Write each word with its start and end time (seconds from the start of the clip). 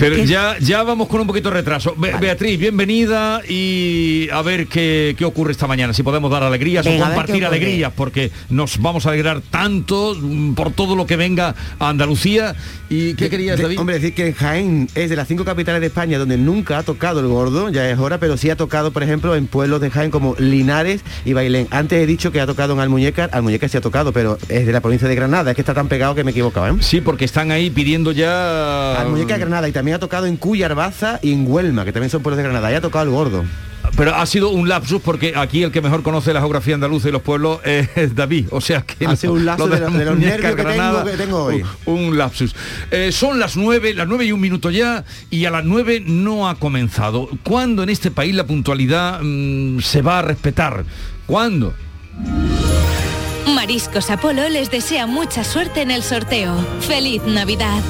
Pero 0.00 0.16
ya, 0.24 0.56
ya 0.58 0.82
vamos 0.82 1.08
con 1.08 1.20
un 1.20 1.26
poquito 1.26 1.50
de 1.50 1.56
retraso. 1.56 1.94
Beatriz, 1.94 2.58
bienvenida 2.58 3.42
y 3.46 4.30
a 4.32 4.40
ver 4.40 4.66
qué, 4.66 5.14
qué, 5.16 5.26
ocurre 5.26 5.52
esta 5.52 5.66
mañana. 5.66 5.92
Si 5.92 6.02
podemos 6.02 6.30
dar 6.30 6.42
alegrías 6.42 6.86
o 6.86 6.98
compartir 6.98 7.44
alegrías, 7.44 7.92
porque 7.94 8.30
nos 8.48 8.78
vamos 8.78 9.04
a 9.04 9.10
alegrar 9.10 9.42
tanto 9.42 10.16
mm, 10.18 10.54
por 10.54 10.72
todo 10.72 10.96
lo 10.96 11.04
que 11.04 11.16
venga 11.16 11.54
a 11.78 11.90
Andalucía. 11.90 12.56
¿Y 12.88 13.12
qué 13.12 13.28
querías, 13.28 13.60
David? 13.60 13.78
hombre, 13.78 13.96
decir 13.96 14.14
que 14.14 14.32
Jaén 14.32 14.88
es 14.94 15.10
de 15.10 15.16
las 15.16 15.28
cinco 15.28 15.44
capitales 15.44 15.82
de 15.82 15.88
España 15.88 16.18
donde 16.18 16.38
nunca 16.38 16.78
ha 16.78 16.82
tocado 16.82 17.20
el 17.20 17.26
gordo, 17.26 17.68
ya 17.68 17.88
es 17.88 17.98
hora, 17.98 18.18
pero 18.18 18.38
sí 18.38 18.48
ha 18.48 18.56
tocado, 18.56 18.92
por 18.92 19.02
ejemplo, 19.02 19.36
en 19.36 19.46
pueblos 19.46 19.82
de 19.82 19.90
Jaén 19.90 20.10
como 20.10 20.34
Linares 20.38 21.02
y 21.26 21.34
Bailén. 21.34 21.68
Antes 21.70 22.02
he 22.02 22.06
dicho 22.06 22.32
que 22.32 22.40
ha 22.40 22.46
tocado 22.46 22.72
en 22.72 22.80
Almuñécar, 22.80 23.28
Almuñécar 23.34 23.68
sí 23.68 23.76
ha 23.76 23.82
tocado, 23.82 24.12
pero 24.12 24.38
es 24.48 24.66
de 24.66 24.72
la 24.72 24.80
provincia 24.80 25.06
de 25.06 25.14
Granada, 25.14 25.50
es 25.50 25.54
que 25.54 25.60
está 25.60 25.74
tan 25.74 25.88
pegado 25.88 26.14
que 26.14 26.24
me 26.24 26.30
equivocaba. 26.30 26.70
¿eh? 26.70 26.74
Sí, 26.80 27.02
porque 27.02 27.26
están 27.26 27.50
ahí 27.50 27.68
pidiendo 27.68 28.12
ya... 28.12 28.98
Almuñécar, 28.98 29.38
Granada, 29.38 29.68
y 29.68 29.72
también 29.72 29.89
ha 29.94 29.98
tocado 29.98 30.26
en 30.26 30.36
Cuya, 30.36 30.66
Arbaza 30.66 31.18
y 31.22 31.32
en 31.32 31.50
Huelma, 31.50 31.84
que 31.84 31.92
también 31.92 32.10
son 32.10 32.22
pueblos 32.22 32.36
de 32.38 32.44
Granada, 32.44 32.70
y 32.72 32.74
ha 32.74 32.80
tocado 32.80 33.04
el 33.04 33.10
gordo. 33.10 33.44
Pero 33.96 34.14
ha 34.14 34.24
sido 34.26 34.50
un 34.50 34.68
lapsus 34.68 35.00
porque 35.02 35.34
aquí 35.36 35.62
el 35.62 35.72
que 35.72 35.80
mejor 35.80 36.02
conoce 36.02 36.32
la 36.32 36.40
geografía 36.40 36.74
andaluza 36.74 37.08
y 37.08 37.12
los 37.12 37.22
pueblos 37.22 37.60
es 37.64 38.14
David. 38.14 38.48
O 38.50 38.60
sea 38.60 38.82
que 38.82 39.06
ha 39.06 39.16
sido 39.16 39.34
un 39.34 39.44
lapsus 39.44 39.70
de, 39.70 39.80
los 39.80 39.92
nervios 39.92 40.54
que, 40.54 40.64
tengo, 41.16 41.44
hoy. 41.44 41.64
Un, 41.86 42.16
lapsus. 42.16 42.54
Eh, 42.90 43.10
son 43.12 43.38
las 43.38 43.56
nueve, 43.56 43.94
las 43.94 44.06
nueve 44.06 44.26
y 44.26 44.32
un 44.32 44.40
minuto 44.40 44.70
ya, 44.70 45.04
y 45.30 45.44
a 45.44 45.50
las 45.50 45.64
nueve 45.64 46.02
no 46.04 46.48
ha 46.48 46.56
comenzado. 46.56 47.28
¿Cuándo 47.42 47.82
en 47.82 47.90
este 47.90 48.10
país 48.10 48.34
la 48.34 48.44
puntualidad 48.44 49.20
mm, 49.22 49.80
se 49.80 50.02
va 50.02 50.20
a 50.20 50.22
respetar? 50.22 50.84
¿Cuándo? 51.26 51.74
Mariscos 53.54 54.10
Apolo 54.10 54.48
les 54.48 54.70
desea 54.70 55.06
mucha 55.06 55.44
suerte 55.44 55.82
en 55.82 55.90
el 55.90 56.02
sorteo. 56.02 56.54
¡Feliz 56.80 57.22
Navidad! 57.24 57.82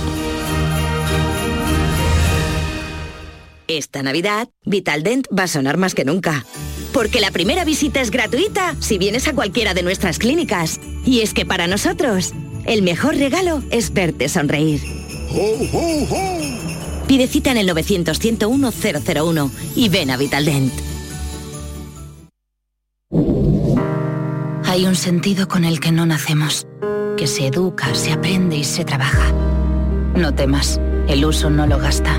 Esta 3.76 4.02
Navidad, 4.02 4.48
Vitaldent 4.64 5.28
va 5.28 5.44
a 5.44 5.48
sonar 5.48 5.76
más 5.76 5.94
que 5.94 6.04
nunca. 6.04 6.44
Porque 6.92 7.20
la 7.20 7.30
primera 7.30 7.64
visita 7.64 8.00
es 8.00 8.10
gratuita 8.10 8.74
si 8.80 8.98
vienes 8.98 9.28
a 9.28 9.32
cualquiera 9.32 9.74
de 9.74 9.84
nuestras 9.84 10.18
clínicas. 10.18 10.80
Y 11.06 11.20
es 11.20 11.34
que 11.34 11.46
para 11.46 11.68
nosotros, 11.68 12.32
el 12.66 12.82
mejor 12.82 13.16
regalo 13.16 13.62
es 13.70 13.92
verte 13.92 14.28
sonreír. 14.28 14.80
Pide 17.06 17.28
cita 17.28 17.52
en 17.52 17.58
el 17.58 17.68
900-101-001 17.68 19.50
y 19.76 19.88
ven 19.88 20.10
a 20.10 20.16
Vitaldent. 20.16 20.72
Hay 24.64 24.84
un 24.84 24.96
sentido 24.96 25.46
con 25.46 25.64
el 25.64 25.78
que 25.78 25.92
no 25.92 26.06
nacemos, 26.06 26.66
que 27.16 27.28
se 27.28 27.46
educa, 27.46 27.94
se 27.94 28.10
aprende 28.10 28.56
y 28.56 28.64
se 28.64 28.84
trabaja. 28.84 29.32
No 30.16 30.34
temas, 30.34 30.80
el 31.06 31.24
uso 31.24 31.50
no 31.50 31.68
lo 31.68 31.78
gasta 31.78 32.18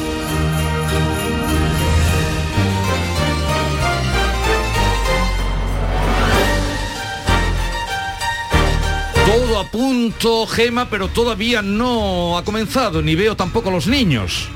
A 9.61 9.63
punto, 9.65 10.47
Gema, 10.47 10.89
pero 10.89 11.07
todavía 11.07 11.61
no 11.61 12.37
ha 12.37 12.43
comenzado, 12.43 13.01
ni 13.01 13.15
veo 13.15 13.35
tampoco 13.35 13.69
los 13.69 13.87
niños. 13.87 14.49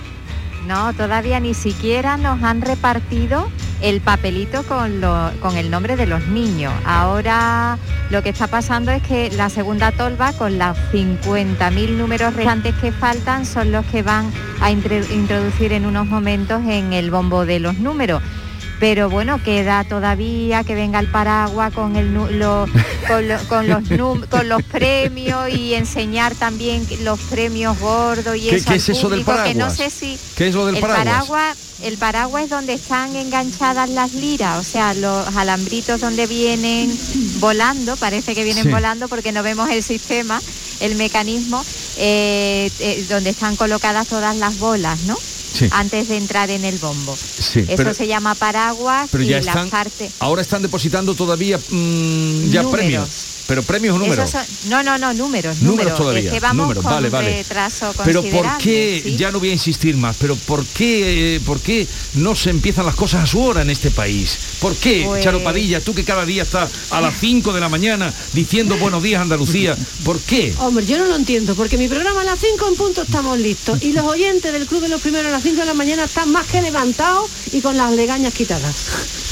No, 0.68 0.94
todavía 0.94 1.40
ni 1.40 1.54
siquiera 1.54 2.18
nos 2.18 2.42
han 2.42 2.62
repartido 2.62 3.48
el 3.82 4.02
papelito 4.02 4.64
con, 4.64 5.02
con, 5.42 5.58
el 5.58 5.70
nombre 5.70 5.96
de 5.96 6.08
los 6.08 6.26
niños. 6.28 6.74
Ahora 6.86 7.78
lo 8.10 8.24
que 8.24 8.30
está 8.30 8.48
pasando 8.48 8.92
es 8.92 9.04
que 9.04 9.30
la 9.32 9.50
segunda 9.50 9.92
tolva 9.92 10.34
con 10.34 10.58
las 10.58 10.76
50.000 10.92 11.90
números 11.92 12.34
restantes 12.34 12.74
que 12.76 12.92
faltan 12.92 13.46
son 13.46 13.72
los 13.72 13.86
que 13.86 14.02
van 14.02 14.32
a 14.60 14.72
introducir 14.72 15.72
en 15.74 15.86
unos 15.86 16.08
momentos 16.08 16.64
en 16.68 16.94
el 16.94 17.12
bombo 17.12 17.46
de 17.46 17.60
los 17.60 17.78
números 17.78 18.24
pero 18.80 19.10
bueno, 19.10 19.42
queda 19.44 19.84
todavía 19.84 20.64
que 20.64 20.76
venga 20.76 21.00
el 21.00 21.08
paraguas 21.08 21.74
con, 21.74 21.96
el, 21.96 22.14
con, 23.08 23.68
los, 23.68 24.28
con 24.30 24.50
los 24.50 24.64
premios 24.64 25.50
y 25.50 25.74
enseñar 25.74 26.36
también 26.36 26.86
los 27.04 27.20
premios 27.22 27.80
gordos 27.80 28.36
y 28.36 28.50
eso 28.50 28.70
¿Qué 28.70 28.76
es 28.76 28.90
eso 28.90 29.10
del 29.10 29.24
paraguas? 29.24 29.56
no 29.56 29.70
sé 29.70 29.90
si 29.90 30.18
¿Qué 30.36 30.48
es 30.48 30.56
lo 30.56 30.66
del 30.66 30.76
el 30.76 30.82
paraguas? 30.82 31.58
El 31.82 31.98
paraguas 31.98 32.46
es 32.46 32.50
donde 32.50 32.74
están 32.74 33.16
enganchadas 33.16 33.90
las 33.90 34.14
liras, 34.14 34.60
o 34.60 34.64
sea, 34.64 34.94
los 34.94 35.28
alambritos 35.36 36.00
donde 36.00 36.26
vienen 36.26 36.90
volando, 37.40 37.98
parece 37.98 38.34
que 38.34 38.44
vienen 38.44 38.72
volando 38.72 39.10
porque 39.10 39.34
no 39.34 39.44
vemos 39.44 39.70
el 39.70 39.84
sistema, 39.84 40.42
el 40.80 40.96
mecanismo, 40.96 41.64
eh, 41.98 42.72
eh, 42.80 43.06
donde 43.10 43.30
están 43.30 43.58
colocadas 43.58 44.08
todas 44.08 44.38
las 44.38 44.58
bolas, 44.58 45.02
¿no? 45.02 45.18
Antes 45.72 46.08
de 46.08 46.18
entrar 46.18 46.50
en 46.50 46.66
el 46.66 46.78
bombo. 46.78 47.14
Eso 47.14 47.94
se 47.94 48.08
llama 48.08 48.36
paraguas 48.36 49.10
y 49.14 49.26
las 49.26 49.68
partes. 49.70 50.14
Ahora 50.20 50.42
están 50.42 50.62
depositando 50.62 51.16
todavía 51.16 51.58
mm, 51.58 52.50
ya 52.50 52.70
premios. 52.70 53.35
¿Pero 53.48 53.64
premios 53.64 53.96
o 53.96 54.00
números? 54.00 54.32
no, 54.68 54.84
no, 54.84 54.98
no, 54.98 55.14
números. 55.14 55.62
Números, 55.62 55.98
todavía. 55.98 56.32
que 56.32 56.40
vamos 56.40 56.68
números, 56.68 56.84
vale, 56.84 57.10
vale. 57.10 57.46
Pero 58.04 58.24
¿por 58.24 58.58
qué, 58.58 59.16
ya 59.18 59.32
no 59.32 59.40
voy 59.40 59.50
a 59.50 59.54
insistir 59.54 59.96
más, 59.96 60.16
pero 60.20 60.36
¿por 60.36 60.66
qué, 60.66 61.40
por 61.46 61.60
qué 61.60 61.88
no 62.16 62.36
se 62.36 62.50
empiezan 62.50 62.86
las 62.86 62.96
cosas 62.96 63.24
a 63.24 63.28
su 63.28 63.42
hora 63.42 63.62
en 63.62 63.70
este 63.70 63.92
país? 63.92 64.38
¿Por 64.60 64.76
qué, 64.76 65.02
Charopadilla, 65.02 65.24
Charo 65.24 65.44
Padilla, 65.44 65.82
tú 65.82 65.94
que 65.94 66.04
cada 66.04 66.26
día 66.26 66.44
estás 66.44 66.70
a 66.92 67.02
las 67.02 67.20
5 67.20 67.54
de 67.54 67.60
la 67.60 67.70
mañana 67.70 68.14
diciendo 68.34 68.78
buenos 68.78 69.04
días 69.04 69.22
Andalucía, 69.22 69.78
¿por 70.04 70.20
qué? 70.20 70.54
Hombre, 70.60 70.86
yo 70.86 70.98
no 70.98 71.06
lo 71.06 71.16
entiendo, 71.16 71.56
porque 71.56 71.78
mi 71.78 71.88
programa 71.88 72.22
a 72.22 72.26
las 72.26 72.40
5 72.40 72.68
en 72.68 72.76
punto 72.76 73.02
estamos 73.04 73.40
listos 73.40 73.82
y 73.84 73.94
los 73.94 74.06
oyentes 74.06 74.52
del 74.52 74.66
Club 74.66 74.82
de 74.82 74.90
los 74.90 75.02
Primeros 75.02 75.28
a 75.28 75.32
las 75.32 75.44
5 75.44 75.60
de 75.60 75.66
la 75.66 75.74
mañana 75.74 76.06
están 76.06 76.32
más 76.32 76.46
que 76.48 76.62
levantados 76.62 77.30
y 77.52 77.62
con 77.62 77.78
las 77.78 77.92
legañas 77.92 78.34
quitadas. 78.34 78.76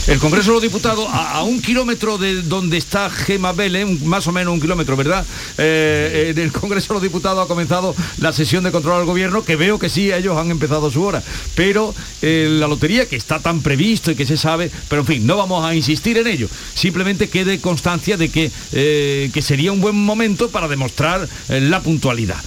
El 0.07 0.19
Congreso 0.19 0.49
de 0.49 0.53
los 0.55 0.61
Diputados, 0.61 1.07
a, 1.09 1.43
un 1.43 1.61
kilómetro 1.61 2.17
de 2.17 2.41
donde 2.41 2.77
está 2.77 3.09
Gema 3.09 3.53
Vélez, 3.53 3.87
más 4.03 4.27
o 4.27 4.31
menos 4.31 4.53
un 4.53 4.61
kilómetro, 4.61 4.95
¿verdad? 4.95 5.25
Eh, 5.57 6.33
en 6.35 6.41
el 6.41 6.51
Congreso 6.51 6.89
de 6.89 6.93
los 6.95 7.03
Diputados 7.03 7.43
ha 7.43 7.47
comenzado 7.47 7.95
la 8.17 8.33
sesión 8.33 8.63
de 8.63 8.71
control 8.71 9.01
al 9.01 9.05
gobierno, 9.05 9.43
que 9.43 9.55
veo 9.55 9.79
que 9.79 9.89
sí, 9.89 10.11
ellos 10.11 10.37
han 10.37 10.51
empezado 10.51 10.91
su 10.91 11.03
hora. 11.03 11.23
Pero 11.55 11.93
eh, 12.21 12.47
la 12.49 12.67
lotería, 12.67 13.07
que 13.07 13.15
está 13.15 13.39
tan 13.39 13.61
previsto 13.61 14.11
y 14.11 14.15
que 14.15 14.25
se 14.25 14.37
sabe, 14.37 14.71
pero 14.89 15.01
en 15.01 15.07
fin, 15.07 15.27
no 15.27 15.37
vamos 15.37 15.65
a 15.65 15.75
insistir 15.75 16.17
en 16.17 16.27
ello. 16.27 16.47
Simplemente 16.73 17.29
quede 17.29 17.59
constancia 17.59 18.17
de 18.17 18.29
que, 18.29 18.51
eh, 18.71 19.29
que 19.33 19.41
sería 19.41 19.71
un 19.71 19.81
buen 19.81 19.95
momento 19.95 20.49
para 20.49 20.67
demostrar 20.67 21.27
la 21.49 21.81
puntualidad. 21.81 22.41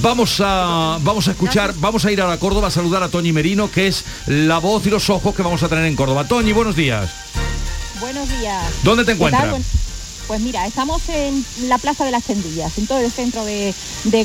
Vamos 0.00 0.40
a, 0.40 0.98
vamos 1.02 1.28
a 1.28 1.32
escuchar, 1.32 1.74
vamos 1.76 2.04
a 2.06 2.12
ir 2.12 2.22
a 2.22 2.26
la 2.26 2.38
Córdoba 2.38 2.68
a 2.68 2.70
saludar 2.70 3.02
a 3.02 3.08
Toñi 3.08 3.32
Merino, 3.32 3.70
que 3.70 3.88
es 3.88 4.04
la 4.26 4.58
voz 4.58 4.86
y 4.86 4.90
los 4.90 5.10
ojos 5.10 5.34
que 5.34 5.42
vamos 5.42 5.62
a 5.62 5.68
tener 5.68 5.84
en 5.84 5.96
Córdoba. 5.96 6.26
Toñi, 6.26 6.52
buenos 6.52 6.76
días. 6.76 7.10
Buenos 8.00 8.28
días. 8.28 8.64
¿Dónde 8.82 9.04
te 9.04 9.12
encuentras? 9.12 9.91
Pues 10.26 10.40
mira, 10.40 10.66
estamos 10.66 11.08
en 11.08 11.44
la 11.68 11.78
Plaza 11.78 12.04
de 12.04 12.10
las 12.10 12.24
Tendillas, 12.24 12.78
en 12.78 12.86
todo 12.86 12.98
el 12.98 13.10
centro 13.10 13.44
de, 13.44 13.74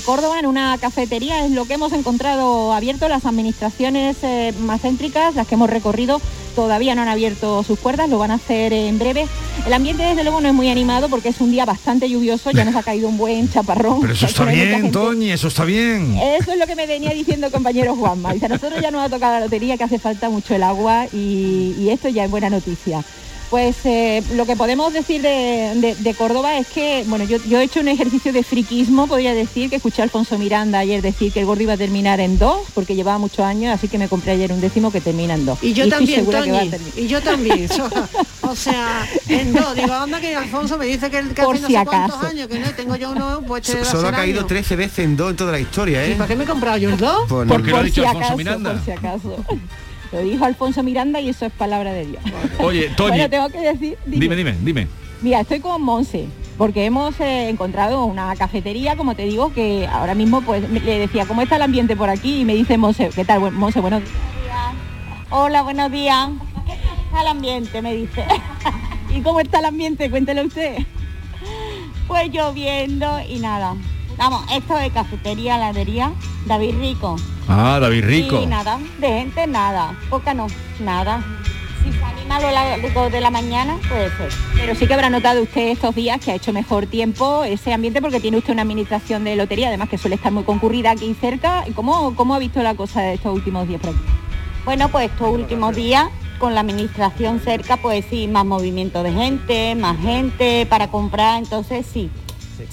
Córdoba, 0.06 0.40
en 0.40 0.46
una 0.46 0.78
cafetería. 0.78 1.44
Es 1.44 1.52
lo 1.52 1.66
que 1.66 1.74
hemos 1.74 1.92
encontrado 1.92 2.74
abierto. 2.74 3.10
Las 3.10 3.26
administraciones 3.26 4.18
eh, 4.22 4.54
más 4.60 4.82
céntricas, 4.82 5.36
las 5.36 5.48
que 5.48 5.56
hemos 5.56 5.70
recorrido, 5.70 6.22
todavía 6.56 6.96
no 6.96 7.02
han 7.02 7.08
abierto 7.08 7.64
sus 7.64 7.80
puertas, 7.80 8.10
lo 8.10 8.20
van 8.20 8.32
a 8.32 8.36
hacer 8.36 8.74
en 8.74 9.00
breve. 9.00 9.28
El 9.66 9.74
ambiente 9.74 10.04
desde 10.04 10.24
luego 10.24 10.40
no 10.40 10.48
es 10.48 10.54
muy 10.54 10.70
animado 10.70 11.10
porque 11.10 11.30
es 11.30 11.42
un 11.42 11.52
día 11.52 11.66
bastante 11.66 12.10
lluvioso, 12.10 12.52
ya 12.52 12.64
nos 12.64 12.76
ha 12.76 12.84
caído 12.84 13.10
un 13.10 13.18
buen 13.18 13.50
chaparrón. 13.54 14.00
Pero 14.02 14.14
eso 14.14 14.28
está 14.28 14.46
bien, 14.46 14.92
Toñi, 14.92 15.32
eso 15.32 15.48
está 15.48 15.66
bien. 15.66 16.18
Eso 16.18 16.52
es 16.52 16.60
lo 16.60 16.68
que 16.68 16.76
me 16.76 16.88
venía 16.88 17.12
diciendo 17.12 17.48
el 17.48 17.54
compañero 17.54 17.96
Juanma. 17.96 18.34
Dice, 18.34 18.46
a 18.46 18.50
nosotros 18.50 18.82
ya 18.82 18.92
nos 18.92 19.04
ha 19.04 19.10
tocado 19.10 19.34
la 19.34 19.40
lotería 19.42 19.78
que 19.78 19.84
hace 19.84 20.00
falta 20.00 20.30
mucho 20.30 20.56
el 20.56 20.64
agua 20.64 21.08
y 21.12 21.90
esto 21.90 22.08
ya 22.08 22.24
es 22.24 22.32
buena 22.32 22.50
noticia. 22.50 23.04
Pues 23.50 23.78
eh, 23.86 24.22
lo 24.36 24.46
que 24.46 24.58
podemos 24.58 24.92
decir 24.92 25.22
de, 25.22 26.16
Córdoba 26.18 26.58
es 26.58 26.68
que, 26.68 27.06
bueno, 27.08 27.26
yo, 27.26 27.60
he 27.60 27.64
hecho 27.64 27.80
un 27.80 27.88
ejercicio 27.88 28.34
de 28.34 28.44
friquismo, 28.44 29.08
podría 29.08 29.34
decir, 29.34 29.70
que 29.70 29.78
escuché 29.78 30.02
a 30.02 30.06
Alfonso 30.06 30.38
Miranda 30.38 30.80
ayer 30.80 31.02
decir 31.02 31.32
que 31.32 31.42
el 31.42 31.46
gordo 31.46 31.64
iba 31.64 31.74
a 31.74 31.78
terminar 31.78 32.20
en 32.20 32.38
dos, 32.38 32.60
porque 32.74 32.96
llevaba 32.96 33.18
muchos 33.20 33.40
años, 33.40 33.74
así 33.74 33.88
que 33.88 33.98
me 33.98 34.10
compré 34.10 34.34
ayer 34.34 34.52
un 34.52 34.60
décimo 34.60 34.92
que 34.92 35.00
termina 35.00 35.36
en 35.36 35.46
dos. 35.46 35.60
Y 35.62 35.74
yo 35.74 35.88
también, 35.88 36.26
Toñi, 36.26 36.72
y 36.98 37.08
yo 37.08 37.22
también. 37.22 37.70
o 38.42 38.56
sea, 38.56 39.08
en 39.30 39.54
dos. 39.54 39.76
Digo, 39.76 39.94
anda 39.94 40.20
que 40.20 40.36
Alfonso 40.36 40.78
me 40.78 40.86
dice 40.86 41.10
que, 41.10 41.22
que 41.30 41.42
Por 41.42 41.56
hace 41.56 41.68
si 41.68 41.74
no 41.74 41.80
acaso. 41.80 42.20
años, 42.20 42.48
que 42.48 42.60
no 42.60 42.72
tengo 42.72 42.96
yo 42.96 43.12
uno, 43.12 43.42
pues 43.48 43.68
Solo 43.68 44.10
ha 44.10 44.12
caído 44.12 44.46
13 44.46 44.76
veces 44.76 45.00
en 45.00 45.16
dos 45.16 45.32
en 45.32 45.38
toda 45.38 45.52
la 45.52 45.60
historia, 45.60 46.04
¿eh? 46.04 46.12
¿Y 46.12 46.16
para 46.16 46.28
qué 46.28 46.36
me 46.36 46.44
he 46.44 46.48
comprado 46.48 46.78
yo 46.78 46.90
el 46.90 46.98
dos? 46.98 47.26
Pues 47.30 47.48
porque 47.48 47.72
lo 47.72 47.78
ha 47.78 47.84
dicho 47.84 48.06
Alfonso 48.06 48.38
Miranda. 48.38 48.74
Por 48.74 48.84
si 48.84 48.92
acaso. 48.92 49.36
Lo 50.12 50.20
dijo 50.22 50.46
Alfonso 50.46 50.84
Miranda 50.84 51.20
y 51.20 51.30
eso 51.30 51.46
es 51.46 51.52
palabra 51.52 51.94
de 51.94 52.06
Dios. 52.06 52.24
Oye, 52.60 52.90
Toñi, 52.96 53.10
Bueno, 53.12 53.30
tengo 53.30 53.50
que 53.50 53.60
decir... 53.60 53.98
dime, 54.06 54.36
dime, 54.36 54.56
dime. 54.62 54.88
Mira, 55.22 55.40
estoy 55.42 55.60
con 55.60 55.82
Monse, 55.82 56.28
porque 56.58 56.86
hemos 56.86 57.20
eh, 57.20 57.50
encontrado 57.50 58.06
una 58.06 58.36
cafetería, 58.36 58.96
como 58.96 59.16
te 59.16 59.24
digo, 59.24 59.52
que 59.54 59.88
ahora 59.92 60.14
mismo 60.16 60.42
pues 60.42 60.68
me- 60.70 60.80
le 60.80 61.00
decía, 61.00 61.26
¿cómo 61.26 61.42
está 61.42 61.56
el 61.56 61.64
ambiente 61.64 61.96
por 61.96 62.10
aquí? 62.10 62.42
Y 62.42 62.46
me 62.46 62.54
dice 62.54 62.78
Monse, 62.78 63.10
¿qué 63.16 63.26
tal, 63.26 63.52
Monse? 63.52 63.80
Buenos 63.80 64.02
días. 64.02 64.14
Hola, 65.30 65.64
buenos 65.64 65.92
días. 65.92 66.30
¿Qué 66.66 66.74
tal 66.74 66.98
está 67.06 67.22
el 67.22 67.28
ambiente? 67.28 67.82
Me 67.82 67.94
dice. 67.96 68.26
¿Y 69.16 69.22
cómo 69.22 69.40
está 69.40 69.60
el 69.60 69.66
ambiente? 69.66 70.10
Cuéntelo 70.10 70.44
usted. 70.44 70.78
Pues 72.08 72.30
lloviendo 72.32 73.20
y 73.28 73.40
nada. 73.40 73.76
Vamos, 74.18 74.44
esto 74.52 74.76
de 74.76 74.90
cafetería, 74.90 75.58
heladería, 75.58 76.12
David 76.48 76.76
Rico. 76.80 77.18
Ah, 77.48 77.78
David 77.80 78.04
Rico. 78.06 78.42
Y 78.42 78.48
nada, 78.48 78.80
de 78.98 79.08
gente 79.08 79.46
nada, 79.46 79.96
poca 80.10 80.34
no, 80.34 80.48
nada. 80.80 81.24
Si 81.84 81.94
se 81.94 82.04
anima 82.04 82.40
lo 82.40 82.52
largo 82.52 83.10
de 83.10 83.22
la 83.22 83.30
mañana, 83.30 83.78
puede 83.88 84.10
ser. 84.18 84.30
Pero 84.56 84.74
sí 84.74 84.88
que 84.88 84.94
habrá 84.96 85.12
notado 85.12 85.44
usted 85.44 85.68
estos 85.68 85.94
días 85.94 86.20
que 86.20 86.32
ha 86.32 86.36
hecho 86.36 86.52
mejor 86.52 86.88
tiempo 86.88 87.44
ese 87.44 87.72
ambiente 87.72 88.02
porque 88.02 88.20
tiene 88.20 88.38
usted 88.38 88.54
una 88.54 88.64
administración 88.64 89.24
de 89.24 89.36
lotería, 89.36 89.68
además 89.68 89.88
que 89.88 90.00
suele 90.00 90.16
estar 90.16 90.32
muy 90.32 90.44
concurrida 90.44 90.92
aquí 90.92 91.16
cerca. 91.22 91.64
¿Cómo, 91.76 92.16
cómo 92.16 92.34
ha 92.34 92.40
visto 92.40 92.62
la 92.64 92.74
cosa 92.74 93.02
de 93.02 93.14
estos 93.14 93.34
últimos 93.34 93.68
días 93.68 93.80
por 93.80 93.92
aquí? 93.92 94.00
Bueno, 94.66 94.90
pues 94.90 95.12
estos 95.12 95.30
últimos 95.30 95.76
días 95.76 96.10
con 96.40 96.56
la 96.56 96.62
administración 96.62 97.40
cerca, 97.40 97.78
pues 97.78 98.04
sí, 98.10 98.28
más 98.28 98.46
movimiento 98.46 99.04
de 99.04 99.12
gente, 99.12 99.76
más 99.76 99.98
gente 100.00 100.66
para 100.66 100.90
comprar, 100.90 101.38
entonces 101.38 101.86
sí. 101.86 102.10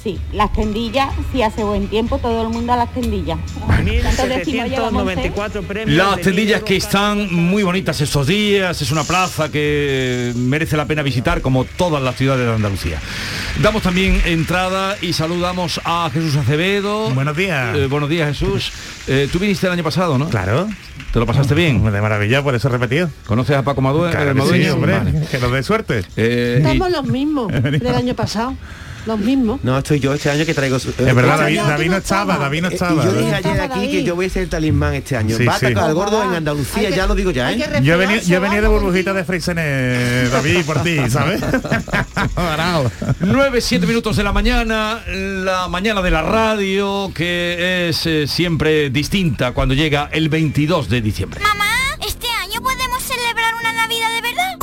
Sí, 0.02 0.19
las 0.32 0.52
tendillas, 0.52 1.08
si 1.32 1.42
hace 1.42 1.62
buen 1.64 1.88
tiempo, 1.88 2.19
todo 2.19 2.42
el 2.42 2.48
mundo 2.48 2.72
a 2.72 2.76
las 2.76 2.92
tendillas. 2.94 3.38
¿Cuántos 3.66 4.28
décimos 4.28 4.69
llevamos? 4.70 5.02
794 5.04 5.62
premios. 5.62 5.96
Las 5.96 6.20
tendillas 6.20 6.62
que 6.62 6.76
están 6.76 7.32
muy 7.32 7.62
bonitas 7.62 8.00
estos 8.00 8.26
días, 8.26 8.81
es 8.81 8.90
una 8.92 9.04
plaza 9.04 9.50
que 9.50 10.32
merece 10.36 10.76
la 10.76 10.86
pena 10.86 11.02
visitar 11.02 11.40
como 11.42 11.64
todas 11.64 12.02
las 12.02 12.16
ciudades 12.16 12.46
de 12.46 12.54
Andalucía. 12.54 12.98
Damos 13.62 13.82
también 13.82 14.20
entrada 14.25 14.96
y 15.00 15.12
saludamos 15.12 15.81
a 15.84 16.10
Jesús 16.12 16.36
Acevedo. 16.36 17.10
Buenos 17.10 17.36
días. 17.36 17.76
Eh, 17.76 17.86
buenos 17.86 18.08
días 18.08 18.28
Jesús. 18.36 18.72
Eh, 19.06 19.28
Tú 19.31 19.38
viniste 19.38 19.66
el 19.66 19.72
año 19.75 19.84
pasado, 19.84 20.19
¿no? 20.19 20.28
Claro. 20.28 20.69
¿Te 21.12 21.20
lo 21.20 21.26
pasaste 21.26 21.54
bien? 21.54 21.84
De 21.84 22.00
maravilla, 22.00 22.42
por 22.42 22.54
eso 22.56 22.66
he 22.69 22.72
repetido. 22.72 23.08
¿Conoces 23.26 23.56
a 23.56 23.62
Paco 23.62 23.81
Madue- 23.81 24.10
Claro 24.10 24.31
eh, 24.32 24.62
sí, 24.64 24.69
hombre, 24.69 24.98
Vale. 24.98 25.26
que 25.31 25.38
nos 25.38 25.52
dé 25.52 25.62
suerte. 25.62 26.02
Eh, 26.16 26.56
y- 26.58 26.62
Estamos 26.66 26.90
los 26.90 27.04
mismos 27.06 27.52
del 27.62 27.86
año 27.94 28.14
pasado. 28.14 28.54
Los 29.06 29.18
mismos. 29.18 29.60
No, 29.62 29.76
estoy 29.78 30.00
yo 30.00 30.14
este 30.14 30.30
año 30.30 30.46
que 30.46 30.54
traigo... 30.54 30.78
su- 30.78 30.90
Es 30.90 31.14
verdad, 31.14 31.38
David, 31.38 31.58
año- 31.58 31.68
David 31.68 31.90
no 31.90 31.96
estaba, 31.98 32.38
David 32.38 32.62
no 32.62 32.68
Eh, 32.68 32.74
estaba. 32.74 33.02
Y 33.02 33.06
yo 33.06 33.12
dije 33.12 33.34
ayer 33.34 33.60
aquí 33.60 33.88
que 33.90 34.02
yo 34.04 34.14
voy 34.14 34.26
a 34.26 34.30
ser 34.30 34.42
el 34.44 34.48
talismán 34.48 34.94
este 34.94 35.16
año. 35.16 35.36
Sí, 35.36 35.44
Va 35.44 35.54
a 35.56 35.58
sí. 35.58 35.66
atacar 35.66 35.84
al 35.84 35.94
gordo 35.94 36.22
en. 36.22 36.34
Andalucía, 36.34 36.88
que- 36.90 36.96
ya 36.96 37.06
lo 37.06 37.14
digo 37.14 37.30
ya, 37.30 37.52
¿eh? 37.52 37.58
Yo 37.82 37.96
venía, 37.98 38.20
yo 38.22 38.40
venía 38.40 38.60
de 38.60 38.68
burbujita 38.68 39.12
de 39.12 39.24
Freixenet, 39.24 40.30
David, 40.30 40.64
por 40.64 40.82
ti, 40.82 40.98
¿sabes? 41.10 41.40
Varao. 42.34 42.90
9, 43.20 43.60
7 43.60 43.86
minutos 43.86 44.16
de 44.16 44.24
la 44.24 44.32
mañana, 44.32 45.02
la 45.06 45.68
mañana 45.68 46.02
de 46.02 46.10
la 46.10 46.22
radio, 46.22 47.10
que 47.14 47.88
es 47.88 48.06
eh, 48.06 48.26
siempre 48.26 48.90
distinta 48.90 49.52
cuando 49.52 49.74
llega 49.74 50.08
el 50.12 50.28
22 50.28 50.88
de 50.88 51.00
diciembre. 51.00 51.40
Mamá, 51.40 51.64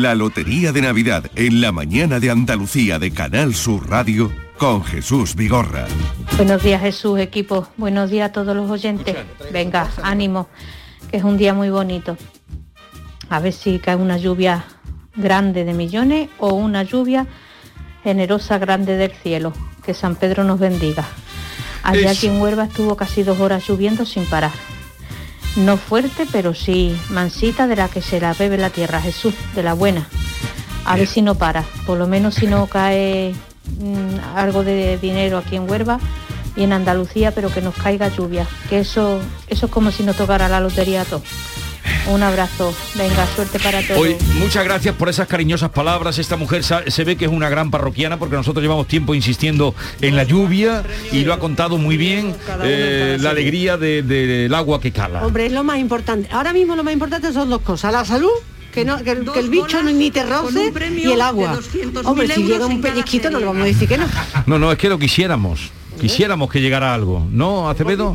La 0.00 0.14
Lotería 0.14 0.72
de 0.72 0.80
Navidad 0.80 1.24
en 1.36 1.60
la 1.60 1.72
mañana 1.72 2.20
de 2.20 2.30
Andalucía 2.30 2.98
de 2.98 3.10
Canal 3.10 3.54
Sur 3.54 3.90
Radio 3.90 4.32
con 4.56 4.82
Jesús 4.82 5.36
Vigorra. 5.36 5.86
Buenos 6.38 6.62
días 6.62 6.80
Jesús, 6.80 7.18
equipo. 7.18 7.68
Buenos 7.76 8.08
días 8.08 8.30
a 8.30 8.32
todos 8.32 8.56
los 8.56 8.70
oyentes. 8.70 9.14
Venga, 9.52 9.90
ánimo, 10.02 10.48
que 11.10 11.18
es 11.18 11.24
un 11.24 11.36
día 11.36 11.52
muy 11.52 11.68
bonito. 11.68 12.16
A 13.28 13.40
ver 13.40 13.52
si 13.52 13.78
cae 13.78 13.96
una 13.96 14.16
lluvia 14.16 14.64
grande 15.16 15.66
de 15.66 15.74
millones 15.74 16.30
o 16.38 16.54
una 16.54 16.82
lluvia 16.82 17.26
generosa 18.02 18.56
grande 18.58 18.96
del 18.96 19.12
cielo. 19.12 19.52
Que 19.84 19.92
San 19.92 20.16
Pedro 20.16 20.44
nos 20.44 20.58
bendiga. 20.58 21.04
Allá 21.82 22.10
Eso. 22.12 22.26
aquí 22.26 22.26
en 22.34 22.40
Huelva 22.40 22.64
estuvo 22.64 22.96
casi 22.96 23.22
dos 23.22 23.38
horas 23.38 23.68
lloviendo 23.68 24.06
sin 24.06 24.24
parar. 24.24 24.52
No 25.56 25.76
fuerte, 25.76 26.26
pero 26.30 26.54
sí 26.54 26.96
mansita 27.10 27.66
de 27.66 27.76
la 27.76 27.88
que 27.88 28.02
se 28.02 28.20
la 28.20 28.34
bebe 28.34 28.56
la 28.56 28.70
tierra, 28.70 29.00
Jesús, 29.00 29.34
de 29.54 29.62
la 29.62 29.74
buena. 29.74 30.06
A 30.84 30.96
ver 30.96 31.06
si 31.06 31.22
no 31.22 31.34
para. 31.34 31.64
Por 31.86 31.98
lo 31.98 32.06
menos 32.06 32.34
si 32.36 32.46
no 32.46 32.66
cae 32.66 33.34
mm, 33.80 34.36
algo 34.36 34.64
de 34.64 34.98
dinero 34.98 35.38
aquí 35.38 35.56
en 35.56 35.68
Huelva 35.68 35.98
y 36.56 36.62
en 36.62 36.72
Andalucía, 36.72 37.32
pero 37.32 37.52
que 37.52 37.62
nos 37.62 37.74
caiga 37.74 38.08
lluvia. 38.08 38.46
Que 38.68 38.80
eso, 38.80 39.20
eso 39.48 39.66
es 39.66 39.72
como 39.72 39.90
si 39.90 40.02
nos 40.02 40.16
tocara 40.16 40.48
la 40.48 40.60
lotería 40.60 41.02
a 41.02 41.04
todos. 41.04 41.22
Un 42.08 42.22
abrazo. 42.22 42.74
Venga, 42.96 43.26
suerte 43.34 43.58
para 43.60 43.82
todos. 43.86 44.00
Hoy, 44.00 44.16
muchas 44.38 44.64
gracias 44.64 44.94
por 44.96 45.08
esas 45.08 45.28
cariñosas 45.28 45.70
palabras. 45.70 46.18
Esta 46.18 46.36
mujer 46.36 46.62
se 46.64 47.04
ve 47.04 47.16
que 47.16 47.26
es 47.26 47.30
una 47.30 47.48
gran 47.48 47.70
parroquiana 47.70 48.18
porque 48.18 48.36
nosotros 48.36 48.62
llevamos 48.62 48.88
tiempo 48.88 49.14
insistiendo 49.14 49.74
en 50.00 50.16
la 50.16 50.24
lluvia 50.24 50.82
y 51.12 51.24
lo 51.24 51.32
ha 51.32 51.38
contado 51.38 51.78
muy 51.78 51.96
bien 51.96 52.34
eh, 52.64 53.16
la 53.20 53.30
alegría 53.30 53.76
de- 53.76 54.02
del 54.02 54.52
agua 54.54 54.80
que 54.80 54.90
cala. 54.92 55.24
Hombre, 55.24 55.46
es 55.46 55.52
lo 55.52 55.62
más 55.62 55.78
importante. 55.78 56.28
Ahora 56.32 56.52
mismo 56.52 56.74
lo 56.74 56.82
más 56.82 56.92
importante 56.92 57.32
son 57.32 57.48
dos 57.50 57.60
cosas. 57.60 57.92
La 57.92 58.04
salud, 58.04 58.30
que, 58.72 58.84
no, 58.84 59.02
que, 59.04 59.10
el- 59.12 59.30
que 59.30 59.38
el 59.38 59.48
bicho 59.50 59.82
no, 59.82 59.90
ni 59.92 60.10
te 60.10 60.24
roce, 60.24 60.72
y 60.96 61.12
el 61.12 61.20
agua. 61.20 61.58
Hombre, 62.04 62.28
si 62.34 62.42
llega 62.44 62.66
un 62.66 62.80
pellizquito 62.80 63.30
no 63.30 63.38
le 63.38 63.44
vamos 63.44 63.62
a 63.62 63.66
decir 63.66 63.86
que 63.88 63.98
no. 63.98 64.06
No, 64.46 64.58
no, 64.58 64.72
es 64.72 64.78
que 64.78 64.88
lo 64.88 64.98
quisiéramos. 64.98 65.70
Quisiéramos 66.00 66.50
que 66.50 66.60
llegara 66.62 66.94
algo. 66.94 67.26
¿No, 67.30 67.68
Acevedo? 67.68 68.14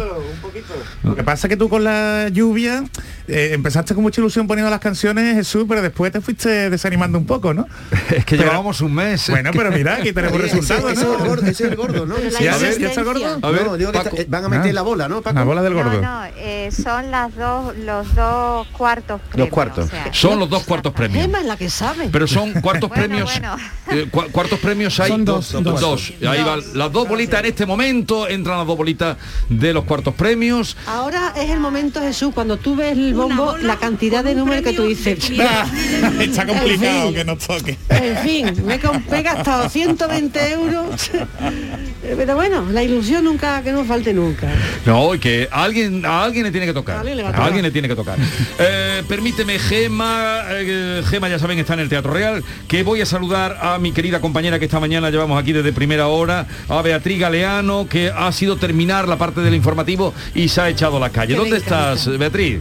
Lo 1.04 1.16
que 1.16 1.24
pasa 1.24 1.48
es 1.48 1.50
que 1.50 1.58
tú 1.58 1.70
con 1.70 1.84
la 1.84 2.30
lluvia 2.30 2.84
eh, 3.28 3.50
empezaste 3.54 3.94
con 3.94 4.04
mucha 4.04 4.22
ilusión 4.22 4.48
poniendo 4.48 4.70
las 4.70 4.80
canciones, 4.80 5.36
Jesús, 5.36 5.66
pero 5.68 5.82
después 5.82 6.12
te 6.12 6.22
fuiste 6.22 6.70
desanimando 6.70 7.18
un 7.18 7.26
poco, 7.26 7.54
¿no? 7.54 7.68
Es 8.10 8.26
que 8.26 8.36
Pero- 8.36 8.44
llevábamos 8.44 8.82
un 8.82 8.94
mes. 8.94 9.30
Bueno, 9.30 9.52
pero 9.54 9.72
mira, 9.72 9.96
aquí 9.96 10.14
tenemos 10.14 10.40
resultados, 10.42 10.92
ese 10.92 11.02
es 11.02 11.08
el 11.08 11.28
gordo, 11.28 11.42
ese 11.42 11.52
es 11.52 11.62
el 11.72 11.76
gordo, 11.76 12.06
¿no? 12.06 12.16
¿Ya, 12.42 12.56
está 12.56 13.02
el 13.02 13.06
gordo? 13.06 13.40
A 13.42 13.52
ver, 13.52 13.66
No, 13.66 13.78
digo 13.78 13.92
que 13.92 13.98
Paco. 13.98 14.10
está- 14.10 14.22
eh, 14.22 14.26
van 14.30 14.46
a 14.46 14.50
meter 14.50 14.72
Ah. 14.72 14.74
la 14.74 14.82
bola, 14.82 15.08
¿no, 15.08 15.22
Paco? 15.22 15.36
La 15.40 15.44
bola 15.44 15.62
del 15.62 15.74
gordo. 15.74 16.02
No, 16.02 16.22
no, 16.22 16.26
eh, 16.38 16.70
son 16.72 17.12
las 17.12 17.36
dos, 17.36 17.76
los 17.78 18.14
dos 18.16 18.68
cuartos. 18.68 19.22
premios, 19.30 19.50
cuartos. 19.50 19.86
o 19.86 19.90
sea, 19.90 20.14
Son 20.14 20.40
los 20.40 20.50
dos 20.50 20.64
cuartos 20.64 20.94
premios. 20.94 21.22
Gemma 21.24 21.40
es 21.42 21.46
la 21.46 21.58
que 21.58 21.70
sabe. 21.70 22.10
Pero 22.12 22.28
son 22.28 22.54
cuartos 22.62 22.90
Bueno, 22.90 23.04
premios. 23.06 23.32
bueno. 23.32 23.56
eh, 23.92 24.08
cua- 24.12 24.32
cuartos 24.32 24.60
premios 24.60 25.00
hay 25.00 25.10
Son 25.10 25.26
dos, 25.26 25.52
dos. 25.52 25.82
dos. 25.82 26.14
Ahí 26.28 26.44
van 26.44 26.62
las 26.74 26.92
dos 26.92 27.08
bolitas 27.08 27.40
en 27.42 27.46
este 27.48 27.66
momento. 27.66 28.28
Entran 28.28 28.58
las 28.58 28.68
dos 28.68 28.78
bolitas 28.78 29.18
de 29.50 29.74
los 29.74 29.84
cuartos 29.86 30.14
premios. 30.14 30.45
Ahora 30.88 31.34
es 31.38 31.50
el 31.50 31.60
momento, 31.60 32.02
Jesús, 32.02 32.34
cuando 32.34 32.58
tú 32.58 32.76
ves 32.76 32.92
el 32.98 33.14
bombo, 33.14 33.58
la 33.58 33.78
cantidad 33.78 34.24
de 34.24 34.36
números 34.36 34.64
que 34.64 34.74
tú 34.74 34.84
dices. 34.88 35.30
Está 36.20 36.46
complicado 36.46 36.68
En 36.68 37.06
fin. 37.08 37.14
que 37.16 37.26
nos 37.26 37.40
toque. 37.40 37.78
En 37.90 38.18
fin, 38.18 38.66
me, 38.66 38.76
he 38.76 39.22
gastado 39.22 39.70
120 39.70 40.52
euros. 40.54 41.12
Pero 42.18 42.36
bueno, 42.36 42.66
la 42.72 42.84
ilusión 42.84 43.24
nunca, 43.24 43.62
que 43.64 43.72
no 43.72 43.84
falte 43.84 44.14
nunca. 44.14 44.48
No, 44.86 45.16
y 45.16 45.20
que 45.20 45.48
a 45.52 45.64
alguien, 45.64 46.06
a 46.06 46.24
alguien 46.24 46.44
le 46.46 46.52
tiene 46.52 46.68
que 46.68 46.74
tocar. 46.74 46.98
A 46.98 47.00
alguien 47.00 47.18
le 47.18 47.24
va 47.24 47.30
a 47.30 47.32
A 47.32 47.36
tocar. 47.36 47.48
alguien 47.48 47.64
le 47.64 47.72
tiene 47.72 47.88
que 47.88 47.96
tocar. 47.96 48.18
Eh, 48.58 49.04
permíteme, 49.08 49.60
Gema, 49.60 50.42
eh, 50.50 51.04
Gema 51.10 51.28
ya 51.30 51.40
saben, 51.40 51.60
está 51.60 51.74
en 51.74 51.82
el 51.82 51.90
Teatro 51.90 52.14
Real, 52.14 52.44
que 52.68 52.84
voy 52.84 53.02
a 53.02 53.06
saludar 53.06 53.58
a 53.62 53.78
mi 53.80 53.92
querida 53.92 54.22
compañera 54.22 54.60
que 54.60 54.66
esta 54.66 54.80
mañana 54.80 55.10
llevamos 55.10 55.42
aquí 55.42 55.52
desde 55.52 55.74
primera 55.74 56.08
hora, 56.08 56.48
a 56.70 56.82
Beatriz 56.82 57.20
Galeano, 57.20 57.88
que 57.90 58.12
ha 58.16 58.32
sido 58.32 58.56
terminar 58.58 59.08
la 59.08 59.18
parte 59.18 59.42
del 59.42 59.54
informativo 59.56 60.14
y 60.36 60.50
se 60.50 60.62
ha 60.62 60.70
echado 60.70 60.98
a 60.98 61.00
la 61.00 61.10
calle. 61.10 61.34
Qué 61.34 61.40
¿Dónde 61.40 61.58
estás, 61.58 62.08
Beatriz? 62.18 62.60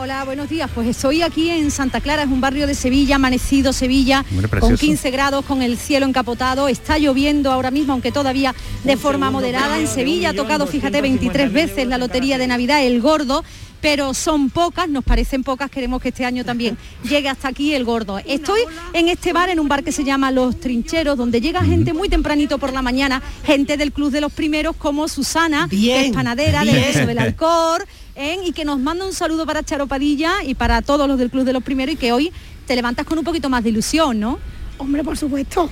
Hola, 0.00 0.24
buenos 0.24 0.48
días. 0.48 0.70
Pues 0.72 0.86
estoy 0.86 1.22
aquí 1.22 1.50
en 1.50 1.72
Santa 1.72 2.00
Clara, 2.00 2.22
es 2.22 2.28
un 2.28 2.40
barrio 2.40 2.68
de 2.68 2.76
Sevilla, 2.76 3.16
amanecido 3.16 3.72
Sevilla, 3.72 4.24
con 4.32 4.48
precioso. 4.48 4.76
15 4.76 5.10
grados, 5.10 5.44
con 5.44 5.60
el 5.60 5.76
cielo 5.76 6.06
encapotado. 6.06 6.68
Está 6.68 6.98
lloviendo 6.98 7.50
ahora 7.50 7.72
mismo, 7.72 7.94
aunque 7.94 8.12
todavía 8.12 8.54
de 8.84 8.96
forma 8.96 9.32
moderada. 9.32 9.76
En 9.76 9.88
Sevilla 9.88 10.30
ha 10.30 10.34
tocado, 10.34 10.68
fíjate, 10.68 11.02
23 11.02 11.52
veces 11.52 11.88
la 11.88 11.98
lotería 11.98 12.38
de 12.38 12.46
Navidad, 12.46 12.80
el 12.84 13.00
gordo. 13.00 13.42
Pero 13.80 14.14
son 14.14 14.50
pocas, 14.50 14.88
nos 14.88 15.04
parecen 15.04 15.44
pocas, 15.44 15.70
queremos 15.70 16.02
que 16.02 16.08
este 16.08 16.24
año 16.24 16.44
también 16.44 16.76
llegue 17.08 17.28
hasta 17.28 17.48
aquí 17.48 17.74
el 17.74 17.84
gordo. 17.84 18.18
Estoy 18.18 18.60
en 18.92 19.08
este 19.08 19.32
bar, 19.32 19.50
en 19.50 19.60
un 19.60 19.68
bar 19.68 19.84
que 19.84 19.92
se 19.92 20.04
llama 20.04 20.30
Los 20.30 20.58
Trincheros, 20.60 21.16
donde 21.16 21.40
llega 21.40 21.62
gente 21.64 21.92
muy 21.92 22.08
tempranito 22.08 22.58
por 22.58 22.72
la 22.72 22.82
mañana, 22.82 23.22
gente 23.44 23.76
del 23.76 23.92
Club 23.92 24.10
de 24.10 24.20
los 24.20 24.32
Primeros 24.32 24.76
como 24.76 25.08
Susana, 25.08 25.68
que 25.70 26.06
es 26.06 26.12
panadera 26.12 26.62
bien. 26.62 26.76
Beso 26.76 27.06
del 27.06 27.18
Alcor, 27.18 27.86
¿eh? 28.16 28.38
y 28.44 28.52
que 28.52 28.64
nos 28.64 28.78
manda 28.78 29.04
un 29.04 29.12
saludo 29.12 29.46
para 29.46 29.62
Charo 29.62 29.86
Padilla 29.86 30.42
y 30.44 30.54
para 30.54 30.82
todos 30.82 31.06
los 31.08 31.18
del 31.18 31.30
Club 31.30 31.44
de 31.44 31.52
los 31.52 31.62
Primeros 31.62 31.94
y 31.94 31.98
que 31.98 32.12
hoy 32.12 32.32
te 32.66 32.74
levantas 32.76 33.06
con 33.06 33.18
un 33.18 33.24
poquito 33.24 33.48
más 33.48 33.62
de 33.62 33.70
ilusión, 33.70 34.18
¿no? 34.20 34.38
Hombre, 34.78 35.02
por 35.02 35.16
supuesto. 35.16 35.70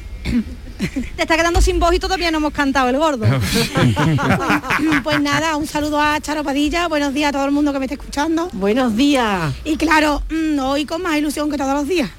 Te 0.78 1.22
está 1.22 1.36
quedando 1.36 1.60
sin 1.60 1.80
voz 1.80 1.94
y 1.94 1.98
todavía 1.98 2.30
no 2.30 2.38
hemos 2.38 2.52
cantado 2.52 2.88
el 2.88 2.98
gordo. 2.98 3.26
pues 5.02 5.20
nada, 5.20 5.56
un 5.56 5.66
saludo 5.66 6.00
a 6.00 6.20
Charo 6.20 6.44
Padilla, 6.44 6.88
buenos 6.88 7.14
días 7.14 7.30
a 7.30 7.32
todo 7.32 7.44
el 7.44 7.50
mundo 7.50 7.72
que 7.72 7.78
me 7.78 7.86
esté 7.86 7.94
escuchando. 7.94 8.48
Buenos 8.52 8.96
días. 8.96 9.54
Y 9.64 9.76
claro, 9.76 10.22
mm, 10.30 10.58
hoy 10.60 10.84
con 10.84 11.02
más 11.02 11.16
ilusión 11.16 11.50
que 11.50 11.56
todos 11.56 11.74
los 11.74 11.88
días. 11.88 12.10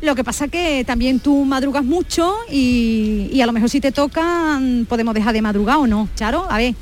Lo 0.00 0.14
que 0.14 0.24
pasa 0.24 0.48
que 0.48 0.84
también 0.84 1.20
tú 1.20 1.44
madrugas 1.44 1.84
mucho 1.84 2.34
y, 2.50 3.28
y 3.32 3.40
a 3.40 3.46
lo 3.46 3.52
mejor 3.52 3.70
si 3.70 3.80
te 3.80 3.92
toca 3.92 4.58
mm, 4.60 4.84
podemos 4.84 5.14
dejar 5.14 5.32
de 5.32 5.42
madrugar 5.42 5.78
o 5.78 5.86
no. 5.86 6.08
Charo, 6.14 6.46
a 6.50 6.58
ver. 6.58 6.74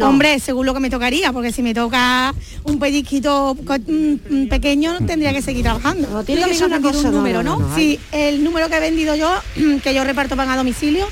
Hombre, 0.00 0.38
según 0.38 0.66
lo 0.66 0.74
que 0.74 0.80
me 0.80 0.90
tocaría, 0.90 1.32
porque 1.32 1.52
si 1.52 1.62
me 1.62 1.74
toca 1.74 2.34
un 2.64 2.78
pellizquito 2.78 3.56
mm, 3.56 4.42
mm, 4.44 4.48
pequeño, 4.48 4.98
tendría 5.06 5.32
que 5.32 5.42
seguir 5.42 5.64
trabajando. 5.64 6.08
No, 6.10 6.24
tiene 6.24 6.44
que 6.44 6.54
ser 6.54 6.66
una 6.66 6.80
cosa, 6.80 7.08
un 7.08 7.14
número, 7.14 7.42
no, 7.42 7.56
¿no? 7.56 7.58
no, 7.60 7.68
no, 7.68 7.76
sí, 7.76 7.98
el 8.12 8.44
número 8.44 8.68
que 8.68 8.76
he 8.76 8.80
vendido 8.80 9.14
yo, 9.16 9.32
que 9.82 9.94
yo 9.94 10.04
reparto 10.04 10.36
pan 10.36 10.48
a 10.50 10.56
domicilio, 10.56 11.06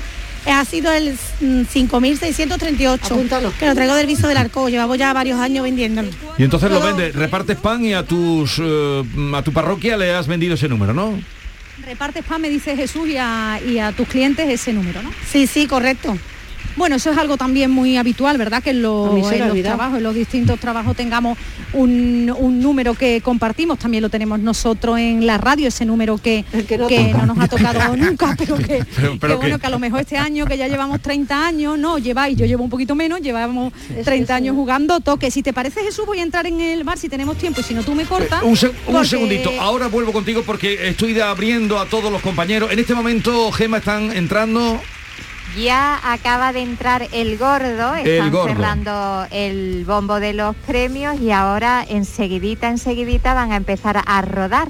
eh, 0.45 0.51
ha 0.51 0.63
sido 0.63 0.91
el 0.91 1.13
mm, 1.41 1.61
5.638. 1.61 2.99
Apúntalo. 3.03 3.53
Que 3.59 3.67
lo 3.67 3.75
traigo 3.75 3.95
del 3.95 4.07
viso 4.07 4.27
del 4.27 4.37
arco, 4.37 4.69
llevamos 4.69 4.97
ya 4.97 5.11
varios 5.13 5.39
años 5.39 5.63
vendiéndolo. 5.63 6.09
Y 6.37 6.43
entonces 6.43 6.71
lo 6.71 6.79
vendes, 6.79 7.13
repartes 7.15 7.57
pan 7.57 7.83
y 7.83 7.93
a 7.93 8.03
tus 8.03 8.59
eh, 8.59 9.03
a 9.35 9.41
tu 9.41 9.51
parroquia 9.51 9.97
le 9.97 10.13
has 10.13 10.27
vendido 10.27 10.53
ese 10.53 10.69
número, 10.69 10.93
¿no? 10.93 11.19
Repartes 11.85 12.23
pan, 12.23 12.41
me 12.41 12.49
dice 12.49 12.75
Jesús, 12.75 13.07
y 13.07 13.17
a, 13.17 13.59
y 13.65 13.79
a 13.79 13.91
tus 13.91 14.07
clientes 14.07 14.47
ese 14.47 14.73
número, 14.73 15.01
¿no? 15.01 15.11
Sí, 15.29 15.47
sí, 15.47 15.65
correcto. 15.65 16.17
Bueno, 16.79 16.95
eso 16.95 17.11
es 17.11 17.17
algo 17.17 17.37
también 17.37 17.69
muy 17.69 17.97
habitual, 17.97 18.37
¿verdad? 18.37 18.63
Que 18.63 18.71
en, 18.71 18.81
los- 18.81 19.13
en 19.35 19.47
trabajos, 19.69 19.97
en 19.97 20.03
los 20.03 20.15
distintos 20.15 20.59
trabajos 20.59 20.95
tengamos 20.95 21.37
un, 21.73 22.33
un 22.35 22.59
número 22.61 22.95
que 22.95 23.21
compartimos, 23.21 23.77
también 23.77 24.01
lo 24.01 24.09
tenemos 24.09 24.39
nosotros 24.39 24.97
en 24.97 25.27
la 25.27 25.37
radio, 25.37 25.67
ese 25.67 25.85
número 25.85 26.17
que, 26.17 26.43
que, 26.87 27.13
no, 27.13 27.25
nos 27.27 27.37
ha 27.39 27.47
tocado 27.47 27.95
nunca, 27.97 28.33
pero 28.37 28.55
que, 28.57 28.83
Pero- 28.95 29.17
pero 29.19 29.33
que 29.33 29.35
bueno, 29.35 29.55
que- 29.57 29.61
que 29.61 29.67
a 29.67 29.69
lo 29.69 29.77
mejor 29.79 29.99
este 29.99 30.17
año, 30.17 30.45
que 30.45 30.57
ya 30.57 30.67
llevamos 30.67 31.01
30 31.01 31.45
años, 31.47 31.77
no, 31.77 31.97
lleváis, 31.99 32.35
yo 32.37 32.45
llevo 32.45 32.63
un 32.63 32.69
poquito 32.69 32.95
menos, 32.95 33.21
llevamos 33.21 33.73
30 34.03 34.33
años 34.35 34.55
jugando 34.55 34.99
toque. 35.01 35.29
Si 35.31 35.43
te 35.43 35.53
parece 35.53 35.81
Jesús, 35.83 36.05
voy 36.05 36.19
a 36.19 36.23
entrar 36.23 36.47
en 36.47 36.59
el 36.61 36.83
bar 36.85 36.97
si 36.97 37.09
tenemos 37.09 37.37
tiempo 37.37 37.59
y 37.61 37.63
si 37.63 37.73
no 37.73 37.83
tú 37.83 37.93
me 37.93 38.05
cortas. 38.05 38.41
Un, 38.43 38.55
seg- 38.55 38.71
un 38.87 39.05
segundito, 39.05 39.51
ahora 39.59 39.87
vuelvo 39.87 40.13
contigo 40.13 40.43
porque 40.45 40.87
estoy 40.87 41.19
abriendo 41.19 41.77
a 41.77 41.85
todos 41.87 42.11
los 42.11 42.21
compañeros. 42.21 42.71
En 42.71 42.79
este 42.79 42.95
momento, 42.95 43.51
Gema, 43.51 43.77
están 43.79 44.11
entrando. 44.15 44.79
Ya 45.59 45.99
acaba 46.13 46.53
de 46.53 46.61
entrar 46.61 47.07
el 47.11 47.37
gordo, 47.37 47.95
El 47.95 48.07
están 48.07 48.31
gordo. 48.31 48.47
cerrando 48.47 49.27
el 49.31 49.83
bombo 49.85 50.19
de 50.19 50.33
los 50.33 50.55
premios 50.55 51.19
y 51.19 51.31
ahora 51.31 51.85
enseguidita, 51.87 52.69
enseguidita 52.69 53.33
van 53.33 53.51
a 53.51 53.57
empezar 53.57 54.01
a 54.05 54.21
rodar 54.21 54.69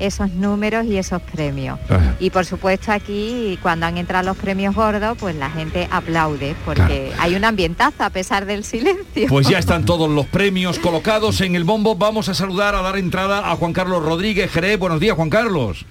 esos 0.00 0.32
números 0.32 0.86
y 0.86 0.96
esos 0.96 1.22
premios. 1.22 1.78
Ajá. 1.88 2.16
Y 2.18 2.30
por 2.30 2.44
supuesto 2.44 2.90
aquí 2.90 3.58
cuando 3.62 3.86
han 3.86 3.96
entrado 3.96 4.26
los 4.26 4.36
premios 4.36 4.74
gordos, 4.74 5.16
pues 5.20 5.36
la 5.36 5.50
gente 5.50 5.86
aplaude 5.90 6.56
porque 6.64 7.12
hay 7.18 7.36
un 7.36 7.44
ambientazo 7.44 8.02
a 8.02 8.10
pesar 8.10 8.44
del 8.44 8.64
silencio. 8.64 9.28
Pues 9.28 9.46
ya 9.46 9.58
están 9.58 9.84
todos 9.84 10.10
los 10.10 10.26
premios 10.26 10.80
colocados 10.80 11.40
en 11.42 11.54
el 11.54 11.62
bombo. 11.62 11.94
Vamos 11.94 12.28
a 12.28 12.34
saludar, 12.34 12.74
a 12.74 12.82
dar 12.82 12.96
entrada 12.96 13.50
a 13.52 13.54
Juan 13.54 13.72
Carlos 13.72 14.02
Rodríguez 14.02 14.50
Jerez. 14.50 14.80
Buenos 14.80 14.98
días, 14.98 15.14
Juan 15.14 15.30
Carlos. 15.30 15.86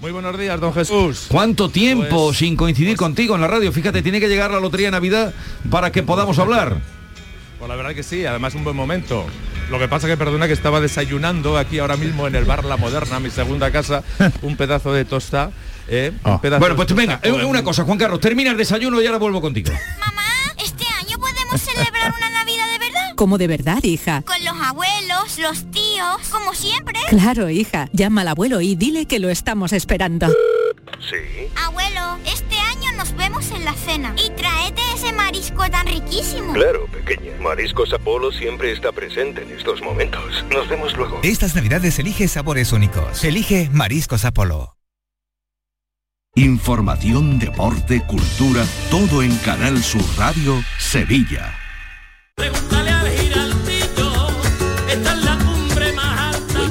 Muy 0.00 0.12
buenos 0.12 0.38
días, 0.38 0.60
don 0.60 0.72
Jesús. 0.72 1.26
¿Cuánto 1.28 1.70
tiempo 1.70 2.26
Pues- 2.26 2.38
sin 2.38 2.54
coincidir 2.56 2.96
contigo 2.96 3.34
en 3.34 3.40
la 3.40 3.48
radio? 3.48 3.72
Fíjate, 3.72 4.00
tiene 4.02 4.20
que 4.20 4.28
llegar 4.28 4.50
la 4.50 4.60
Lotería 4.60 4.88
de 4.88 4.92
Navidad 4.92 5.34
para 5.70 5.90
que 5.90 6.02
podamos 6.04 6.38
hablar. 6.38 6.76
Pues 7.58 7.68
la 7.68 7.74
verdad 7.74 7.94
que 7.94 8.04
sí, 8.04 8.24
además 8.24 8.54
un 8.54 8.62
buen 8.62 8.76
momento. 8.76 9.26
Lo 9.70 9.78
que 9.80 9.88
pasa 9.88 10.06
que 10.06 10.16
perdona 10.16 10.46
que 10.46 10.52
estaba 10.52 10.80
desayunando 10.80 11.58
aquí 11.58 11.80
ahora 11.80 11.96
mismo 11.96 12.26
en 12.28 12.36
el 12.36 12.44
bar 12.44 12.64
La 12.64 12.76
Moderna, 12.76 13.18
mi 13.18 13.30
segunda 13.30 13.72
casa, 13.72 14.04
un 14.42 14.56
pedazo 14.56 14.92
de 14.92 15.04
tosta. 15.04 15.50
eh, 15.90 16.12
un 16.22 16.40
pedazo 16.40 16.56
Ah. 16.56 16.58
Bueno, 16.58 16.74
de 16.74 16.76
pues 16.76 16.88
tosta 16.88 17.00
venga, 17.02 17.20
con- 17.20 17.44
una 17.46 17.64
cosa, 17.64 17.82
Juan 17.84 17.98
Carlos, 17.98 18.20
termina 18.20 18.50
el 18.52 18.56
desayuno 18.58 19.00
y 19.02 19.06
ahora 19.06 19.18
vuelvo 19.18 19.40
contigo. 19.40 19.72
¿Este 20.62 20.84
año 21.00 21.18
podemos 21.18 21.60
celebrar 21.60 22.12
una 22.16 22.30
Navidad 22.30 22.66
de? 22.72 22.77
Como 23.18 23.36
de 23.36 23.48
verdad, 23.48 23.82
hija. 23.82 24.22
Con 24.22 24.44
los 24.44 24.54
abuelos, 24.64 25.38
los 25.38 25.68
tíos, 25.72 26.28
como 26.30 26.54
siempre. 26.54 27.00
Claro, 27.08 27.50
hija. 27.50 27.88
Llama 27.92 28.20
al 28.20 28.28
abuelo 28.28 28.60
y 28.60 28.76
dile 28.76 29.06
que 29.06 29.18
lo 29.18 29.28
estamos 29.28 29.72
esperando. 29.72 30.28
Sí. 31.00 31.48
Abuelo, 31.56 32.16
este 32.24 32.56
año 32.56 32.92
nos 32.96 33.16
vemos 33.16 33.50
en 33.50 33.64
la 33.64 33.74
cena. 33.74 34.14
Y 34.24 34.30
tráete 34.30 34.80
ese 34.94 35.12
marisco 35.12 35.68
tan 35.68 35.88
riquísimo. 35.88 36.52
Claro, 36.52 36.86
pequeña. 36.92 37.32
Mariscos 37.40 37.92
Apolo 37.92 38.30
siempre 38.30 38.70
está 38.70 38.92
presente 38.92 39.42
en 39.42 39.50
estos 39.50 39.82
momentos. 39.82 40.44
Nos 40.52 40.68
vemos 40.68 40.96
luego. 40.96 41.18
Estas 41.24 41.56
navidades 41.56 41.98
elige 41.98 42.28
sabores 42.28 42.72
únicos. 42.72 43.24
Elige 43.24 43.68
Mariscos 43.72 44.24
Apolo. 44.24 44.76
Información, 46.36 47.40
deporte, 47.40 48.00
cultura, 48.06 48.64
todo 48.92 49.24
en 49.24 49.36
Canal 49.38 49.82
Sur 49.82 50.04
Radio, 50.16 50.62
Sevilla. 50.78 51.58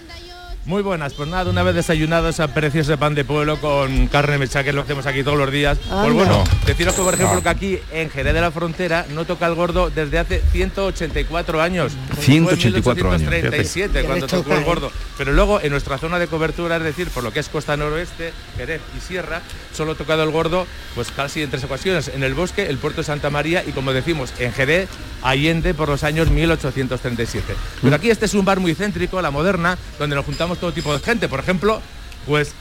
Muy 0.64 0.80
buenas, 0.80 1.12
pues 1.14 1.28
nada, 1.28 1.50
una 1.50 1.64
vez 1.64 1.74
desayunado 1.74 2.28
ese 2.28 2.46
precioso 2.46 2.96
pan 2.96 3.16
de 3.16 3.24
pueblo 3.24 3.60
con 3.60 4.06
carne 4.06 4.38
mecha, 4.38 4.62
que 4.62 4.68
es 4.68 4.74
lo 4.76 4.82
que 4.82 4.92
hacemos 4.92 5.06
aquí 5.06 5.24
todos 5.24 5.36
los 5.36 5.50
días. 5.50 5.76
Anda. 5.90 6.02
Pues 6.04 6.14
bueno, 6.14 6.32
No. 6.38 6.66
deciros 6.66 6.94
que 6.94 7.02
por 7.02 7.14
ejemplo 7.14 7.38
Ah. 7.40 7.42
que 7.42 7.48
aquí 7.48 7.78
en 7.90 8.08
Jerez 8.10 8.32
de 8.32 8.40
la 8.40 8.52
Frontera 8.52 9.04
no 9.12 9.24
toca 9.24 9.48
el 9.48 9.56
gordo 9.56 9.90
desde 9.90 10.20
hace 10.20 10.40
184 10.52 11.60
años. 11.60 11.94
184 12.20 13.10
años, 13.10 13.28
37 13.28 13.88
fíjate. 13.88 14.06
cuando 14.06 14.26
tocó 14.28 14.52
el 14.52 14.60
toca, 14.60 14.64
gordo. 14.64 14.92
Pero 15.18 15.32
luego 15.32 15.60
en 15.60 15.70
nuestra 15.72 15.98
zona 15.98 16.20
de 16.20 16.28
cobertura, 16.28 16.76
es 16.76 16.84
decir, 16.84 17.08
por 17.10 17.24
lo 17.24 17.32
que 17.32 17.40
es 17.40 17.48
costa 17.48 17.76
noroeste, 17.76 18.32
Jerez 18.56 18.80
y 18.96 19.00
Sierra, 19.00 19.42
solo 19.74 19.92
ha 19.92 19.94
tocado 19.96 20.22
el 20.22 20.30
gordo 20.30 20.68
pues 20.94 21.10
casi 21.10 21.42
en 21.42 21.50
tres 21.50 21.64
ocasiones. 21.64 22.06
En 22.14 22.22
el 22.22 22.34
bosque, 22.34 22.66
el 22.68 22.78
puerto 22.78 23.00
de 23.00 23.04
Santa 23.06 23.30
María 23.30 23.64
y 23.66 23.72
como 23.72 23.92
decimos, 23.92 24.32
en 24.38 24.52
Jerez, 24.52 24.88
Allende 25.24 25.72
por 25.72 25.88
los 25.88 26.02
años 26.02 26.30
1837. 26.30 27.54
Pero 27.80 27.94
aquí 27.94 28.10
este 28.10 28.24
es 28.24 28.34
un 28.34 28.44
bar 28.44 28.58
muy 28.58 28.74
céntrico, 28.74 29.22
la 29.22 29.30
moderna, 29.30 29.78
donde 29.96 30.16
nos 30.16 30.24
juntamos 30.24 30.51
todo 30.58 30.72
tipo 30.72 30.92
de 30.92 30.98
gente. 31.00 31.28
Por 31.28 31.40
ejemplo, 31.40 31.80
pues 32.26 32.52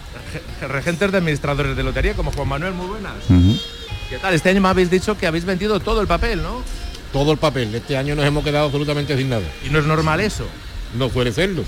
ge- 0.60 0.68
regentes 0.68 1.12
de 1.12 1.18
administradores 1.18 1.76
de 1.76 1.84
lotería 1.84 2.14
como 2.14 2.32
Juan 2.32 2.48
Manuel, 2.48 2.74
muy 2.74 2.88
buenas. 2.88 3.14
¿Qué 4.10 4.18
tal? 4.18 4.34
Este 4.34 4.50
año 4.50 4.62
me 4.62 4.70
habéis 4.70 4.90
dicho 4.90 5.18
que 5.18 5.28
habéis 5.28 5.46
vendido 5.46 5.80
todo 5.80 6.02
el 6.02 6.08
papel, 6.08 6.42
¿no? 6.42 6.62
todo 7.14 7.34
el 7.34 7.38
papel. 7.38 7.76
Este 7.76 7.98
año 7.98 8.16
nos 8.16 8.26
hemos 8.26 8.42
quedado 8.44 8.66
absolutamente 8.68 9.18
sin 9.18 9.30
nada. 9.30 9.44
Y 9.66 9.70
no 9.70 9.80
es 9.80 9.86
normal 9.86 10.22
eso. 10.22 10.46
No 10.98 11.10
suele 11.10 11.34
serlo. 11.34 11.64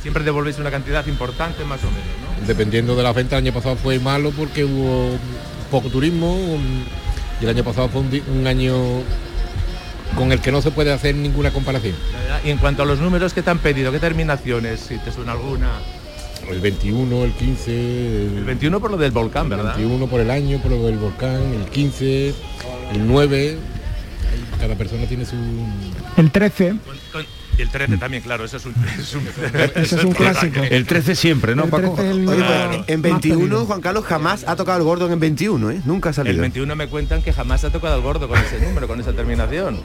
Siempre 0.00 0.24
devolvéis 0.24 0.58
una 0.58 0.70
cantidad 0.70 1.06
importante 1.06 1.64
más 1.64 1.80
o 1.84 1.86
menos, 1.90 2.40
¿no? 2.40 2.46
Dependiendo 2.46 2.96
de 2.96 3.02
la 3.02 3.12
venta, 3.12 3.36
el 3.38 3.44
año 3.44 3.52
pasado 3.54 3.76
fue 3.76 3.98
malo 3.98 4.30
porque 4.30 4.64
hubo 4.64 5.16
poco 5.70 5.88
turismo 5.90 6.58
y 7.40 7.44
el 7.44 7.50
año 7.50 7.62
pasado 7.62 7.88
fue 7.88 8.00
un 8.00 8.46
año 8.46 8.74
con 10.16 10.32
el 10.32 10.40
que 10.40 10.52
no 10.52 10.62
se 10.62 10.70
puede 10.70 10.92
hacer 10.92 11.14
ninguna 11.14 11.52
comparación. 11.52 11.94
Y 12.44 12.50
en 12.50 12.58
cuanto 12.58 12.82
a 12.82 12.86
los 12.86 13.00
números 13.00 13.32
que 13.32 13.42
te 13.42 13.50
han 13.50 13.58
pedido, 13.58 13.90
¿qué 13.92 13.98
terminaciones? 13.98 14.80
Si 14.80 14.98
te 14.98 15.12
suena 15.12 15.32
alguna. 15.32 15.70
El 16.50 16.60
21, 16.60 17.22
el 17.24 17.32
15, 17.32 17.70
El 18.38 18.44
21 18.44 18.80
por 18.80 18.90
lo 18.90 18.96
del 18.96 19.12
volcán, 19.12 19.48
¿verdad? 19.48 19.76
21 19.76 20.06
por 20.08 20.20
el 20.20 20.30
año, 20.30 20.58
por 20.58 20.72
lo 20.72 20.84
del 20.86 20.98
volcán, 20.98 21.40
el 21.40 21.64
15, 21.70 22.28
el 22.94 23.06
9. 23.06 23.58
Cada 24.60 24.74
persona 24.74 25.06
tiene 25.06 25.24
su... 25.24 25.36
El 26.16 26.30
13. 26.30 26.74
Con- 27.12 27.24
Y 27.58 27.62
el 27.62 27.68
13 27.70 27.96
también, 27.96 28.22
claro, 28.24 28.44
eso 28.44 28.56
es 28.56 28.66
un... 28.66 28.74
Es 28.98 29.14
un, 29.14 29.22
Ese 29.76 29.96
es 29.96 30.04
un 30.04 30.12
clásico. 30.12 30.60
El 30.68 30.84
13 30.86 31.14
siempre, 31.14 31.54
¿no, 31.54 31.64
El 31.64 31.70
Paco? 31.70 31.94
13 31.94 32.10
es 32.10 32.16
el 32.16 32.28
Oye, 32.28 32.42
pues, 32.44 32.88
en 32.88 33.00
más 33.00 33.10
21, 33.10 33.38
pedido. 33.40 33.66
Juan 33.66 33.80
Carlos 33.80 34.04
jamás 34.04 34.44
ha 34.46 34.56
tocado 34.56 34.78
el 34.78 34.84
gordo 34.84 35.10
en 35.12 35.20
21, 35.20 35.70
¿eh? 35.70 35.80
Nunca 35.84 36.08
ha 36.08 36.10
El 36.10 36.14
salido. 36.16 36.40
21 36.40 36.74
me 36.76 36.88
cuentan 36.88 37.22
que 37.22 37.32
jamás 37.32 37.62
ha 37.64 37.70
tocado 37.70 37.96
el 37.96 38.02
gordo 38.02 38.26
con 38.28 38.38
ese 38.38 38.58
número, 38.60 38.88
con 38.88 39.00
esa 39.00 39.12
terminación. 39.12 39.80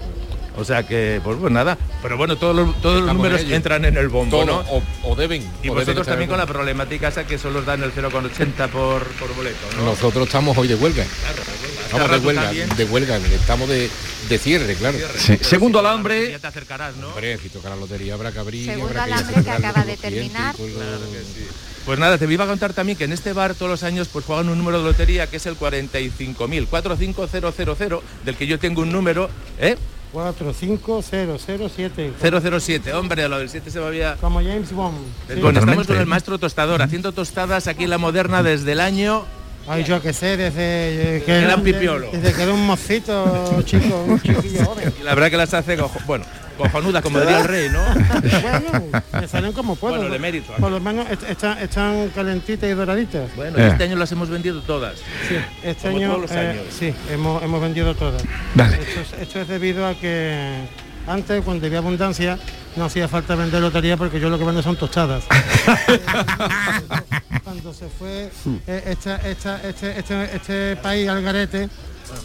O 0.58 0.64
sea 0.66 0.84
que, 0.86 1.22
pues, 1.24 1.38
pues 1.40 1.52
nada. 1.54 1.78
Pero 2.02 2.18
bueno, 2.18 2.36
todos 2.36 2.56
los, 2.56 2.82
todos 2.82 2.96
los 2.96 3.04
Estamos 3.04 3.24
números 3.24 3.42
en 3.42 3.54
entran 3.54 3.86
en 3.86 3.96
el 3.98 4.10
bombo, 4.10 4.38
Todo, 4.44 4.46
¿no? 4.46 4.60
o, 4.72 4.84
o 5.04 5.16
deben. 5.16 5.44
Y 5.64 5.70
o 5.70 5.74
vosotros 5.76 6.06
también 6.08 6.30
con 6.30 6.38
la 6.40 6.46
problemática 6.48 7.10
esa 7.10 7.26
que 7.28 7.38
solo 7.38 7.60
os 7.60 7.66
dan 7.66 7.84
el 7.84 7.94
0,80 7.94 8.70
por, 8.70 9.04
por 9.06 9.36
boleto, 9.36 9.58
¿no? 9.78 9.86
Nosotros 9.86 10.26
estamos 10.28 10.58
hoy 10.58 10.68
de 10.68 10.76
huelga. 10.76 11.06
Estamos 11.86 12.12
de 12.12 12.18
huelga, 12.28 12.44
también. 12.44 12.70
de 12.76 12.84
huelga, 12.86 13.18
estamos 13.18 13.70
de, 13.70 13.90
de 14.30 14.38
cierre, 14.38 14.76
claro. 14.76 14.98
Sí. 15.18 15.38
Segundo 15.42 15.80
alambre. 15.80 16.32
Ya 16.32 16.40
te 16.40 16.48
acercarás, 16.48 16.96
¿no? 16.98 17.10
Hombre, 17.10 17.38
si 17.38 17.48
toca 17.50 17.70
la 17.70 17.76
lotería 17.78 18.14
habrá 18.16 18.32
que 18.32 18.40
abrir. 18.40 18.66
Segundo 18.66 18.90
habrá 18.90 19.06
que 19.06 19.14
alambre 19.14 19.44
que 19.44 19.52
acaba 19.52 19.84
de 19.86 19.92
los 19.94 20.02
terminar. 20.02 20.56
los- 20.60 20.70
Pues 21.86 21.98
nada, 22.00 22.18
te 22.18 22.26
iba 22.32 22.44
a 22.44 22.48
contar 22.48 22.74
también 22.74 22.98
que 22.98 23.06
en 23.06 23.14
este 23.14 23.32
bar 23.32 23.54
todos 23.56 23.70
los 23.72 23.84
años 23.84 24.10
pues 24.12 24.26
juegan 24.26 24.50
un 24.50 24.58
número 24.58 24.80
de 24.80 24.84
lotería 24.84 25.28
que 25.28 25.38
es 25.38 25.46
el 25.46 25.56
45.000, 25.58 26.68
45000, 26.68 28.00
del 28.26 28.36
que 28.36 28.48
yo 28.48 28.60
tengo 28.60 28.82
un 28.82 28.92
número, 28.92 29.30
¿eh? 29.60 29.78
45007. 30.14 32.14
007, 32.20 32.94
hombre, 32.94 33.28
lo 33.28 33.40
del 33.40 33.50
7 33.50 33.70
se 33.72 33.80
me 33.80 33.88
había... 33.88 34.16
Como 34.16 34.40
James 34.40 34.72
Bond. 34.72 34.98
Sí. 35.34 35.40
Bueno, 35.42 35.60
estamos 35.60 35.88
con 35.88 35.98
el 35.98 36.06
maestro 36.06 36.38
tostador, 36.38 36.82
haciendo 36.82 37.12
tostadas 37.12 37.68
aquí 37.68 37.84
en 37.86 37.90
La 37.90 37.98
Moderna 37.98 38.44
desde 38.44 38.72
el 38.74 38.80
año... 38.80 39.26
Ay, 39.70 39.84
yo 39.84 40.02
qué 40.02 40.14
sé, 40.14 40.38
desde 40.38 41.24
que 41.26 41.40
Era 41.44 41.58
un 41.58 41.64
pipiolo. 41.64 42.08
Desde 42.10 42.32
que 42.34 42.42
era 42.42 42.54
un 42.54 42.66
mocito 42.66 43.62
chico, 43.66 44.02
un 44.08 44.18
chiquillo 44.22 44.64
joven. 44.64 44.94
Y 44.98 45.04
la 45.04 45.14
verdad 45.14 45.30
que 45.30 45.36
las 45.36 45.54
hace, 45.54 45.76
cojo- 45.78 46.00
bueno, 46.08 46.24
cojonudas, 46.58 47.02
como 47.04 47.20
diría 47.20 47.42
el 47.42 47.48
rey, 47.48 47.70
¿no? 47.70 47.82
Bueno, 48.42 49.02
me 49.14 49.28
salen 49.28 49.52
como 49.54 49.76
puedo. 49.76 49.96
Bueno, 49.98 50.12
de 50.12 50.20
mérito. 50.20 50.54
Por 50.54 50.72
lo 50.72 50.80
menos 50.80 51.10
est- 51.10 51.24
están, 51.24 51.58
están 51.60 52.10
calentitas 52.10 52.70
y 52.70 52.74
doraditas. 52.74 53.34
Bueno, 53.36 53.58
este 53.58 53.84
año 53.86 53.96
las 53.96 54.12
hemos 54.12 54.30
vendido 54.30 54.62
todas. 54.62 54.96
Sí, 55.28 55.36
este 55.64 55.88
Como 55.90 55.98
año, 55.98 56.08
todos 56.10 56.22
los 56.24 56.32
eh, 56.32 56.64
sí, 56.78 56.94
hemos, 57.12 57.42
hemos 57.44 57.62
vendido 57.62 57.96
todas. 57.96 58.22
Vale. 58.56 58.80
Esto 58.82 59.02
es, 59.02 59.14
esto 59.22 59.42
es 59.42 59.48
debido 59.48 59.86
a 59.88 59.94
que 59.96 60.68
antes, 61.08 61.42
cuando 61.44 61.66
había 61.66 61.80
abundancia, 61.80 62.38
no 62.76 62.86
hacía 62.86 63.08
falta 63.08 63.36
vender 63.36 63.62
lotería 63.62 63.98
porque 63.98 64.20
yo 64.20 64.30
lo 64.30 64.38
que 64.38 64.44
vendo 64.44 64.62
son 64.62 64.76
tostadas. 64.76 65.24
cuando 67.44 67.74
se 67.74 67.88
fue 67.88 68.30
eh, 68.68 68.84
esta- 68.88 69.16
esta- 69.18 69.62
este, 69.68 70.00
este- 70.00 70.36
este 70.36 70.76
país 70.78 71.08
al 71.10 71.22
garete, 71.24 71.70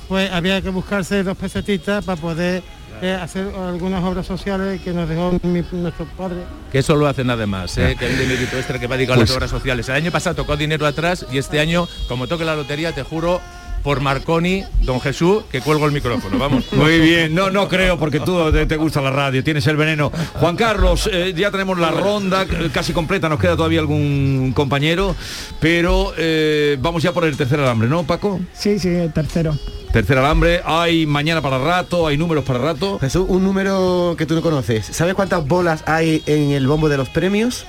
pues 0.08 0.30
había 0.32 0.60
que 0.60 0.68
buscarse 0.70 1.22
dos 1.22 1.36
pesetitas 1.36 2.04
para 2.04 2.20
poder 2.20 2.62
eh, 3.02 3.12
hacer 3.20 3.48
algunas 3.56 4.02
obras 4.04 4.24
sociales 4.26 4.80
que 4.80 4.92
nos 4.92 5.08
dejó 5.08 5.32
mi- 5.42 5.64
nuestro 5.72 6.06
padre. 6.16 6.36
Que 6.70 6.78
eso 6.78 6.94
lo 6.94 7.06
hacen 7.08 7.28
además, 7.30 7.76
¿eh? 7.76 7.96
que 7.98 8.06
hay 8.06 8.12
un 8.12 8.18
dinerito 8.20 8.56
extra 8.56 8.78
que 8.78 8.86
va 8.86 8.94
a 8.94 8.98
Pues- 9.16 9.28
las 9.30 9.36
obras 9.36 9.50
sociales. 9.50 9.88
El 9.88 9.96
año 9.96 10.10
pasado 10.12 10.36
tocó 10.36 10.56
dinero 10.56 10.86
atrás 10.86 11.26
y 11.30 11.38
este 11.38 11.58
año, 11.60 11.88
como 12.08 12.26
toque 12.28 12.44
la 12.44 12.54
lotería, 12.54 12.92
te 12.92 13.02
juro, 13.02 13.40
por 13.82 14.00
Marconi, 14.00 14.64
don 14.82 15.00
Jesús, 15.00 15.44
que 15.50 15.60
cuelgo 15.60 15.86
el 15.86 15.92
micrófono, 15.92 16.38
vamos. 16.38 16.64
Muy 16.72 17.00
bien, 17.00 17.34
no, 17.34 17.50
no 17.50 17.68
creo, 17.68 17.98
porque 17.98 18.20
tú 18.20 18.50
te, 18.52 18.66
te 18.66 18.76
gusta 18.76 19.00
la 19.00 19.10
radio, 19.10 19.42
tienes 19.42 19.66
el 19.66 19.76
veneno. 19.76 20.12
Juan 20.34 20.56
Carlos, 20.56 21.08
eh, 21.12 21.34
ya 21.36 21.50
tenemos 21.50 21.78
la 21.78 21.90
ronda 21.90 22.42
eh, 22.44 22.70
casi 22.72 22.92
completa, 22.92 23.28
nos 23.28 23.40
queda 23.40 23.56
todavía 23.56 23.80
algún 23.80 24.52
compañero, 24.54 25.16
pero 25.60 26.12
eh, 26.16 26.76
vamos 26.80 27.02
ya 27.02 27.12
por 27.12 27.24
el 27.24 27.36
tercer 27.36 27.60
alambre, 27.60 27.88
¿no, 27.88 28.04
Paco? 28.04 28.40
Sí, 28.52 28.78
sí, 28.78 28.88
el 28.88 29.12
tercero. 29.12 29.56
Tercer 29.92 30.16
alambre, 30.16 30.62
hay 30.64 31.04
mañana 31.04 31.42
para 31.42 31.58
rato, 31.58 32.06
hay 32.06 32.16
números 32.16 32.44
para 32.44 32.58
rato. 32.58 32.98
Jesús, 32.98 33.26
un 33.28 33.44
número 33.44 34.14
que 34.16 34.24
tú 34.24 34.34
no 34.34 34.42
conoces. 34.42 34.86
¿Sabes 34.86 35.14
cuántas 35.14 35.46
bolas 35.46 35.82
hay 35.86 36.22
en 36.26 36.52
el 36.52 36.66
bombo 36.66 36.88
de 36.88 36.96
los 36.96 37.08
premios? 37.10 37.66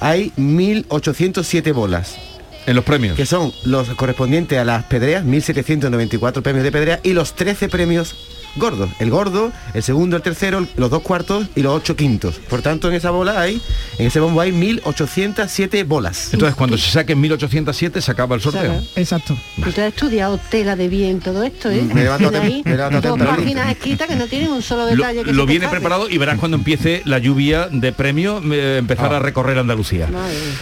Hay 0.00 0.32
1.807 0.36 1.72
bolas. 1.72 2.29
En 2.66 2.76
los 2.76 2.84
premios. 2.84 3.16
Que 3.16 3.26
son 3.26 3.52
los 3.64 3.88
correspondientes 3.90 4.58
a 4.58 4.64
las 4.64 4.84
pedreas, 4.84 5.24
1.794 5.24 6.42
premios 6.42 6.64
de 6.64 6.72
pedrea 6.72 7.00
y 7.02 7.12
los 7.12 7.34
13 7.34 7.68
premios 7.68 8.14
gordos. 8.56 8.90
El 8.98 9.10
gordo, 9.10 9.52
el 9.74 9.82
segundo, 9.82 10.16
el 10.16 10.22
tercero, 10.22 10.66
los 10.76 10.90
dos 10.90 11.02
cuartos 11.02 11.46
y 11.54 11.62
los 11.62 11.74
ocho 11.76 11.96
quintos. 11.96 12.36
Por 12.48 12.62
tanto, 12.62 12.88
en 12.88 12.94
esa 12.94 13.10
bola 13.10 13.40
hay, 13.40 13.60
en 13.98 14.06
ese 14.06 14.20
bombo 14.20 14.40
hay 14.40 14.52
1807 14.52 15.84
bolas. 15.84 16.30
Entonces, 16.32 16.54
cuando 16.56 16.76
se 16.78 16.90
saquen 16.90 17.20
1807 17.20 18.00
se 18.00 18.10
acaba 18.10 18.34
el 18.34 18.40
sorteo. 18.40 18.82
Exacto. 18.96 19.36
Tú 19.56 19.68
has 19.70 19.78
estudiado 19.78 20.38
tela 20.50 20.76
de 20.76 20.88
bien 20.88 21.20
todo 21.20 21.42
esto, 21.42 21.70
¿eh? 21.70 21.82
Me 21.82 22.02
levantado 22.02 22.30
Tiene 22.32 22.46
tem- 22.46 22.52
ahí 22.52 22.62
me 22.64 22.76
dos 22.76 22.90
tempranito. 23.02 23.26
páginas 23.36 23.70
escritas 23.70 24.08
que 24.08 24.16
no 24.16 24.26
tienen 24.26 24.50
un 24.50 24.62
solo 24.62 24.82
Lo, 24.84 24.96
detalle 24.96 25.24
que 25.24 25.32
lo 25.32 25.44
te 25.44 25.50
viene 25.50 25.64
escape. 25.66 25.80
preparado 25.80 26.08
y 26.08 26.18
verás 26.18 26.38
cuando 26.38 26.56
empiece 26.56 27.02
la 27.04 27.18
lluvia 27.18 27.68
de 27.70 27.92
premios 27.92 28.42
eh, 28.50 28.76
empezar 28.78 29.12
a 29.14 29.18
recorrer 29.18 29.58
Andalucía. 29.58 30.08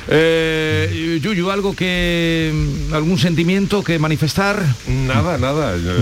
Eh, 0.09 1.19
Yuyu, 1.23 1.51
algo 1.51 1.75
que 1.75 2.53
algún 2.93 3.19
sentimiento 3.19 3.83
que 3.83 3.99
manifestar. 3.99 4.63
Nada, 4.87 5.39
nada. 5.39 5.77
Yo- 5.77 5.93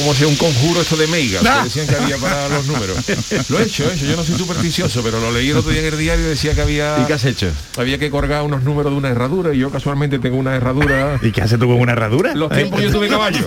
¿cómo 0.00 0.12
se 0.14 0.20
llama? 0.20 0.30
un 0.32 0.36
conjuro 0.36 0.82
esto 0.82 0.96
de 0.96 1.06
meigas 1.06 1.42
que 1.42 1.64
decían 1.64 1.86
que 1.86 1.94
había 1.96 2.18
para 2.18 2.48
los 2.50 2.66
números. 2.66 2.96
Lo 3.48 3.58
he 3.58 3.62
hecho, 3.62 3.90
he 3.90 3.94
hecho. 3.94 4.04
Yo 4.04 4.16
no 4.16 4.24
soy 4.24 4.36
supersticioso, 4.36 5.02
pero 5.02 5.18
lo 5.20 5.30
leí 5.32 5.48
el 5.50 5.56
otro 5.56 5.70
día 5.70 5.80
en 5.80 5.86
el 5.86 5.98
diario 5.98 6.26
y 6.26 6.28
decía 6.28 6.54
que 6.54 6.60
había. 6.60 6.98
¿Y 7.02 7.06
qué 7.06 7.14
has 7.14 7.24
hecho? 7.24 7.50
Había 7.78 7.96
que 7.98 8.10
colgar 8.10 8.42
unos 8.42 8.62
números 8.64 8.92
de 8.92 8.98
una 8.98 9.08
herradura 9.08 9.54
y 9.54 9.58
yo 9.58 9.70
casualmente 9.70 10.18
tengo 10.18 10.36
una 10.36 10.54
herradura. 10.56 11.18
¿Y 11.22 11.30
qué 11.32 11.40
hace 11.42 11.56
tú 11.56 11.66
con 11.68 11.80
una 11.80 11.92
herradura? 11.92 12.34
Los 12.34 12.50
tiempos 12.52 12.82
yo 12.82 12.90
tuve 12.92 13.08
caballo. 13.08 13.38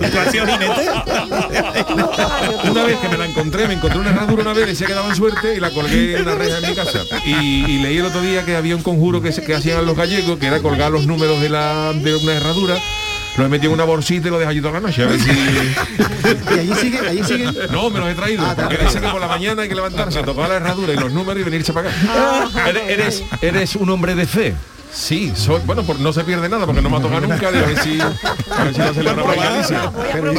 Una 2.70 2.84
vez 2.84 2.96
que 2.98 3.08
me 3.08 3.16
la 3.18 3.26
encontré, 3.26 3.68
me 3.68 3.74
encontré 3.74 3.98
una 4.00 4.10
herradura 4.10 4.42
una 4.42 4.52
vez, 4.52 4.66
decía 4.66 4.86
que 4.86 4.94
daban 4.94 5.14
suerte 5.14 5.54
y 5.56 5.60
la 5.60 5.70
colgué 5.70 6.16
en 6.16 6.22
una 6.22 6.34
reja 6.34 6.58
en 6.58 6.68
mi 6.70 6.74
casa. 6.76 7.02
Y, 7.24 7.30
y 7.70 7.78
leí 7.78 7.98
el 7.98 8.04
otro 8.06 8.20
día 8.20 8.44
que 8.44 8.56
había 8.56 8.74
un 8.76 8.82
conjuro 8.82 9.22
que, 9.22 9.32
se- 9.32 9.42
que 9.44 9.54
hacían 9.54 9.84
los 9.86 9.96
gallegos, 9.96 10.38
que 10.38 10.46
era 10.46 10.60
colgar 10.60 10.90
los 10.90 11.06
números 11.06 11.40
de, 11.40 11.48
la, 11.48 11.92
de 11.92 12.14
una 12.16 12.32
herradura. 12.34 12.76
Lo 13.36 13.48
metí 13.48 13.66
en 13.66 13.72
una 13.72 13.84
bolsita 13.84 14.28
y 14.28 14.30
lo 14.30 14.38
dejé 14.38 14.50
allí 14.50 14.60
toda 14.60 14.74
la 14.74 14.80
noche. 14.80 15.02
A 15.02 15.06
ver 15.06 15.20
si... 15.20 15.30
¿Y 16.54 16.58
allí 16.58 16.74
siguen? 16.74 17.06
¿Allí 17.06 17.22
siguen? 17.22 17.54
No, 17.70 17.90
me 17.90 18.00
los 18.00 18.08
he 18.08 18.14
traído. 18.14 18.44
porque 18.56 18.78
dice 18.78 19.00
que 19.00 19.08
por 19.08 19.20
la 19.20 19.28
mañana 19.28 19.62
hay 19.62 19.68
que 19.68 19.74
levantarse, 19.74 20.22
tocar 20.22 20.48
la 20.48 20.56
herradura 20.56 20.92
y 20.92 20.96
los 20.96 21.12
números 21.12 21.40
y 21.40 21.44
venirse 21.44 21.72
para 21.72 21.90
acá. 21.90 22.68
Eres, 22.68 22.88
eres, 22.88 23.24
eres 23.42 23.76
un 23.76 23.90
hombre 23.90 24.14
de 24.14 24.26
fe. 24.26 24.54
Sí, 24.92 25.32
soy, 25.36 25.60
bueno, 25.66 25.82
por, 25.82 26.00
no 26.00 26.12
se 26.12 26.24
pierde 26.24 26.48
nada 26.48 26.64
porque 26.66 26.80
no 26.80 26.88
me 26.88 26.96
ha 26.96 27.00
tocado 27.00 27.20
nunca. 27.20 27.50
digo, 27.52 27.64
A 27.64 27.68
ver 27.68 27.78
si, 27.82 28.00
a 28.00 28.64
ver 28.64 28.74
si 28.74 28.80
lo 28.80 28.94
celebramos 28.94 29.36
en 29.36 29.42
Galicia. 29.42 29.92
Pero 30.12 30.34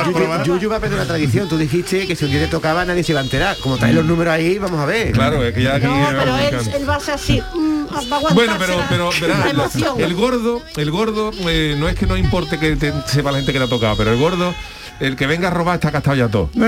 va 0.69 0.75
a 0.75 0.79
perder 0.79 0.97
una 0.99 1.05
tradición. 1.05 1.47
Tú 1.47 1.57
dijiste 1.57 2.07
que 2.07 2.15
si 2.15 2.25
un 2.25 2.31
día 2.31 2.39
te 2.41 2.47
tocaba 2.47 2.83
nadie 2.85 3.03
se 3.03 3.11
iba 3.11 3.21
a 3.21 3.23
enterar. 3.23 3.55
Como 3.61 3.77
traes 3.77 3.93
los 3.95 4.05
números 4.05 4.33
ahí, 4.33 4.57
vamos 4.57 4.79
a 4.79 4.85
ver. 4.85 5.11
Claro, 5.11 5.43
es 5.43 5.53
que 5.53 5.61
ya 5.63 5.75
aquí... 5.75 5.85
No, 5.85 6.07
pero 6.09 6.37
él, 6.37 6.89
va 6.89 6.95
a 6.95 6.99
ser 6.99 7.13
así. 7.15 7.41
mm, 7.53 7.85
va 7.85 7.97
a 7.97 8.19
aguantarse 8.19 8.33
Bueno, 8.33 8.53
pero, 8.59 8.77
la- 8.77 8.89
pero 8.89 9.09
verá, 9.21 9.37
la 9.37 9.53
la- 9.53 10.05
el 10.05 10.13
gordo, 10.15 10.61
el 10.75 10.91
gordo, 10.91 11.31
eh, 11.47 11.75
no 11.77 11.87
es 11.87 11.95
que 11.95 12.05
no 12.07 12.17
importe 12.17 12.57
que 12.57 12.75
te- 12.75 12.93
sepa 13.05 13.31
la 13.31 13.37
gente 13.37 13.53
que 13.53 13.59
le 13.59 13.65
ha 13.65 13.69
tocado, 13.69 13.95
pero 13.95 14.11
el 14.11 14.19
gordo, 14.19 14.53
el 14.99 15.15
que 15.15 15.27
venga 15.27 15.47
a 15.47 15.51
robar 15.51 15.75
está 15.75 15.91
gastado 15.91 16.15
ya 16.17 16.27
todo. 16.27 16.49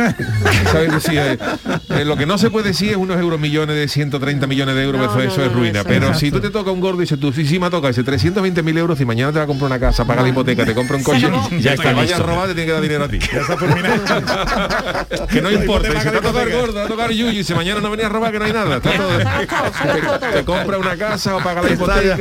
Eh, 1.12 1.38
eh, 1.90 2.06
lo 2.06 2.16
que 2.16 2.26
no 2.26 2.38
se 2.38 2.50
puede 2.50 2.70
decir 2.70 2.92
es 2.92 2.96
unos 2.98 3.20
euros 3.20 3.40
millones 3.40 3.76
de 3.76 3.88
130 3.88 4.48
millones 4.48 4.76
de 4.76 4.84
euros, 4.84 5.02
eso, 5.02 5.22
eso 5.22 5.44
es 5.44 5.52
ruina. 5.52 5.84
pero 5.84 6.14
si 6.14 6.32
tú 6.32 6.40
te 6.40 6.50
toca 6.50 6.72
un 6.72 6.80
gordo 6.80 7.00
y 7.00 7.02
dices 7.02 7.20
tú, 7.20 7.34
sí, 7.34 7.46
sí 7.46 7.60
me 7.60 7.66
ha 7.66 7.70
tocado, 7.70 7.88
dice 7.90 8.04
320 8.04 8.64
mil 8.64 8.78
euros 8.78 9.00
y 9.02 9.06
mañana 9.06 9.32
te 9.32 9.40
va 9.40 9.44
a 9.46 9.48
comprar 9.48 9.68
una 9.68 9.80
casa, 9.80 10.06
paga 10.06 10.22
la 10.22 10.30
hipoteca, 10.30 10.66
te 10.66 10.74
compra 10.76 10.98
un 10.98 11.04
coche, 11.04 11.30
Ya 11.52 11.58
ya 11.60 11.74
está 11.74 11.90
que 11.90 11.94
vaya 11.96 12.16
a 12.16 12.20
robar 12.20 12.48
te 12.48 12.54
tiene 12.54 12.68
que 12.68 12.74
dar 12.74 12.82
dinero 12.82 13.04
a 13.06 13.10
ti. 13.10 13.20
que 15.30 15.42
no 15.42 15.52
importa, 15.52 15.90
dice, 15.90 16.12
te 16.12 16.12
va 16.12 16.20
a 16.30 16.32
tocar 16.32 16.50
gordo, 16.52 16.74
te 16.74 16.80
va 16.80 16.86
a 16.86 16.88
tocar 16.88 17.12
Yuyu, 17.12 17.32
y 17.32 17.38
dice 17.38 17.56
mañana 17.56 17.82
no 17.82 17.90
venía 17.92 18.06
a 18.08 18.10
robar 18.10 18.32
que 18.32 18.40
no 18.40 18.46
hay 18.46 18.54
nada. 18.54 18.78
Está 18.78 18.92
todo- 18.92 19.18
te, 19.18 20.32
te 20.38 20.44
compra 20.46 20.78
una 20.78 20.96
casa 20.98 21.36
o 21.36 21.44
paga 21.44 21.62
la 21.62 21.70
hipoteca, 21.72 22.18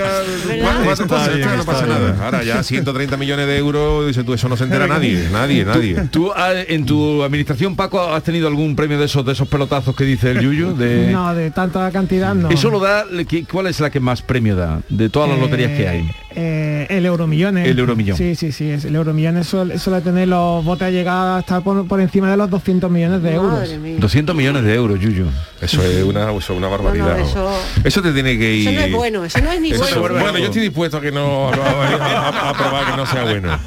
no 1.57 1.65
pasa 1.65 1.87
nada. 1.87 2.17
Ahora 2.25 2.43
ya 2.43 2.63
130 2.63 3.17
millones 3.17 3.47
de 3.47 3.59
euros, 3.59 4.07
dice 4.07 4.25
tú, 4.25 4.35
eso 4.35 4.49
no 4.49 4.57
se 4.57 4.65
entera 4.65 4.87
nadie, 4.87 5.29
nadie, 5.31 5.65
nadie. 5.65 5.98
¿Tú 6.11 6.33
en 6.37 6.85
tu 6.87 7.23
administración, 7.23 7.77
Paco, 7.77 8.01
has 8.01 8.23
tenido 8.23 8.49
algún 8.49 8.75
premio 8.77 8.99
de 8.99 9.05
esos 9.07 9.25
de 9.25 9.33
esos 9.33 9.49
pelotazos 9.49 9.95
que 9.97 10.05
dice 10.05 10.31
el 10.33 10.41
Yuyu? 10.41 10.75
De... 10.77 11.11
No, 11.13 11.35
de 11.35 11.51
tanta 11.51 11.91
cantidad 11.91 12.35
no. 12.35 12.51
Eso 12.51 12.71
lo 12.71 12.79
da, 12.81 13.05
¿qué- 13.29 13.45
¿cuál 13.45 13.67
es 13.67 13.81
la 13.81 13.91
que 13.91 14.01
más 14.01 14.23
premio 14.23 14.57
da 14.57 14.81
de 14.89 15.09
todas 15.09 15.29
las 15.29 15.39
Eh, 15.39 15.41
loterías 15.41 15.71
que 15.73 15.89
hay? 15.89 16.11
Eh, 16.41 16.87
el 16.91 17.05
euromillones. 17.07 17.67
El 17.67 17.79
euromillón. 17.79 18.17
Sí, 18.17 18.35
sí, 18.37 18.53
sí. 18.53 18.71
es- 18.71 18.85
El 18.85 18.95
euromillones 18.95 19.47
suele, 19.47 19.79
suele 19.79 20.01
tener 20.03 20.29
los 20.29 20.65
botes 20.65 20.87
a 20.89 20.91
llegar 20.91 21.37
a 21.37 21.41
estar 21.41 21.63
por, 21.63 21.87
por 21.89 22.01
encima 22.01 22.31
de 22.31 22.37
los 22.37 22.49
200 22.51 22.91
millones 22.91 23.23
de 23.23 23.35
euros. 23.35 23.69
200 23.99 24.37
millones 24.37 24.63
de 24.65 24.75
euros, 24.75 25.01
Yuyu. 25.01 25.27
Eso 25.61 25.83
es 25.83 26.05
una, 26.05 26.31
eso 26.31 26.37
es 26.39 26.51
una 26.51 26.69
barbaridad. 26.69 27.17
No, 27.19 27.25
no, 27.25 27.27
eso- 27.27 27.59
Eso 27.85 28.03
te 28.03 28.13
tiene 28.13 28.39
que 28.39 28.55
ir. 28.55 28.69
Eso 28.69 28.79
no 28.81 28.87
es 28.87 28.93
bueno, 28.93 29.25
eso 29.25 29.41
no 29.41 29.51
es 29.53 29.61
ni 29.61 29.71
Eso 29.73 29.85
bueno. 30.01 30.17
es- 30.17 30.23
bueno, 30.23 30.39
yo 30.39 30.45
estoy 30.47 30.63
dispuesto 30.63 30.99
a 30.99 31.01
que 31.01 31.11
no 31.11 31.49
a, 31.49 31.55
a- 31.55 32.29
a- 32.29 32.51
a 32.51 32.55
probar 32.55 32.87
que 32.91 32.97
no 32.97 33.07
sea 33.07 33.25
bueno. 33.25 33.59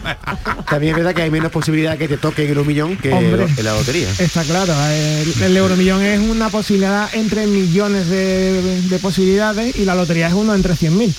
También 0.69 0.91
es 0.93 0.97
verdad 0.97 1.13
que 1.13 1.23
hay 1.23 1.31
menos 1.31 1.51
posibilidad 1.51 1.97
que 1.97 2.07
te 2.07 2.17
toque 2.21 2.45
en 2.47 2.63
millón 2.63 2.95
que 2.97 3.11
Hombre. 3.11 3.45
en 3.57 3.65
la 3.65 3.73
lotería. 3.73 4.07
Está 4.19 4.43
claro, 4.43 4.73
el, 4.91 5.33
el 5.43 5.57
euromillón 5.57 6.01
es 6.03 6.19
una 6.19 6.49
posibilidad 6.49 7.09
entre 7.13 7.47
millones 7.47 8.07
de, 8.07 8.81
de 8.83 8.99
posibilidades 8.99 9.75
y 9.75 9.83
la 9.85 9.95
lotería 9.95 10.27
es 10.27 10.33
uno 10.33 10.53
entre 10.55 10.73
100.000. 10.75 11.13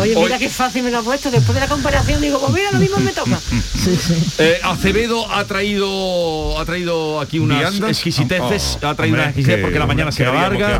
Oye, 0.00 0.14
mira 0.16 0.38
qué 0.38 0.48
fácil 0.50 0.82
me 0.82 0.90
lo 0.90 0.98
ha 0.98 1.02
puesto. 1.02 1.30
Después 1.30 1.54
de 1.54 1.60
la 1.60 1.68
comparación 1.68 2.20
digo, 2.20 2.38
pues 2.40 2.52
mira, 2.52 2.70
lo 2.72 2.78
mismo 2.78 2.98
me 2.98 3.12
toca. 3.12 3.38
Sí, 3.78 3.96
sí. 3.96 4.14
Eh, 4.38 4.58
Acevedo 4.64 5.30
ha 5.32 5.44
traído 5.44 6.58
ha 6.58 6.64
traído 6.64 7.20
aquí 7.20 7.38
unas 7.38 7.60
¿Viandas? 7.60 7.90
exquisiteces, 7.92 8.78
Oh, 8.82 8.86
ha 8.88 8.94
traído 8.94 9.14
hombre, 9.14 9.20
unas 9.22 9.26
exquisiteces 9.28 9.56
que- 9.56 9.62
porque 9.62 9.78
la 9.78 9.86
mañana 9.86 10.12
se 10.12 10.26
alarga. 10.26 10.78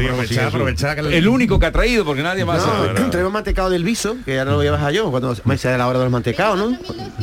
El 1.10 1.28
único 1.28 1.58
que 1.58 1.66
ha 1.66 1.72
traído 1.72 2.04
porque 2.04 2.22
nadie 2.22 2.44
más. 2.44 2.60
No, 2.66 3.08
traemos 3.10 3.32
mantecado 3.32 3.70
del 3.70 3.84
viso, 3.84 4.16
que 4.24 4.38
ahora 4.38 4.50
lo 4.50 4.56
voy 4.58 4.66
a 4.66 4.72
bajar 4.72 4.92
yo, 4.92 5.10
cuando 5.10 5.34
me 5.44 5.56
sea 5.56 5.78
la 5.78 5.86
hora 5.86 5.98
de 6.00 6.04
los 6.06 6.12
mantecados, 6.12 6.58
¿no? 6.58 6.76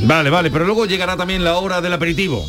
Vale, 0.07 0.29
vale, 0.29 0.49
pero 0.49 0.65
luego 0.65 0.85
llegará 0.85 1.15
también 1.17 1.43
la 1.43 1.57
hora 1.57 1.81
del 1.81 1.93
aperitivo. 1.93 2.43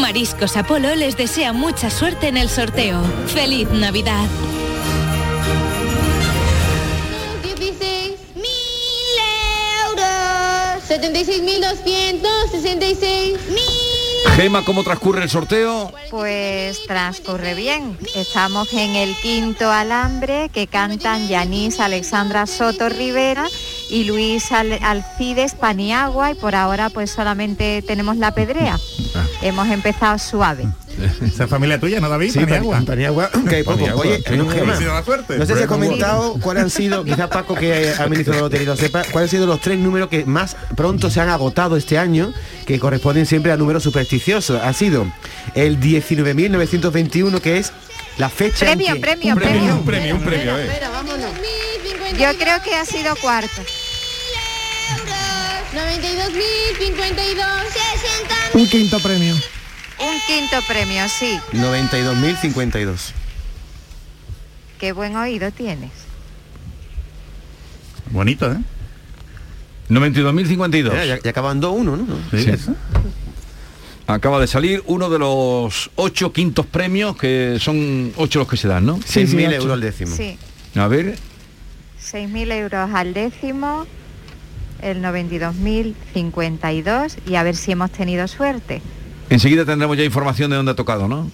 Mariscos 0.00 0.56
Apolo 0.56 0.94
les 0.96 1.16
desea 1.16 1.52
mucha 1.52 1.88
suerte 1.90 2.28
en 2.28 2.36
el 2.36 2.48
sorteo. 2.48 3.00
¡Feliz 3.32 3.68
Navidad! 3.70 4.26
76.266.000. 10.90 13.38
Gema, 14.34 14.64
¿cómo 14.64 14.82
transcurre 14.82 15.22
el 15.22 15.30
sorteo? 15.30 15.92
Pues 16.10 16.84
transcurre 16.86 17.54
bien. 17.54 17.96
Estamos 18.16 18.72
en 18.72 18.96
el 18.96 19.14
quinto 19.22 19.70
alambre 19.70 20.48
que 20.48 20.66
cantan 20.66 21.28
Yanis 21.28 21.78
Alexandra 21.78 22.46
Soto 22.46 22.88
Rivera 22.88 23.46
y 23.88 24.02
Luis 24.04 24.50
Al 24.50 24.72
Alcides 24.82 25.54
Paniagua 25.54 26.32
y 26.32 26.34
por 26.34 26.56
ahora 26.56 26.90
pues 26.90 27.12
solamente 27.12 27.82
tenemos 27.82 28.16
la 28.16 28.34
pedrea. 28.34 28.80
Ah. 29.14 29.26
Hemos 29.42 29.68
empezado 29.68 30.18
suave. 30.18 30.66
Esa 31.24 31.46
familia 31.48 31.78
tuya, 31.80 32.00
¿no, 32.00 32.08
David? 32.08 32.30
Sí, 32.32 32.40
Paniagua. 32.40 32.80
Paniagua, 32.86 33.30
que 33.48 33.56
hay 33.56 33.62
poco. 33.62 33.84
Oye, 33.96 34.22
Sí, 34.26 34.36
no, 34.36 34.44
no 34.44 34.52
sé 34.52 34.58
si 34.58 34.84
ha 34.84 35.02
Prueba 35.04 35.66
comentado 35.66 36.34
cuáles 36.40 36.62
han 36.64 36.70
sido, 36.70 37.04
quizás 37.06 37.28
Paco 37.28 37.54
que 37.54 37.90
ha 37.98 38.02
administrado 38.02 38.40
la 38.40 38.46
lotería 38.46 38.66
lo 38.68 38.76
sepa, 38.76 39.02
cuáles 39.10 39.28
han 39.30 39.36
sido 39.38 39.46
los 39.46 39.60
tres 39.60 39.78
números 39.78 40.08
que 40.08 40.24
más 40.24 40.56
pronto 40.76 41.10
se 41.10 41.20
han 41.20 41.28
agotado 41.28 41.76
este 41.76 41.98
año, 41.98 42.32
que 42.66 42.78
corresponden 42.78 43.26
siempre 43.26 43.52
a 43.52 43.56
números 43.56 43.82
supersticiosos. 43.82 44.60
Ha 44.62 44.72
sido 44.72 45.06
el 45.54 45.78
19.921, 45.80 47.40
que 47.40 47.58
es 47.58 47.72
la 48.18 48.28
fecha 48.28 48.70
en 48.70 48.78
Premio, 48.78 48.94
que- 48.94 49.00
premio, 49.00 49.32
Un 49.34 49.40
premio, 49.40 49.60
premio. 49.60 49.74
un 49.76 49.84
premio, 49.84 50.14
un 50.16 50.22
premio, 50.24 50.52
vámonos. 50.92 51.30
Yo 52.18 52.38
creo 52.38 52.62
que 52.62 52.74
ha 52.74 52.84
sido 52.84 53.14
cuarto. 53.16 53.62
92.052. 55.72 57.44
60. 57.72 58.58
Un 58.58 58.66
quinto 58.68 58.98
premio. 59.00 59.34
Un 60.00 60.18
quinto 60.26 60.56
premio, 60.66 61.06
sí. 61.08 61.38
92.052. 61.52 63.12
Qué 64.78 64.92
buen 64.92 65.16
oído 65.16 65.50
tienes. 65.50 65.90
Bonito, 68.10 68.50
¿eh? 68.50 68.56
92.052. 69.90 70.92
Ya, 70.92 71.04
ya, 71.04 71.18
ya 71.20 71.30
acaban 71.30 71.60
2-1, 71.60 71.84
¿no? 71.84 72.06
Sí. 72.30 72.46
Acaba 74.06 74.40
de 74.40 74.46
salir 74.46 74.82
uno 74.86 75.10
de 75.10 75.18
los 75.18 75.90
ocho 75.96 76.32
quintos 76.32 76.64
premios, 76.66 77.16
que 77.16 77.58
son 77.60 78.12
ocho 78.16 78.38
los 78.40 78.48
que 78.48 78.56
se 78.56 78.68
dan, 78.68 78.86
¿no? 78.86 78.98
Sí, 79.04 79.26
sí, 79.26 79.36
6.000 79.36 79.46
ocho. 79.48 79.56
euros 79.56 79.72
al 79.74 79.80
décimo. 79.80 80.16
Sí. 80.16 80.38
A 80.76 80.86
ver, 80.88 81.16
6.000 82.02 82.52
euros 82.52 82.90
al 82.94 83.12
décimo, 83.14 83.86
el 84.80 85.02
92.052 85.02 87.16
y 87.26 87.34
a 87.34 87.42
ver 87.42 87.54
si 87.54 87.72
hemos 87.72 87.90
tenido 87.92 88.26
suerte. 88.26 88.80
Enseguida 89.30 89.64
tendremos 89.64 89.96
ya 89.96 90.04
información 90.04 90.50
de 90.50 90.56
dónde 90.56 90.72
ha 90.72 90.76
tocado, 90.76 91.08
¿no? 91.08 91.30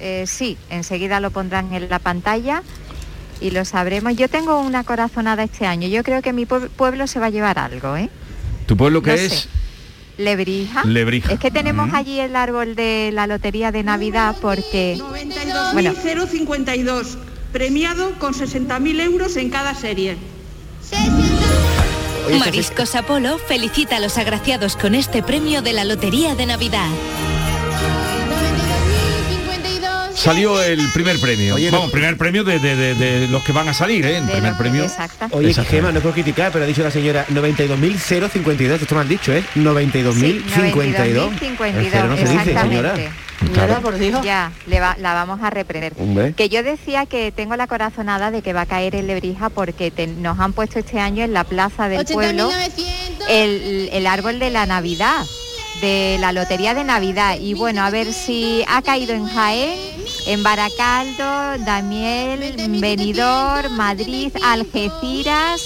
Eh, 0.00 0.24
sí, 0.26 0.58
enseguida 0.68 1.20
lo 1.20 1.30
pondrán 1.30 1.72
en 1.72 1.88
la 1.88 1.98
pantalla 1.98 2.62
y 3.40 3.50
lo 3.50 3.64
sabremos. 3.64 4.14
Yo 4.16 4.28
tengo 4.28 4.60
una 4.60 4.84
corazonada 4.84 5.42
este 5.44 5.66
año. 5.66 5.88
Yo 5.88 6.02
creo 6.02 6.20
que 6.22 6.32
mi 6.32 6.44
pue- 6.46 6.68
pueblo 6.68 7.06
se 7.06 7.18
va 7.20 7.26
a 7.26 7.30
llevar 7.30 7.58
algo, 7.58 7.96
¿eh? 7.96 8.08
¿Tu 8.66 8.76
pueblo 8.76 9.00
que 9.02 9.10
No 9.10 9.16
es? 9.16 9.32
sé. 9.32 9.48
Lebrija. 10.18 10.84
Lebrija. 10.84 11.32
Es 11.32 11.38
que 11.40 11.50
tenemos 11.50 11.92
allí 11.94 12.20
el 12.20 12.36
árbol 12.36 12.74
de 12.74 13.10
la 13.14 13.26
lotería 13.26 13.72
de 13.72 13.82
Navidad 13.82 14.36
porque... 14.42 14.98
Bueno, 15.72 15.92
92.052, 15.94 17.16
premiado 17.52 18.12
con 18.18 18.34
60.000 18.34 19.00
euros 19.00 19.36
en 19.36 19.48
cada 19.50 19.74
serie. 19.74 20.16
Mariscos 22.38 22.94
Apolo 22.94 23.38
felicita 23.38 23.96
a 23.96 24.00
los 24.00 24.16
agraciados 24.18 24.76
con 24.76 24.94
este 24.94 25.22
premio 25.22 25.62
de 25.62 25.72
la 25.72 25.84
Lotería 25.84 26.34
de 26.34 26.46
Navidad. 26.46 26.88
Salió 30.14 30.62
el 30.62 30.78
primer 30.92 31.18
premio. 31.18 31.56
Vamos, 31.72 31.90
primer 31.90 32.16
premio 32.16 32.44
de, 32.44 32.60
de- 32.60 32.76
de- 32.76 32.94
de 32.94 33.26
los 33.28 33.42
que 33.42 33.50
van 33.50 33.68
a 33.68 33.74
salir, 33.74 34.06
¿eh? 34.06 34.18
El 34.18 34.24
primer 34.28 34.54
premio. 34.56 34.84
Oye, 35.32 35.48
Exacto. 35.48 35.70
Gema, 35.70 35.90
no 35.90 36.00
puedo 36.00 36.14
criticar, 36.14 36.52
pero 36.52 36.64
ha 36.64 36.68
dicho 36.68 36.82
la 36.84 36.92
señora 36.92 37.26
92.052, 37.28 38.80
esto 38.82 38.94
me 38.94 39.00
han 39.00 39.08
dicho, 39.08 39.32
¿eh? 39.32 39.42
92.052. 39.56 41.40
El 41.76 41.90
cero 41.90 42.06
no 42.08 42.16
se 42.16 42.22
dice, 42.28 42.44
señora. 42.60 42.94
Claro. 43.52 43.74
Ya, 44.22 44.52
le 44.66 44.80
va- 44.80 44.96
la 44.98 45.14
vamos 45.14 45.40
a 45.42 45.50
reprender. 45.50 45.92
Hombre. 45.98 46.32
Que 46.34 46.48
yo 46.48 46.62
decía 46.62 47.06
que 47.06 47.32
tengo 47.32 47.56
la 47.56 47.66
corazonada 47.66 48.30
de 48.30 48.42
que 48.42 48.52
va 48.52 48.62
a 48.62 48.66
caer 48.66 48.94
en 48.94 49.06
Lebrija 49.06 49.48
porque 49.50 49.90
te- 49.90 50.06
nos 50.06 50.38
han 50.40 50.52
puesto 50.52 50.78
este 50.78 51.00
año 51.00 51.24
en 51.24 51.32
la 51.32 51.44
plaza 51.44 51.88
del 51.88 52.00
pueblo 52.14 52.48
el, 53.28 53.88
el 53.92 54.06
árbol 54.06 54.38
de 54.38 54.50
la 54.50 54.66
Navidad, 54.66 55.24
de 55.80 56.16
la 56.20 56.32
Lotería 56.32 56.74
de 56.74 56.84
Navidad. 56.84 57.36
Y 57.40 57.54
bueno, 57.54 57.82
a 57.82 57.90
ver 57.90 58.12
si 58.12 58.64
ha 58.68 58.82
caído 58.82 59.14
en 59.14 59.26
Jaén, 59.26 59.78
en 60.26 60.42
Baracaldo, 60.42 61.58
Damiel, 61.64 62.54
Benidorm, 62.80 63.72
Madrid, 63.76 64.32
Algeciras, 64.44 65.62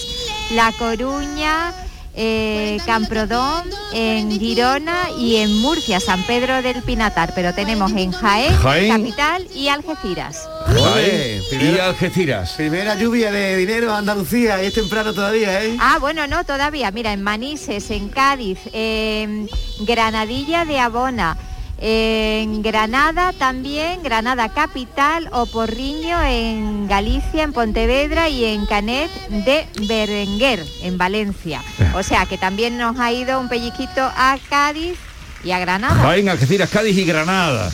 La 0.52 0.72
Coruña, 0.72 1.72
eh, 2.16 2.79
Camprodón, 2.87 3.68
en 3.92 4.31
Girona 4.31 5.11
y 5.18 5.37
en 5.37 5.61
Murcia, 5.61 6.00
San 6.00 6.22
Pedro 6.24 6.62
del 6.62 6.83
Pinatar. 6.83 7.33
Pero 7.35 7.55
tenemos 7.55 7.92
en 7.92 8.11
Jaén, 8.11 8.55
Jaén. 8.57 8.88
capital 8.88 9.46
y 9.55 9.68
Algeciras. 9.68 10.48
Jaén 10.66 11.42
y 11.52 11.79
Algeciras. 11.79 12.52
Primera 12.52 12.94
lluvia 12.96 13.31
de 13.31 13.57
dinero 13.57 13.92
a 13.92 13.98
Andalucía 13.98 14.62
y 14.62 14.66
es 14.66 14.74
temprano 14.74 15.12
todavía, 15.12 15.62
¿eh? 15.64 15.76
Ah, 15.79 15.98
bueno, 16.00 16.26
no, 16.26 16.44
todavía. 16.44 16.90
Mira, 16.90 17.12
en 17.12 17.22
Manises, 17.22 17.90
en 17.90 18.09
Cádiz, 18.09 18.59
en 18.72 19.48
Granadilla 19.81 20.64
de 20.64 20.81
Abona, 20.81 21.37
en 21.78 22.62
Granada 22.62 23.32
también, 23.32 24.02
Granada 24.02 24.48
Capital, 24.48 25.28
Oporriño 25.32 26.22
en 26.22 26.88
Galicia, 26.88 27.42
en 27.42 27.52
Pontevedra 27.52 28.28
y 28.28 28.44
en 28.44 28.66
Canet 28.66 29.10
de 29.28 29.66
Berenguer, 29.86 30.64
en 30.82 30.96
Valencia. 30.96 31.62
O 31.94 32.02
sea 32.02 32.26
que 32.26 32.38
también 32.38 32.78
nos 32.78 32.98
ha 32.98 33.12
ido 33.12 33.38
un 33.38 33.48
pellizquito 33.48 34.00
a 34.00 34.38
Cádiz 34.48 34.96
y 35.44 35.50
a 35.50 35.58
Granada. 35.58 35.94
Jaén, 35.94 36.28
Algeciras, 36.28 36.70
Cádiz 36.70 36.96
y 36.96 37.04
Granada. 37.04 37.70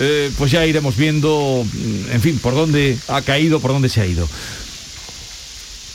Eh, 0.00 0.30
pues 0.38 0.52
ya 0.52 0.64
iremos 0.64 0.96
viendo, 0.96 1.64
mm, 1.64 2.12
en 2.12 2.20
fin, 2.20 2.38
por 2.38 2.54
dónde 2.54 2.96
ha 3.08 3.20
caído, 3.22 3.58
por 3.58 3.72
dónde 3.72 3.88
se 3.88 4.00
ha 4.00 4.06
ido. 4.06 4.28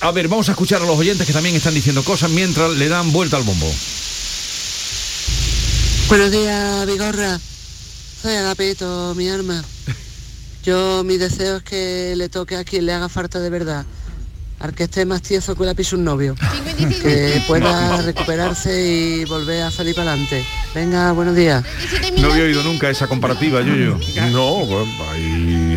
A 0.01 0.11
ver, 0.11 0.27
vamos 0.27 0.49
a 0.49 0.51
escuchar 0.51 0.81
a 0.81 0.85
los 0.85 0.97
oyentes 0.97 1.25
que 1.25 1.31
también 1.31 1.55
están 1.55 1.73
diciendo 1.73 2.03
cosas 2.03 2.29
mientras 2.29 2.71
le 2.71 2.89
dan 2.89 3.13
vuelta 3.13 3.37
al 3.37 3.43
bombo. 3.43 3.73
Buenos 6.07 6.31
días, 6.31 6.85
Vigorra. 6.85 7.39
Soy 8.21 8.35
Agapito, 8.35 9.13
mi 9.15 9.29
arma. 9.29 9.63
Yo, 10.63 11.03
mi 11.03 11.17
deseo 11.17 11.57
es 11.57 11.63
que 11.63 12.13
le 12.15 12.29
toque 12.29 12.55
a 12.55 12.63
quien 12.63 12.85
le 12.85 12.93
haga 12.93 13.09
falta 13.09 13.39
de 13.39 13.49
verdad. 13.49 13.85
Al 14.59 14.73
que 14.73 14.83
esté 14.83 15.05
más 15.05 15.21
tieso 15.21 15.55
que 15.55 15.65
la 15.65 15.73
pisa 15.73 15.95
un 15.95 16.05
novio. 16.05 16.35
Que 16.77 17.43
pueda 17.47 18.01
recuperarse 18.01 18.85
y 18.85 19.25
volver 19.25 19.63
a 19.63 19.71
salir 19.71 19.95
para 19.95 20.11
adelante. 20.11 20.45
Venga, 20.73 21.11
buenos 21.11 21.35
días. 21.35 21.63
No 22.17 22.31
había 22.31 22.45
oído 22.45 22.63
nunca 22.63 22.89
esa 22.89 23.07
comparativa, 23.07 23.61
Yuyo. 23.61 23.97
No, 24.31 24.65
bueno, 24.65 24.91
hay 25.11 25.72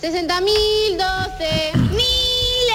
60.012 0.00 1.74
mil 1.90 2.70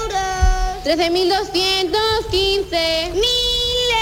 euros. 0.00 0.80
13.215 0.82 3.12
mil 3.12 3.92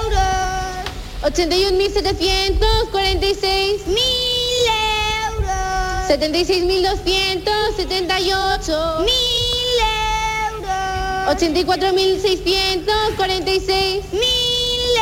euros. 0.00 0.88
81.746 1.22 3.84
mil 3.88 4.64
euros. 5.36 6.08
76.278 6.08 9.04
mil 9.04 9.76
euros. 10.48 11.28
84.646 11.28 14.08
mil 14.12 14.96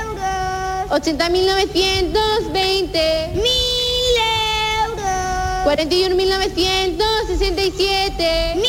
euros. 0.00 0.88
80.920 0.92 3.34
mil 3.34 3.44
euros. 3.44 3.67
41.967 5.64 8.56
mil 8.56 8.64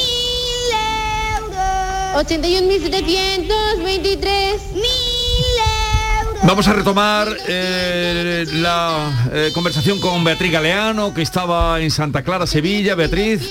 euros. 1.36 2.26
81.723 2.26 4.74
mil 4.74 4.84
euros. 4.84 6.44
Vamos 6.44 6.68
a 6.68 6.74
retomar 6.74 7.28
eh, 7.48 8.46
la 8.54 9.30
eh, 9.32 9.52
conversación 9.54 10.00
con 10.00 10.24
Beatriz 10.24 10.52
Galeano, 10.52 11.14
que 11.14 11.22
estaba 11.22 11.80
en 11.82 11.92
Santa 11.92 12.24
Clara, 12.24 12.48
Sevilla. 12.48 12.96
Beatriz. 12.96 13.48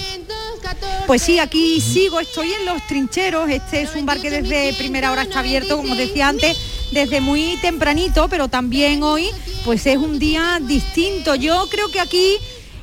Pues 1.07 1.23
sí, 1.23 1.39
aquí 1.39 1.81
sigo, 1.81 2.19
estoy 2.21 2.53
en 2.53 2.67
los 2.67 2.87
trincheros. 2.87 3.49
Este 3.49 3.81
es 3.81 3.95
un 3.95 4.05
bar 4.05 4.21
que 4.21 4.31
desde 4.31 4.75
primera 4.75 5.11
hora 5.11 5.23
está 5.23 5.39
abierto, 5.39 5.79
como 5.79 5.95
decía 5.95 6.29
antes, 6.29 6.59
desde 6.93 7.23
muy 7.23 7.57
tempranito, 7.63 8.29
pero 8.29 8.49
también 8.49 9.03
hoy, 9.03 9.31
pues 9.65 9.87
es 9.87 9.97
un 9.97 10.19
día 10.19 10.59
distinto. 10.61 11.35
Yo 11.35 11.67
creo 11.71 11.91
que 11.91 12.01
aquí 12.01 12.37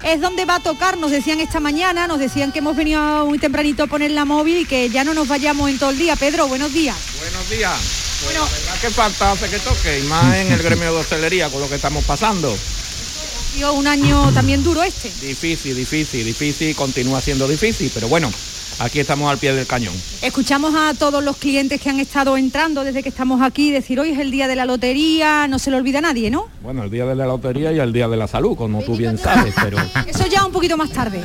es 0.04 0.22
donde 0.22 0.46
va 0.46 0.56
a 0.56 0.60
tocar, 0.60 0.98
nos 0.98 1.12
decían 1.12 1.40
esta 1.40 1.60
mañana, 1.60 2.08
nos 2.08 2.20
decían 2.20 2.52
que 2.52 2.60
hemos 2.60 2.76
venido 2.76 3.26
muy 3.26 3.40
tempranito 3.40 3.84
a 3.84 3.88
poner 3.88 4.12
la 4.12 4.26
móvil 4.26 4.58
y 4.58 4.66
que 4.66 4.90
ya 4.90 5.04
no 5.04 5.14
nos 5.14 5.28
vayamos 5.28 5.70
en 5.70 5.80
todo 5.80 5.92
el 5.92 5.98
día. 5.98 6.16
Pedro, 6.16 6.48
buenos 6.48 6.74
días. 6.74 6.96
Buenos 7.20 7.50
días. 7.50 7.78
Bueno, 8.24 8.46
la 8.46 8.52
verdad 8.52 8.82
que 8.82 8.90
falta 8.90 9.32
hace 9.32 9.50
que 9.50 9.60
toque, 9.60 10.00
y 10.00 10.04
más 10.04 10.36
en 10.36 10.52
el 10.52 10.62
gremio 10.62 10.94
de 10.94 11.00
hostelería 11.00 11.50
con 11.50 11.62
lo 11.62 11.70
que 11.70 11.76
estamos 11.76 12.04
pasando. 12.06 12.52
Ha 12.52 13.54
sido 13.54 13.74
un 13.74 13.88
año 13.88 14.32
también 14.34 14.64
duro 14.64 14.84
este. 14.84 15.12
Difícil, 15.22 15.76
difícil, 15.76 16.26
difícil, 16.26 16.76
continúa 16.76 17.22
siendo 17.22 17.48
difícil, 17.48 17.92
pero 17.94 18.08
bueno, 18.08 18.32
aquí 18.80 19.00
estamos 19.00 19.30
al 19.30 19.38
pie 19.38 19.54
del 19.54 19.68
cañón. 19.68 19.94
Escuchamos 20.22 20.74
a 20.76 20.94
todos 20.94 21.24
los 21.24 21.38
clientes 21.38 21.82
que 21.82 21.90
han 21.90 22.00
estado 22.00 22.38
entrando 22.38 22.84
desde 22.84 23.04
que 23.04 23.10
estamos 23.10 23.42
aquí 23.42 23.72
decir 23.72 24.00
hoy 24.00 24.10
es 24.10 24.20
el 24.20 24.32
día 24.32 24.48
de 24.48 24.56
la 24.56 24.66
lotería, 24.66 25.48
no 25.48 25.60
se 25.60 25.72
le 25.72 25.78
olvida 25.78 26.00
a 26.00 26.02
nadie, 26.02 26.30
¿no? 26.30 26.48
Bueno, 26.62 26.84
el 26.84 26.90
día 26.90 27.06
de 27.06 27.16
la 27.16 27.26
lotería 27.26 27.72
y 27.72 27.80
el 27.80 27.94
día 27.94 28.08
de 28.08 28.18
la 28.18 28.28
salud, 28.28 28.56
como 28.56 28.82
tú 28.84 28.96
bien 28.96 29.18
sabes, 29.18 29.54
pero 29.62 29.78
Eso 30.08 30.26
ya 30.28 30.46
un 30.46 30.52
poquito 30.52 30.78
más 30.78 30.90
tarde. 30.92 31.22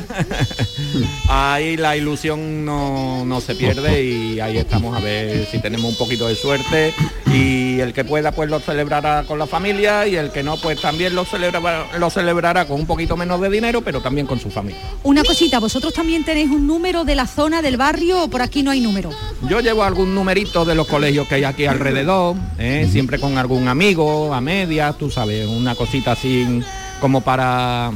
ahí 1.29 1.77
la 1.77 1.95
ilusión 1.97 2.65
no, 2.65 3.25
no 3.25 3.41
se 3.41 3.55
pierde 3.55 4.03
y 4.03 4.39
ahí 4.39 4.57
estamos 4.57 4.95
a 4.95 4.99
ver 4.99 5.47
si 5.49 5.59
tenemos 5.59 5.91
un 5.91 5.97
poquito 5.97 6.27
de 6.27 6.35
suerte 6.35 6.93
y 7.33 7.60
el 7.81 7.93
que 7.93 8.03
pueda 8.03 8.31
pues 8.31 8.49
lo 8.49 8.59
celebrará 8.59 9.23
con 9.23 9.39
la 9.39 9.47
familia 9.47 10.07
y 10.07 10.15
el 10.15 10.31
que 10.31 10.43
no 10.43 10.57
pues 10.57 10.79
también 10.79 11.15
lo 11.15 11.25
celebrará, 11.25 11.97
lo 11.97 12.09
celebrará 12.09 12.65
con 12.65 12.79
un 12.79 12.85
poquito 12.85 13.17
menos 13.17 13.41
de 13.41 13.49
dinero 13.49 13.81
pero 13.81 14.01
también 14.01 14.27
con 14.27 14.39
su 14.39 14.49
familia. 14.49 14.79
Una 15.03 15.23
cosita, 15.23 15.59
vosotros 15.59 15.93
también 15.93 16.23
tenéis 16.23 16.49
un 16.49 16.67
número 16.67 17.03
de 17.03 17.15
la 17.15 17.27
zona 17.27 17.61
del 17.61 17.77
barrio 17.77 18.23
o 18.23 18.27
por 18.29 18.41
aquí 18.41 18.63
no 18.63 18.71
hay 18.71 18.81
número. 18.81 19.09
Yo 19.49 19.59
llevo 19.59 19.83
algún 19.83 20.15
numerito 20.15 20.65
de 20.65 20.75
los 20.75 20.87
colegios 20.87 21.27
que 21.27 21.35
hay 21.35 21.43
aquí 21.43 21.65
alrededor, 21.65 22.35
¿eh? 22.57 22.87
siempre 22.91 23.19
con 23.19 23.37
algún 23.37 23.67
amigo, 23.67 24.33
a 24.33 24.41
medias, 24.41 24.97
tú 24.97 25.09
sabes, 25.09 25.47
una 25.47 25.75
cosita 25.75 26.13
así 26.13 26.61
como 26.99 27.21
para 27.21 27.91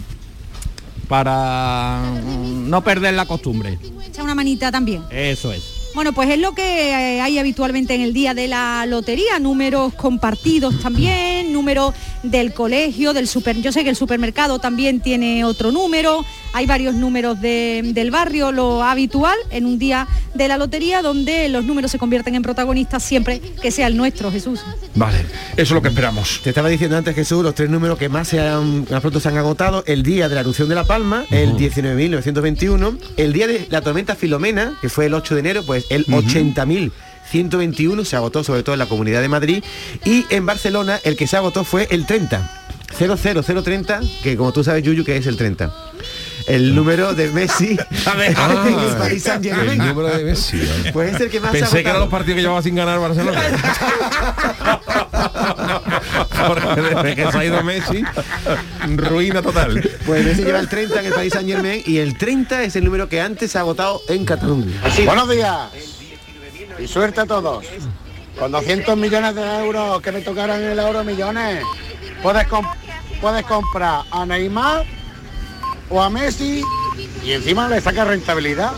para 1.07 2.01
no 2.19 2.83
perder 2.83 3.13
la 3.13 3.25
costumbre. 3.25 3.77
Echa 4.05 4.23
una 4.23 4.35
manita 4.35 4.71
también. 4.71 5.03
Eso 5.11 5.51
es. 5.53 5.74
Bueno, 5.95 6.11
pues 6.11 6.29
es 6.29 6.39
lo 6.39 6.53
que 6.53 6.89
eh, 6.89 7.21
hay 7.21 7.39
habitualmente 7.39 7.95
en 7.95 8.01
el 8.01 8.11
día 8.13 8.33
de 8.33 8.49
la 8.49 8.85
lotería, 8.85 9.39
números 9.39 9.93
compartidos 9.93 10.77
también, 10.81 11.53
número 11.53 11.93
del 12.21 12.53
colegio, 12.53 13.13
del 13.13 13.29
super, 13.29 13.55
yo 13.61 13.71
sé 13.71 13.83
que 13.85 13.91
el 13.91 13.95
supermercado 13.95 14.59
también 14.59 14.99
tiene 14.99 15.45
otro 15.45 15.71
número, 15.71 16.25
hay 16.51 16.65
varios 16.65 16.95
números 16.95 17.39
de- 17.39 17.81
del 17.93 18.11
barrio, 18.11 18.51
lo 18.51 18.83
habitual 18.83 19.37
en 19.51 19.65
un 19.65 19.79
día 19.79 20.05
de 20.33 20.47
la 20.49 20.57
lotería 20.57 21.01
donde 21.01 21.47
los 21.47 21.63
números 21.63 21.91
se 21.91 21.97
convierten 21.97 22.35
en 22.35 22.41
protagonistas 22.41 23.01
siempre 23.01 23.39
que 23.61 23.71
sea 23.71 23.87
el 23.87 23.95
nuestro, 23.95 24.29
Jesús. 24.31 24.59
Vale, 24.95 25.19
eso 25.53 25.61
es 25.61 25.71
lo 25.71 25.81
que 25.81 25.87
esperamos. 25.89 26.41
Te 26.43 26.49
estaba 26.49 26.67
diciendo 26.67 26.97
antes, 26.97 27.15
Jesús, 27.15 27.41
los 27.41 27.55
tres 27.55 27.69
números 27.69 27.97
que 27.97 28.09
más, 28.09 28.27
se 28.27 28.41
han, 28.41 28.85
más 28.91 28.99
pronto 28.99 29.21
se 29.21 29.29
han 29.29 29.37
agotado. 29.37 29.83
El 29.87 30.03
día 30.03 30.27
de 30.27 30.35
la 30.35 30.41
erupción 30.41 30.67
de 30.67 30.75
La 30.75 30.83
Palma, 30.83 31.23
el 31.31 31.53
19.921. 31.55 32.97
El 33.15 33.31
día 33.33 33.47
de 33.47 33.67
la 33.69 33.81
tormenta 33.81 34.15
Filomena, 34.15 34.77
que 34.81 34.89
fue 34.89 35.05
el 35.05 35.13
8 35.13 35.35
de 35.35 35.39
enero, 35.39 35.63
pues 35.65 35.84
el 35.89 36.05
80.000. 36.07 36.91
121, 37.31 38.05
se 38.05 38.15
agotó 38.15 38.43
sobre 38.43 38.63
todo 38.63 38.73
en 38.73 38.79
la 38.79 38.85
Comunidad 38.85 39.21
de 39.21 39.29
Madrid. 39.29 39.63
Y 40.05 40.25
en 40.29 40.45
Barcelona 40.45 40.99
el 41.03 41.17
que 41.17 41.27
se 41.27 41.37
agotó 41.37 41.63
fue 41.63 41.87
el 41.89 42.05
30. 42.05 42.51
00030, 42.97 43.99
que 44.23 44.37
como 44.37 44.53
tú 44.53 44.63
sabes, 44.63 44.83
Yuyu, 44.83 45.03
que 45.03 45.17
es 45.17 45.27
el 45.27 45.35
30. 45.35 45.73
El 46.47 46.75
número 46.75 47.13
de 47.15 47.29
Messi 47.29 47.75
Ah, 48.05 48.65
el 48.67 48.97
Paris 48.97 49.23
Saint-Germain. 49.23 49.81
el 49.81 49.87
número 49.87 50.15
de 50.15 50.23
Messi. 50.23 50.57
¿eh? 50.57 50.91
Pues 50.93 51.15
es 51.15 51.21
el 51.21 51.29
que 51.29 51.39
más 51.39 51.51
Pensé 51.51 51.81
que 51.81 51.89
eran 51.89 51.99
los 51.99 52.09
partidos 52.09 52.35
que 52.35 52.41
llevaba 52.41 52.61
sin 52.61 52.75
ganar 52.75 52.99
Barcelona. 52.99 53.41
Porque 56.47 56.81
desde 56.81 57.15
que 57.15 57.31
se 57.31 57.37
ha 57.37 57.45
ido 57.45 57.63
Messi, 57.63 58.03
ruina 58.95 59.41
total. 59.41 59.89
Pues 60.05 60.25
Messi 60.25 60.43
lleva 60.43 60.59
el 60.59 60.69
30 60.69 60.99
en 60.99 61.05
el 61.07 61.13
Paris 61.13 61.33
Saint 61.33 61.49
Germain 61.49 61.83
y 61.85 61.97
el 61.97 62.17
30 62.17 62.63
es 62.63 62.75
el 62.75 62.85
número 62.85 63.07
que 63.09 63.21
antes 63.21 63.51
se 63.51 63.57
ha 63.57 63.61
agotado 63.61 64.01
en 64.07 64.25
Cataluña. 64.25 64.73
Buenos 65.05 65.29
días. 65.29 65.69
Y 66.79 66.87
suerte 66.87 67.21
a 67.21 67.25
todos. 67.25 67.65
Con 68.37 68.51
200 68.51 68.97
millones 68.97 69.33
de 69.35 69.59
euros 69.59 70.01
que 70.01 70.11
me 70.11 70.21
tocaran 70.21 70.61
el 70.61 70.77
euro 70.77 71.03
millones, 71.05 71.63
puedes, 72.21 72.45
com- 72.47 72.67
puedes 73.21 73.45
comprar 73.45 74.01
a 74.11 74.25
Neymar 74.25 74.85
o 75.89 76.01
a 76.01 76.09
Messi 76.09 76.61
y 77.23 77.31
encima 77.31 77.69
le 77.69 77.79
saca 77.79 78.03
rentabilidad. 78.03 78.73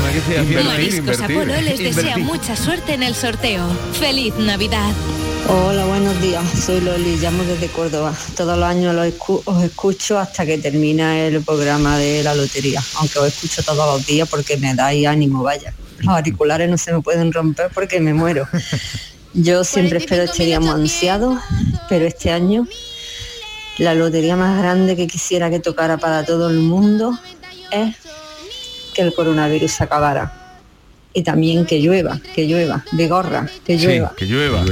Mariscos 0.00 1.20
Apolo 1.20 1.54
les 1.60 1.78
desea 1.78 2.16
mucha 2.18 2.56
suerte 2.56 2.94
en 2.94 3.02
el 3.02 3.14
sorteo. 3.14 3.66
¡Feliz 3.98 4.34
Navidad! 4.36 4.90
Hola, 5.48 5.84
buenos 5.84 6.18
días. 6.22 6.44
Soy 6.64 6.80
Loli, 6.80 7.16
llamo 7.16 7.42
desde 7.44 7.66
Córdoba. 7.68 8.14
Todos 8.36 8.56
los 8.58 8.66
años 8.66 8.94
lo 8.94 9.04
escu- 9.04 9.42
os 9.44 9.62
escucho 9.62 10.18
hasta 10.18 10.46
que 10.46 10.56
termina 10.58 11.18
el 11.26 11.42
programa 11.42 11.98
de 11.98 12.22
la 12.22 12.34
lotería, 12.34 12.82
aunque 12.96 13.18
os 13.18 13.26
escucho 13.28 13.62
todos 13.62 13.84
los 13.98 14.06
días 14.06 14.28
porque 14.28 14.56
me 14.56 14.74
dais 14.74 15.06
ánimo, 15.06 15.42
vaya. 15.42 15.74
Los 15.98 16.08
auriculares 16.16 16.70
no 16.70 16.78
se 16.78 16.92
me 16.92 17.02
pueden 17.02 17.32
romper 17.32 17.70
porque 17.74 18.00
me 18.00 18.14
muero. 18.14 18.48
Yo 19.34 19.64
siempre 19.64 19.98
espero 19.98 20.22
este 20.22 20.44
día 20.44 20.60
muy 20.60 20.70
ansiado, 20.70 21.38
pero 21.88 22.06
este 22.06 22.30
año 22.30 22.66
la 23.78 23.94
lotería 23.94 24.36
más 24.36 24.58
grande 24.58 24.96
que 24.96 25.06
quisiera 25.06 25.50
que 25.50 25.58
tocara 25.58 25.98
para 25.98 26.24
todo 26.24 26.48
el 26.50 26.58
mundo 26.58 27.18
es 27.70 27.96
que 28.94 29.02
el 29.02 29.14
coronavirus 29.14 29.70
se 29.72 29.84
acabara. 29.84 30.32
Y 31.14 31.22
también 31.22 31.66
que 31.66 31.80
llueva, 31.80 32.18
que 32.34 32.46
llueva, 32.46 32.84
vigorra, 32.92 33.46
que 33.66 33.78
Sí, 33.78 33.84
llueva. 33.86 34.14
que 34.16 34.24
llueva. 34.26 34.64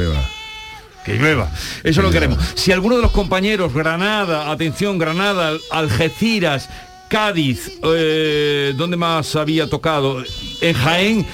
Que 1.05 1.15
llueva. 1.17 1.51
Eso 1.83 2.03
lo 2.03 2.11
queremos. 2.11 2.39
Si 2.55 2.73
alguno 2.73 2.97
de 2.97 3.03
los 3.03 3.11
compañeros, 3.11 3.73
Granada, 3.75 4.51
atención, 4.51 4.99
Granada, 4.99 5.53
Algeciras, 5.71 6.69
Cádiz, 7.09 7.73
eh, 7.83 8.73
¿dónde 8.77 8.97
más 8.97 9.35
había 9.37 9.69
tocado? 9.69 10.23
En 10.61 10.75
Jaén, 10.75 11.27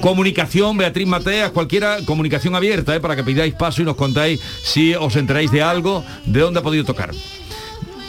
comunicación, 0.00 0.76
Beatriz 0.76 1.06
Mateas, 1.06 1.50
cualquiera, 1.50 1.98
comunicación 2.04 2.54
abierta, 2.54 2.94
eh, 2.96 3.00
para 3.00 3.14
que 3.16 3.24
pidáis 3.24 3.54
paso 3.54 3.82
y 3.82 3.84
nos 3.84 3.96
contáis 3.96 4.40
si 4.62 4.94
os 4.94 5.14
enteráis 5.16 5.50
de 5.50 5.62
algo, 5.62 6.04
de 6.24 6.40
dónde 6.40 6.60
ha 6.60 6.62
podido 6.62 6.84
tocar. 6.84 7.10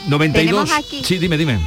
92. 0.06 0.64
Tenemos 0.68 0.72
aquí- 0.72 1.02
Sí, 1.04 1.18
dime, 1.18 1.36
dime. 1.36 1.58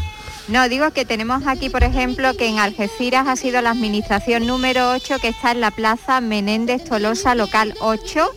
No, 0.51 0.67
digo 0.67 0.91
que 0.91 1.05
tenemos 1.05 1.47
aquí, 1.47 1.69
por 1.69 1.81
ejemplo, 1.81 2.35
que 2.35 2.49
en 2.49 2.59
Algeciras 2.59 3.25
ha 3.29 3.37
sido 3.37 3.61
la 3.61 3.69
administración 3.69 4.45
número 4.45 4.91
8 4.91 5.19
que 5.21 5.29
está 5.29 5.51
en 5.51 5.61
la 5.61 5.71
Plaza 5.71 6.19
Menéndez 6.19 6.83
Tolosa, 6.83 7.35
local 7.35 7.73
8. 7.79 8.29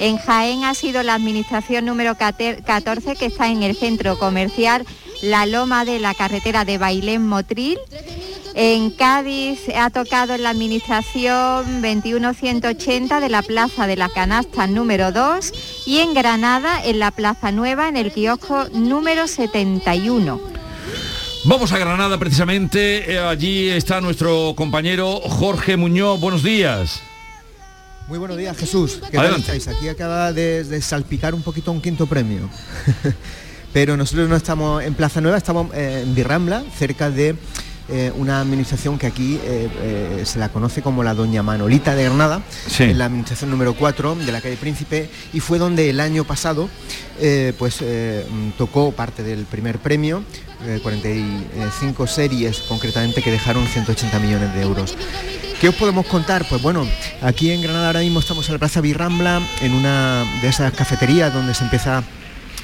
En 0.00 0.18
Jaén 0.18 0.64
ha 0.64 0.74
sido 0.74 1.04
la 1.04 1.14
administración 1.14 1.84
número 1.84 2.16
14 2.16 3.14
que 3.14 3.26
está 3.26 3.46
en 3.46 3.62
el 3.62 3.76
centro 3.76 4.18
comercial 4.18 4.84
La 5.22 5.46
Loma 5.46 5.84
de 5.84 6.00
la 6.00 6.14
carretera 6.14 6.64
de 6.64 6.78
Bailén 6.78 7.24
Motril. 7.24 7.78
En 8.54 8.90
Cádiz 8.90 9.60
ha 9.76 9.90
tocado 9.90 10.34
en 10.34 10.42
la 10.42 10.50
administración 10.50 11.80
21180 11.80 13.20
de 13.20 13.28
la 13.28 13.42
Plaza 13.42 13.86
de 13.86 13.94
la 13.94 14.08
Canasta 14.08 14.66
número 14.66 15.12
2 15.12 15.52
y 15.86 16.00
en 16.00 16.12
Granada 16.12 16.84
en 16.84 16.98
la 16.98 17.12
Plaza 17.12 17.52
Nueva 17.52 17.88
en 17.88 17.96
el 17.96 18.10
kiosco 18.10 18.64
número 18.72 19.28
71. 19.28 20.61
Vamos 21.44 21.72
a 21.72 21.78
Granada 21.78 22.18
precisamente. 22.18 23.12
eh, 23.12 23.18
allí 23.18 23.68
está 23.68 24.00
nuestro 24.00 24.54
compañero 24.56 25.20
Jorge 25.20 25.76
Muñoz. 25.76 26.20
Buenos 26.20 26.42
días. 26.44 27.00
Muy 28.06 28.18
buenos 28.18 28.36
días, 28.36 28.56
Jesús. 28.56 29.00
¿Qué 29.10 29.16
tal 29.16 29.36
estáis? 29.40 29.66
Aquí 29.66 29.88
acaba 29.88 30.32
de, 30.32 30.62
de 30.62 30.80
salpicar 30.80 31.34
un 31.34 31.42
poquito 31.42 31.72
un 31.72 31.80
quinto 31.80 32.06
premio. 32.06 32.48
Pero 33.72 33.96
nosotros 33.96 34.28
no 34.28 34.36
estamos 34.36 34.84
en 34.84 34.94
Plaza 34.94 35.20
Nueva, 35.20 35.38
estamos 35.38 35.74
eh, 35.74 36.02
en 36.04 36.14
Birrambla, 36.14 36.62
cerca 36.78 37.10
de 37.10 37.34
eh, 37.92 38.12
una 38.16 38.40
administración 38.40 38.98
que 38.98 39.06
aquí 39.06 39.38
eh, 39.44 39.68
eh, 39.82 40.22
se 40.24 40.38
la 40.38 40.48
conoce 40.48 40.80
como 40.82 41.04
la 41.04 41.14
Doña 41.14 41.42
Manolita 41.42 41.94
de 41.94 42.04
Granada, 42.04 42.42
Sí. 42.66 42.84
en 42.84 42.98
la 42.98 43.04
administración 43.04 43.50
número 43.50 43.74
4 43.74 44.14
de 44.16 44.32
la 44.32 44.40
calle 44.40 44.56
Príncipe, 44.56 45.10
y 45.32 45.40
fue 45.40 45.58
donde 45.58 45.90
el 45.90 46.00
año 46.00 46.24
pasado 46.24 46.68
pues 47.58 47.84
tocó 48.58 48.90
parte 48.92 49.22
del 49.22 49.44
primer 49.44 49.78
premio, 49.78 50.24
eh, 50.66 50.78
45 50.82 52.06
series 52.06 52.58
concretamente 52.60 53.22
que 53.22 53.30
dejaron 53.30 53.66
180 53.66 54.18
millones 54.20 54.54
de 54.54 54.62
euros. 54.62 54.94
¿Qué 55.60 55.68
os 55.68 55.74
podemos 55.74 56.06
contar? 56.06 56.46
Pues 56.48 56.62
bueno, 56.62 56.86
aquí 57.20 57.50
en 57.50 57.62
Granada 57.62 57.88
ahora 57.88 58.00
mismo 58.00 58.20
estamos 58.20 58.46
en 58.48 58.54
la 58.54 58.58
Plaza 58.58 58.80
Birrambla, 58.80 59.40
en 59.60 59.74
una 59.74 60.24
de 60.40 60.48
esas 60.48 60.72
cafeterías 60.72 61.32
donde 61.32 61.54
se 61.54 61.64
empieza 61.64 62.02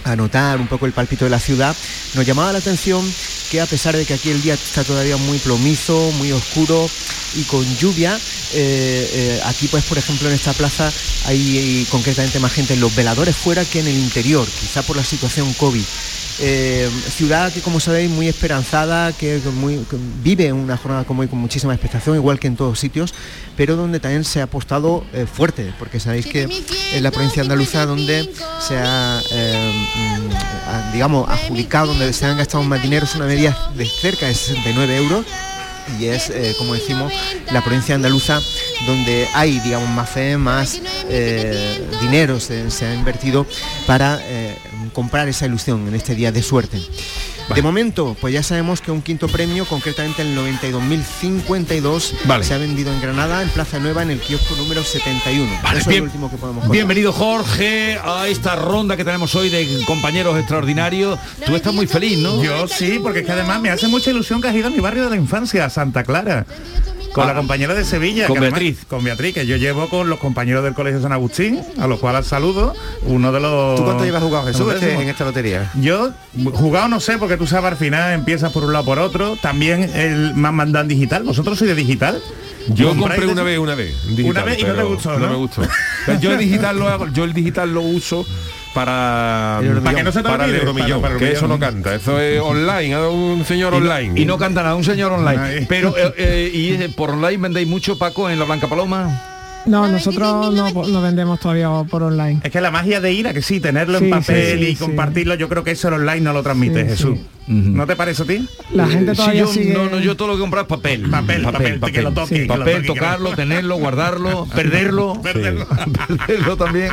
a 0.04 0.16
notar 0.16 0.60
un 0.60 0.68
poco 0.68 0.86
el 0.86 0.92
palpito 0.92 1.24
de 1.24 1.30
la 1.30 1.38
ciudad. 1.40 1.76
Nos 2.14 2.24
llamaba 2.24 2.52
la 2.52 2.58
atención 2.58 3.04
que 3.50 3.60
a 3.60 3.66
pesar 3.66 3.96
de 3.96 4.04
que 4.04 4.14
aquí 4.14 4.30
el 4.30 4.42
día 4.42 4.54
está 4.54 4.84
todavía 4.84 5.16
muy 5.16 5.38
plomizo, 5.38 6.10
muy 6.18 6.32
oscuro 6.32 6.88
y 7.34 7.42
con 7.42 7.64
lluvia, 7.76 8.16
eh, 8.54 9.10
eh, 9.12 9.40
aquí 9.44 9.68
pues 9.68 9.84
por 9.84 9.98
ejemplo 9.98 10.28
en 10.28 10.34
esta 10.34 10.52
plaza 10.52 10.90
hay 11.26 11.86
concretamente 11.90 12.38
más 12.40 12.52
gente 12.52 12.74
en 12.74 12.80
los 12.80 12.94
veladores 12.94 13.36
fuera 13.36 13.64
que 13.64 13.80
en 13.80 13.86
el 13.88 13.96
interior, 13.98 14.46
quizá 14.60 14.82
por 14.82 14.96
la 14.96 15.04
situación 15.04 15.52
COVID. 15.54 15.82
Eh, 16.40 16.88
ciudad 17.16 17.52
que 17.52 17.60
como 17.60 17.80
sabéis 17.80 18.08
muy 18.08 18.28
esperanzada, 18.28 19.12
que, 19.12 19.40
muy- 19.56 19.78
que 19.90 19.96
vive 20.22 20.52
una 20.52 20.76
jornada 20.76 21.02
como 21.04 21.22
hoy 21.22 21.26
con 21.28 21.40
muchísima 21.40 21.74
expectación, 21.74 22.14
igual 22.14 22.38
que 22.38 22.46
en 22.46 22.54
todos 22.54 22.78
sitios, 22.78 23.12
pero 23.56 23.74
donde 23.74 23.98
también 23.98 24.24
se 24.24 24.40
ha 24.40 24.44
apostado 24.44 25.04
eh, 25.12 25.26
fuerte, 25.26 25.72
porque 25.80 25.98
sabéis 25.98 26.26
que 26.26 26.42
en 26.92 27.02
la 27.02 27.10
provincia 27.10 27.42
andaluza 27.42 27.84
donde 27.86 28.30
se 28.66 28.76
ha, 28.76 29.20
eh, 29.32 29.72
ha, 30.36 30.57
digamos, 30.92 31.28
adjudicado, 31.28 31.88
donde 31.88 32.12
se 32.12 32.26
han 32.26 32.38
gastado 32.38 32.62
más 32.64 32.82
dinero, 32.82 33.04
es 33.04 33.14
una 33.14 33.26
media 33.26 33.56
de 33.74 33.86
cerca 33.86 34.26
de 34.26 34.34
69 34.34 34.96
euros. 34.96 35.26
Y 35.98 36.06
es, 36.06 36.28
eh, 36.28 36.54
como 36.58 36.74
decimos, 36.74 37.12
la 37.50 37.62
provincia 37.62 37.94
andaluza 37.94 38.40
donde 38.86 39.26
hay, 39.32 39.58
digamos, 39.60 39.88
más 39.88 40.10
fe, 40.10 40.36
más 40.36 40.80
eh, 41.08 41.82
dinero 42.02 42.38
se, 42.40 42.66
ha 42.82 42.94
invertido 42.94 43.46
para 43.86 44.20
eh, 44.22 44.58
comprar 44.92 45.28
esa 45.28 45.46
ilusión 45.46 45.86
en 45.88 45.94
este 45.94 46.14
día 46.14 46.32
de 46.32 46.42
suerte. 46.42 46.80
De 47.54 47.62
momento, 47.62 48.14
pues 48.20 48.34
ya 48.34 48.42
sabemos 48.42 48.82
que 48.82 48.90
un 48.90 49.00
quinto 49.00 49.26
premio, 49.26 49.64
concretamente 49.64 50.20
el 50.20 50.36
92.052, 50.36 52.12
Vale. 52.26 52.44
se 52.44 52.52
ha 52.52 52.58
vendido 52.58 52.92
en 52.92 53.00
Granada, 53.00 53.42
en 53.42 53.48
Plaza 53.48 53.78
Nueva, 53.78 54.02
en 54.02 54.10
el 54.10 54.20
kiosco 54.20 54.54
número 54.56 54.84
71. 54.84 55.50
Vale, 55.62 55.80
Eso 55.80 55.90
es 55.90 55.96
lo 55.96 56.04
último 56.04 56.30
que 56.30 56.36
podemos 56.36 56.60
contar. 56.60 56.72
Bienvenido 56.72 57.12
Jorge 57.12 57.98
a 58.04 58.28
esta 58.28 58.54
ronda 58.56 58.96
que 58.96 59.04
tenemos 59.04 59.34
hoy 59.34 59.48
de 59.48 59.82
compañeros 59.86 60.36
extraordinarios. 60.38 61.18
Tú 61.46 61.56
estás 61.56 61.72
muy 61.72 61.86
feliz, 61.86 62.18
¿no? 62.18 62.42
Yo 62.42 62.68
sí, 62.68 62.98
porque 63.02 63.20
es 63.20 63.26
que 63.26 63.32
además 63.32 63.60
me 63.62 63.70
hace 63.70 63.88
mucha 63.88 64.10
ilusión 64.10 64.42
que 64.42 64.48
has 64.48 64.54
ido 64.54 64.66
a 64.68 64.70
mi 64.70 64.80
barrio 64.80 65.04
de 65.04 65.10
la 65.10 65.16
infancia, 65.16 65.64
a 65.64 65.70
Santa 65.70 66.04
Clara. 66.04 66.44
Con 67.12 67.24
Ah. 67.24 67.28
la 67.28 67.34
compañera 67.34 67.74
de 67.74 67.84
Sevilla. 67.84 68.26
Con 68.26 68.38
además- 68.38 68.60
Beatriz. 68.60 68.84
con 68.86 69.02
Beatriz, 69.04 69.34
que 69.34 69.46
yo 69.46 69.56
llevo 69.56 69.88
con 69.88 70.08
los 70.08 70.18
compañeros 70.18 70.62
del 70.64 70.74
Colegio 70.74 71.00
San 71.00 71.12
Agustín, 71.12 71.60
a 71.78 71.86
los 71.86 71.98
cuales 71.98 72.26
saludo. 72.26 72.74
Uno 73.02 73.32
de 73.32 73.40
los... 73.40 73.76
¿Tú 73.76 73.84
cuánto 73.84 74.04
llevas 74.04 74.22
jugado, 74.22 74.46
Jesús, 74.46 74.72
este- 74.74 74.94
en 74.94 75.08
esta 75.08 75.24
lotería? 75.24 75.70
Yo, 75.80 76.10
jugado 76.52 76.88
no 76.88 77.00
sé, 77.00 77.18
porque 77.18 77.36
tú 77.36 77.46
sabes, 77.46 77.72
al 77.72 77.76
final 77.78 78.12
empiezas 78.12 78.52
por 78.52 78.64
un 78.64 78.72
lado 78.72 78.84
por 78.84 78.98
otro. 78.98 79.36
También 79.40 79.90
el 79.94 80.34
más 80.34 80.52
mandan 80.52 80.86
digital. 80.88 81.22
¿Vosotros 81.24 81.58
sois 81.58 81.68
de 81.70 81.74
digital? 81.74 82.20
Yo 82.68 82.88
¿Compráis 82.90 83.20
compré 83.20 83.32
una 83.32 83.42
vez, 83.42 83.58
una 83.58 83.74
vez. 83.74 83.94
digital, 84.08 84.26
Una 84.30 84.42
vez 84.44 84.58
y 84.58 84.64
no 84.64 84.74
te 84.74 84.82
gustó, 84.82 85.18
¿no? 85.18 85.28
me 85.28 85.36
gustó. 85.36 85.62
Yo 86.20 86.32
el 86.32 86.38
digital 86.38 86.78
lo 86.78 86.88
hago, 86.88 87.08
yo 87.08 87.24
el 87.24 87.32
digital 87.32 87.72
lo 87.72 87.80
uso 87.80 88.26
para. 88.84 89.60
Para 89.82 89.96
que 89.96 90.02
no 90.04 90.12
se 90.12 90.22
te 90.22 90.28
para 90.28 90.44
el 90.44 90.50
olvide, 90.50 90.58
euromillón, 90.60 91.00
para- 91.02 91.14
para 91.14 91.24
el 91.24 91.30
que 91.32 91.36
eso 91.36 91.48
no 91.48 91.58
canta, 91.58 91.94
eso 91.94 92.20
es 92.20 92.40
online, 92.42 92.94
a 92.94 93.08
un 93.08 93.44
señor 93.44 93.74
Y 93.74 93.80
no- 93.80 93.82
online. 93.90 94.20
Y 94.20 94.24
no 94.24 94.38
canta 94.38 94.62
nada, 94.62 94.74
un 94.74 94.84
señor 94.84 95.12
online. 95.12 95.66
Pero, 95.68 95.96
eh, 95.96 96.12
eh, 96.16 96.50
¿y 96.52 96.88
por 96.88 97.10
online 97.10 97.38
vendéis 97.38 97.68
mucho, 97.68 97.98
Paco, 97.98 98.30
en 98.30 98.38
la 98.38 98.44
Blanca 98.44 98.68
Paloma? 98.68 99.22
No, 99.66 99.86
nosotros 99.88 100.54
no, 100.54 100.70
no 100.86 101.02
vendemos 101.02 101.40
todavía 101.40 101.68
por 101.90 102.02
online. 102.02 102.40
Es 102.42 102.50
que 102.50 102.60
la 102.60 102.70
magia 102.70 103.00
de 103.00 103.12
ir 103.12 103.28
a 103.28 103.34
que 103.34 103.42
sí, 103.42 103.60
tenerlo 103.60 103.98
Sí, 103.98 104.04
en 104.04 104.10
papel 104.10 104.58
sí, 104.58 104.64
sí, 104.64 104.70
y 104.70 104.76
sí. 104.76 104.84
compartirlo, 104.84 105.34
yo 105.34 105.48
creo 105.48 105.62
que 105.64 105.72
eso 105.72 105.88
el 105.88 105.94
online 105.94 106.20
no 106.22 106.32
lo 106.32 106.42
transmite, 106.42 106.84
Sí, 106.84 106.88
Jesús. 106.90 107.18
¿No 107.48 107.86
te 107.86 107.96
parece 107.96 108.22
a 108.22 108.26
ti? 108.26 108.46
La 108.72 108.86
gente 108.86 109.12
Sí, 109.12 109.16
todavía 109.16 109.40
yo, 109.40 109.46
sigue... 109.48 109.72
no, 109.72 109.88
no, 109.88 109.98
yo 110.00 110.16
todo 110.16 110.28
lo 110.28 110.34
que 110.34 110.38
he 110.38 110.42
comprado 110.42 110.64
es 110.64 110.68
papel. 110.68 111.08
Papel, 111.10 111.42
papel, 111.42 111.80
que 111.92 112.02
lo 112.02 112.12
toque, 112.12 112.34
que 112.34 112.46
lo 112.46 112.58
Papel, 112.58 112.74
toque, 112.74 112.82
que 112.82 112.88
lo- 112.88 112.94
tocarlo, 112.94 113.30
tenerlo, 113.34 113.76
guardarlo, 113.76 114.46
perderlo. 114.54 115.20
Perderlo. 115.22 115.66
perderlo 116.26 116.56
también. 116.56 116.90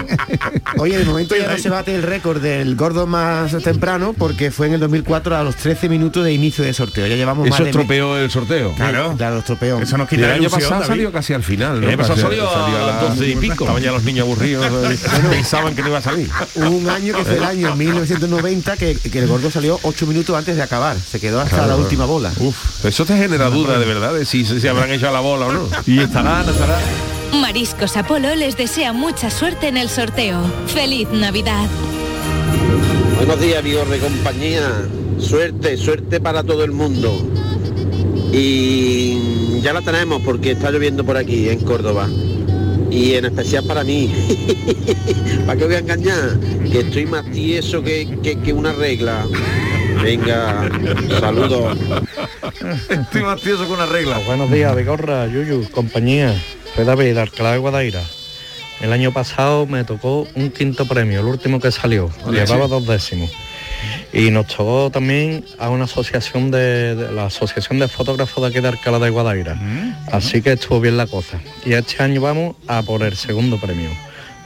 Oye, 0.77 0.97
de 0.97 1.05
momento 1.05 1.36
ya 1.36 1.51
no 1.51 1.57
se 1.57 1.69
bate 1.69 1.93
el 1.95 2.03
récord 2.03 2.41
del 2.41 2.75
gordo 2.75 3.05
más 3.07 3.51
temprano 3.63 4.13
porque 4.17 4.51
fue 4.51 4.67
en 4.67 4.73
el 4.75 4.80
2004 4.80 5.36
a 5.36 5.43
los 5.43 5.55
13 5.57 5.89
minutos 5.89 6.23
de 6.23 6.34
inicio 6.34 6.63
de 6.63 6.73
sorteo. 6.73 7.05
Ya 7.07 7.15
llevamos 7.15 7.47
más 7.49 7.55
Eso 7.55 7.63
de... 7.63 7.69
estropeó 7.71 8.17
el 8.17 8.32
sorteo. 8.32 8.73
Claro, 8.75 9.13
claro, 9.17 9.39
estropeó. 9.39 9.80
Eso 9.80 9.97
nos 9.97 10.07
quita 10.07 10.23
el 10.23 10.27
la 10.30 10.34
año 10.36 10.49
pasado 10.49 10.71
David. 10.75 10.88
salió 10.88 11.11
casi 11.11 11.34
al 11.34 11.43
final. 11.43 11.84
El 11.84 11.89
año 11.89 11.97
pasado 11.97 12.21
salió 12.21 12.49
a 12.49 12.69
las 12.69 12.86
las 13.03 13.17
12 13.17 13.27
y 13.32 13.36
pico. 13.36 13.63
Estaban 13.65 13.82
ya 13.84 13.91
los 13.91 14.03
niños 14.03 14.25
aburridos, 14.25 14.65
eh, 14.65 14.97
pensaban 15.30 15.75
que 15.75 15.82
no 15.82 15.89
iba 15.89 15.97
a 15.97 16.01
salir. 16.01 16.30
Un 16.55 16.89
año 16.89 17.13
que 17.15 17.23
fue 17.25 17.36
el 17.38 17.43
año 17.43 17.75
1990 17.75 18.77
que, 18.77 18.95
que 18.95 19.19
el 19.19 19.27
gordo 19.27 19.51
salió 19.51 19.80
8 19.82 20.07
minutos 20.07 20.36
antes 20.38 20.44
de 20.53 20.61
acabar. 20.61 20.97
Se 20.99 21.19
quedó 21.19 21.39
hasta 21.39 21.49
Claro, 21.51 21.63
la 21.63 21.73
claro. 21.73 21.83
última 21.83 22.05
bola. 22.05 22.31
Uf, 22.39 22.85
eso 22.85 23.05
te 23.05 23.17
genera 23.17 23.49
duda 23.49 23.79
de 23.79 23.85
verdad 23.85 24.13
de 24.13 24.25
si 24.25 24.45
se 24.45 24.69
habrán 24.69 24.91
hecho 24.91 25.07
a 25.09 25.11
la 25.11 25.21
bola 25.21 25.47
o 25.47 25.51
no. 25.53 25.67
Y 25.87 25.99
estará, 25.99 26.43
no 26.43 26.51
estará. 26.51 26.77
Mariscos 27.33 27.97
Apolo 27.97 28.35
les 28.35 28.55
desea 28.57 28.93
mucha 28.93 29.29
suerte 29.29 29.67
en 29.67 29.77
el 29.77 29.89
sorteo. 29.89 30.39
¡Feliz 30.67 31.07
Navidad! 31.11 31.67
Buenos 33.17 33.39
días, 33.39 33.63
Vigorre 33.63 33.97
compañía. 33.99 34.69
Suerte, 35.19 35.77
suerte 35.77 36.19
para 36.19 36.43
todo 36.43 36.63
el 36.63 36.71
mundo. 36.71 37.25
Y 38.31 39.61
ya 39.61 39.73
la 39.73 39.81
tenemos 39.81 40.21
porque 40.23 40.51
está 40.51 40.69
lloviendo 40.71 41.03
por 41.05 41.17
aquí, 41.17 41.49
en 41.49 41.59
Córdoba. 41.61 42.07
Y 42.91 43.13
en 43.13 43.25
especial 43.25 43.63
para 43.65 43.83
mí. 43.83 44.13
¿Para 45.45 45.57
qué 45.57 45.65
voy 45.65 45.75
a 45.75 45.79
engañar? 45.79 46.39
Que 46.71 46.79
estoy 46.81 47.05
más 47.05 47.25
tieso 47.31 47.81
que, 47.81 48.17
que- 48.21 48.39
que 48.39 48.53
una 48.53 48.73
regla. 48.73 49.25
Venga, 50.06 50.70
saludos. 51.20 51.76
Estoy 52.89 53.24
más 53.24 53.41
tieso 53.41 53.66
que 53.66 53.74
una 53.74 53.88
regla. 53.88 54.20
Buenos 54.20 54.51
días, 54.51 54.76
Vigorra, 54.76 55.26
Yuyu, 55.26 55.68
compañía. 55.72 56.39
Soy 56.76 56.86
David, 56.86 57.16
de 57.16 57.22
Alcalá 57.22 57.53
de 57.53 57.58
Guadaira. 57.58 58.03
El 58.82 58.93
año 58.93 59.12
pasado 59.12 59.66
me 59.66 59.84
tocó 59.84 60.28
un 60.36 60.51
quinto 60.51 60.86
premio, 60.86 61.22
el 61.22 61.26
último 61.26 61.60
que 61.60 61.72
salió. 61.72 62.12
Ole, 62.24 62.45
Llevaba 62.45 62.66
sí. 62.66 62.70
dos 62.70 62.86
décimos. 62.86 63.32
Y 64.14 64.30
nos 64.30 64.45
tocó 64.45 64.91
también 64.91 65.43
a 65.58 65.72
una 65.72 65.86
asociación 65.86 66.51
de, 66.51 66.93
de 66.93 67.12
la 67.12 67.26
Asociación 67.26 67.80
de 67.80 67.88
Fotógrafos 67.88 68.43
de 68.43 68.49
aquí 68.49 68.60
de 68.60 68.68
Alcalá 68.68 68.99
de 68.99 69.10
Guadaira. 69.10 69.60
Así 70.12 70.43
que 70.43 70.51
estuvo 70.51 70.80
bien 70.80 70.97
la 70.97 71.08
cosa. 71.08 71.39
Y 71.66 71.74
este 71.74 72.03
año 72.03 72.22
vamos 72.22 72.58
a 72.68 72.84
por 72.84 73.01
el 73.01 73.16
segundo 73.16 73.58
premio. 73.60 73.89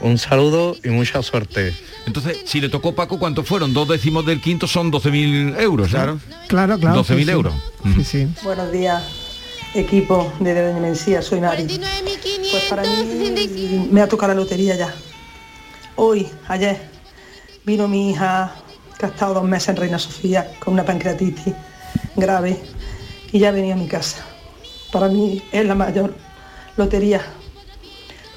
Un 0.02 0.18
saludo 0.18 0.78
y 0.84 0.90
mucha 0.90 1.22
suerte. 1.22 1.74
Entonces, 2.06 2.40
si 2.46 2.62
le 2.62 2.70
tocó 2.70 2.96
Paco, 2.96 3.20
¿cuántos 3.20 3.48
fueron? 3.48 3.74
Dos 3.74 3.88
décimos 3.88 4.26
del 4.26 4.42
quinto 4.42 4.68
son 4.68 4.92
12.000 4.92 5.60
euros. 5.60 5.90
Claro. 5.90 6.20
Claro, 6.48 6.80
claro. 6.80 7.04
12.000 7.04 7.18
sí, 7.18 7.24
sí. 7.26 7.32
euros. 7.32 7.54
Sí, 7.96 8.04
sí. 8.04 8.28
Buenos 8.44 8.72
días, 8.72 9.04
equipo 9.74 10.32
de 10.40 10.54
Doña 10.54 10.80
Mencía, 10.80 11.22
soy 11.22 11.42
Nari. 11.42 11.68
Pues 12.52 12.64
para 12.70 12.84
mí 12.84 13.88
me 13.92 14.02
ha 14.02 14.08
tocado 14.08 14.34
la 14.34 14.40
lotería 14.40 14.76
ya. 14.76 14.94
Hoy, 15.96 16.28
ayer, 16.48 16.82
vino 17.66 17.88
mi 17.88 18.12
hija 18.12 18.56
que 18.98 19.06
ha 19.06 19.10
estado 19.10 19.36
dos 19.36 19.44
meses 19.44 19.70
en 19.70 19.76
Reina 19.76 20.00
Sofía 20.00 20.52
con 20.60 20.74
una 20.74 20.86
pancreatitis 20.86 21.54
grave 22.16 22.60
y 23.32 23.40
ya 23.40 23.52
venía 23.52 23.74
a 23.74 23.78
mi 23.78 23.88
casa. 23.88 24.26
Para 24.92 25.08
mí 25.10 25.42
es 25.52 25.66
la 25.66 25.76
mayor 25.76 26.16
lotería. 26.78 27.22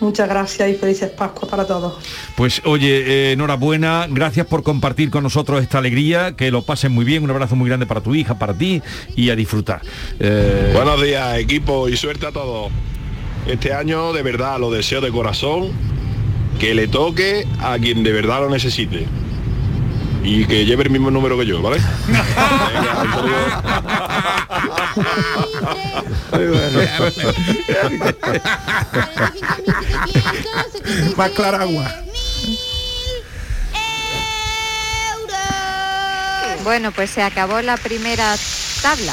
Muchas 0.03 0.29
gracias 0.29 0.69
y 0.69 0.75
felices 0.75 1.11
Pascuas 1.11 1.49
para 1.49 1.65
todos. 1.65 1.95
Pues 2.35 2.61
oye, 2.65 2.89
eh, 2.89 3.33
enhorabuena, 3.33 4.09
gracias 4.11 4.49
por 4.49 4.65
compartir 4.65 5.11
con 5.11 5.23
nosotros 5.23 5.63
esta 5.63 5.79
alegría, 5.79 6.35
que 6.35 6.51
lo 6.51 6.63
pasen 6.63 6.91
muy 6.91 7.05
bien, 7.05 7.23
un 7.23 7.31
abrazo 7.31 7.55
muy 7.55 7.69
grande 7.69 7.87
para 7.87 8.01
tu 8.01 8.13
hija, 8.13 8.37
para 8.37 8.53
ti 8.53 8.83
y 9.15 9.31
a 9.31 9.37
disfrutar. 9.37 9.81
Eh, 10.19 10.73
Buenos 10.75 11.01
días, 11.01 11.39
equipo, 11.39 11.89
y 11.89 11.97
suerte 11.97 12.27
a 12.27 12.33
todos. 12.33 12.73
Este 13.47 13.73
año, 13.73 14.13
de 14.13 14.25
verdad, 14.25 14.59
lo 14.59 14.73
deseo 14.73 15.01
de 15.01 15.13
corazón, 15.13 15.71
que 16.59 16.75
le 16.75 16.89
toque 16.89 17.47
a 17.61 17.79
quien 17.79 18.03
de 18.03 18.11
verdad 18.11 18.41
lo 18.41 18.51
necesite. 18.51 19.07
Y 20.23 20.47
que 20.47 20.65
lleve 20.65 20.85
el 20.85 20.91
mismo 20.91 21.11
número 21.11 21.39
que 21.39 21.47
yo, 21.47 21.61
¿vale? 21.61 21.79
Más 31.17 31.31
clara 31.31 31.63
agua. 31.63 31.91
Bueno, 36.65 36.93
pues 36.93 37.11
se 37.11 37.23
acabó 37.23 37.61
la 37.61 37.77
primera 37.77 38.37
tabla. 38.81 39.13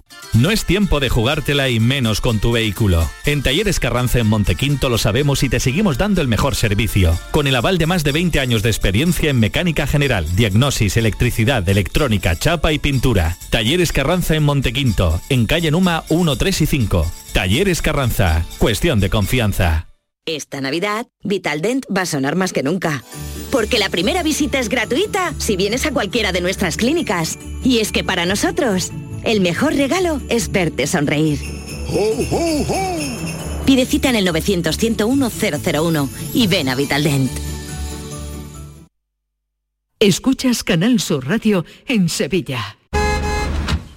No 0.33 0.49
es 0.49 0.63
tiempo 0.63 1.01
de 1.01 1.09
jugártela 1.09 1.69
y 1.69 1.81
menos 1.81 2.21
con 2.21 2.39
tu 2.39 2.53
vehículo. 2.53 3.09
En 3.25 3.43
Talleres 3.43 3.81
Carranza 3.81 4.19
en 4.19 4.27
Montequinto 4.27 4.87
lo 4.87 4.97
sabemos 4.97 5.43
y 5.43 5.49
te 5.49 5.59
seguimos 5.59 5.97
dando 5.97 6.21
el 6.21 6.29
mejor 6.29 6.55
servicio. 6.55 7.19
Con 7.31 7.47
el 7.47 7.55
aval 7.55 7.77
de 7.77 7.85
más 7.85 8.05
de 8.05 8.13
20 8.13 8.39
años 8.39 8.63
de 8.63 8.69
experiencia 8.69 9.29
en 9.29 9.39
mecánica 9.39 9.87
general, 9.87 10.25
diagnosis, 10.35 10.95
electricidad, 10.95 11.67
electrónica, 11.67 12.37
chapa 12.37 12.71
y 12.71 12.79
pintura. 12.79 13.37
Talleres 13.49 13.91
Carranza 13.91 14.35
en 14.35 14.43
Montequinto, 14.43 15.21
en 15.29 15.45
calle 15.45 15.69
Numa 15.69 16.05
1, 16.07 16.35
3 16.37 16.61
y 16.61 16.65
5. 16.65 17.11
Talleres 17.33 17.81
Carranza, 17.81 18.45
cuestión 18.57 19.01
de 19.01 19.09
confianza. 19.09 19.87
Esta 20.25 20.61
Navidad, 20.61 21.07
Vitaldent 21.23 21.85
va 21.95 22.01
a 22.01 22.05
sonar 22.05 22.35
más 22.35 22.53
que 22.53 22.63
nunca. 22.63 23.03
Porque 23.51 23.79
la 23.79 23.89
primera 23.89 24.23
visita 24.23 24.59
es 24.59 24.69
gratuita 24.69 25.33
si 25.39 25.57
vienes 25.57 25.85
a 25.85 25.91
cualquiera 25.91 26.31
de 26.31 26.41
nuestras 26.41 26.77
clínicas. 26.77 27.37
Y 27.63 27.79
es 27.79 27.91
que 27.91 28.03
para 28.03 28.25
nosotros, 28.25 28.91
el 29.23 29.41
mejor 29.41 29.75
regalo 29.75 30.21
es 30.29 30.51
verte 30.51 30.87
sonreír. 30.87 31.39
Pide 33.65 33.85
cita 33.85 34.09
en 34.09 34.15
el 34.15 34.27
900-101-001 34.27 36.09
y 36.33 36.47
ven 36.47 36.69
a 36.69 36.75
Vitaldent. 36.75 37.31
Escuchas 39.99 40.63
Canal 40.63 40.99
Sur 40.99 41.27
Radio 41.27 41.63
en 41.85 42.09
Sevilla. 42.09 42.80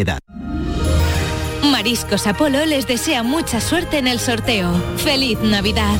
edad. 0.00 0.18
Mariscos 1.62 2.26
Apolo 2.26 2.64
les 2.64 2.86
desea 2.86 3.22
mucha 3.22 3.60
suerte 3.60 3.98
en 3.98 4.06
el 4.06 4.18
sorteo. 4.18 4.72
¡Feliz 4.96 5.38
Navidad! 5.40 5.96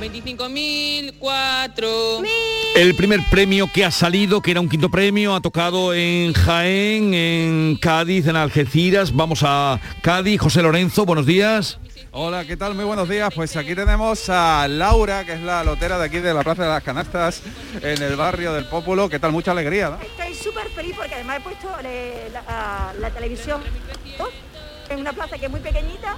25.004. 0.00 2.24
El 2.76 2.94
primer 2.94 3.20
premio 3.30 3.68
que 3.72 3.84
ha 3.84 3.90
salido, 3.90 4.40
que 4.40 4.52
era 4.52 4.60
un 4.60 4.68
quinto 4.68 4.90
premio, 4.90 5.34
ha 5.34 5.40
tocado 5.40 5.92
en 5.92 6.32
Jaén, 6.32 7.14
en 7.14 7.76
Cádiz, 7.76 8.26
en 8.26 8.36
Algeciras. 8.36 9.14
Vamos 9.14 9.40
a 9.42 9.80
Cádiz. 10.02 10.40
José 10.40 10.62
Lorenzo, 10.62 11.04
buenos 11.04 11.26
días. 11.26 11.78
Hola, 12.12 12.44
¿qué 12.44 12.56
tal? 12.56 12.74
Muy 12.74 12.84
buenos 12.84 13.08
días. 13.08 13.32
Pues 13.34 13.56
aquí 13.56 13.74
tenemos 13.76 14.28
a 14.28 14.66
Laura, 14.68 15.24
que 15.24 15.34
es 15.34 15.40
la 15.42 15.62
lotera 15.62 15.96
de 15.96 16.06
aquí 16.06 16.18
de 16.18 16.34
la 16.34 16.42
Plaza 16.42 16.64
de 16.64 16.68
las 16.68 16.82
Canastas, 16.82 17.40
en 17.80 18.02
el 18.02 18.16
barrio 18.16 18.52
del 18.52 18.64
Pópulo. 18.66 19.08
¿Qué 19.08 19.20
tal? 19.20 19.30
Mucha 19.30 19.52
alegría, 19.52 19.90
¿no? 19.90 20.00
Estoy 20.02 20.34
súper 20.34 20.68
feliz 20.70 20.94
porque 20.96 21.14
además 21.14 21.38
he 21.38 21.40
puesto 21.42 21.68
le- 21.82 22.30
la, 22.30 22.92
la 22.98 23.10
televisión 23.10 23.62
en 24.88 24.98
una 25.00 25.12
plaza 25.12 25.38
que 25.38 25.44
es 25.46 25.50
muy 25.52 25.60
pequeñita 25.60 26.16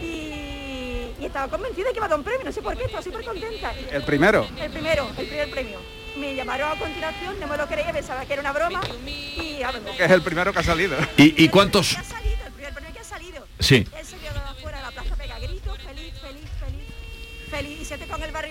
y, 0.00 1.10
y 1.20 1.24
estaba 1.24 1.48
convencida 1.48 1.86
de 1.86 1.90
que 1.92 1.96
iba 1.98 2.06
a 2.06 2.08
dar 2.08 2.18
un 2.18 2.24
premio, 2.24 2.44
no 2.44 2.52
sé 2.52 2.62
por 2.62 2.76
qué, 2.76 2.84
estaba 2.84 3.02
súper 3.02 3.24
contenta. 3.24 3.72
El 3.90 4.04
primero. 4.04 4.46
El 4.60 4.70
primero, 4.70 5.08
el 5.18 5.26
primer 5.26 5.50
premio. 5.50 5.78
Me 6.16 6.36
llamaron 6.36 6.70
a 6.70 6.78
continuación, 6.78 7.34
no 7.40 7.48
me 7.48 7.56
lo 7.56 7.66
creía, 7.66 7.92
pensaba 7.92 8.24
que 8.24 8.32
era 8.32 8.42
una 8.42 8.52
broma 8.52 8.80
y 9.04 9.60
a 9.64 9.72
ver, 9.72 9.82
Que 9.96 10.04
es 10.04 10.10
el 10.12 10.22
primero 10.22 10.52
que 10.52 10.60
ha 10.60 10.62
salido. 10.62 10.96
¿Y, 11.16 11.44
y 11.44 11.48
cuántos? 11.48 11.96
el 11.96 12.52
primer 12.52 12.72
premio 12.72 12.92
que 12.94 13.00
ha 13.00 13.04
salido. 13.04 13.44
Sí. 13.58 13.86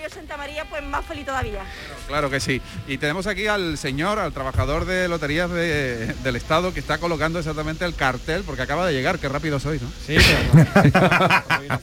Barrio 0.06 0.14
Santa 0.14 0.36
María, 0.36 0.64
pues 0.68 0.82
más 0.84 1.04
feliz 1.04 1.26
todavía. 1.26 1.62
Claro 2.06 2.30
que 2.30 2.40
sí. 2.40 2.60
Y 2.86 2.98
tenemos 2.98 3.26
aquí 3.26 3.46
al 3.46 3.76
señor, 3.76 4.18
al 4.18 4.32
trabajador 4.32 4.84
de 4.84 5.08
loterías 5.08 5.50
de- 5.50 6.14
del 6.22 6.36
Estado, 6.36 6.72
que 6.72 6.80
está 6.80 6.98
colocando 6.98 7.38
exactamente 7.38 7.84
el 7.84 7.94
cartel, 7.94 8.42
porque 8.44 8.62
acaba 8.62 8.86
de 8.86 8.92
llegar, 8.92 9.18
qué 9.18 9.28
rápido 9.28 9.58
soy, 9.58 9.80
¿no? 9.80 9.88
Sí, 10.06 10.16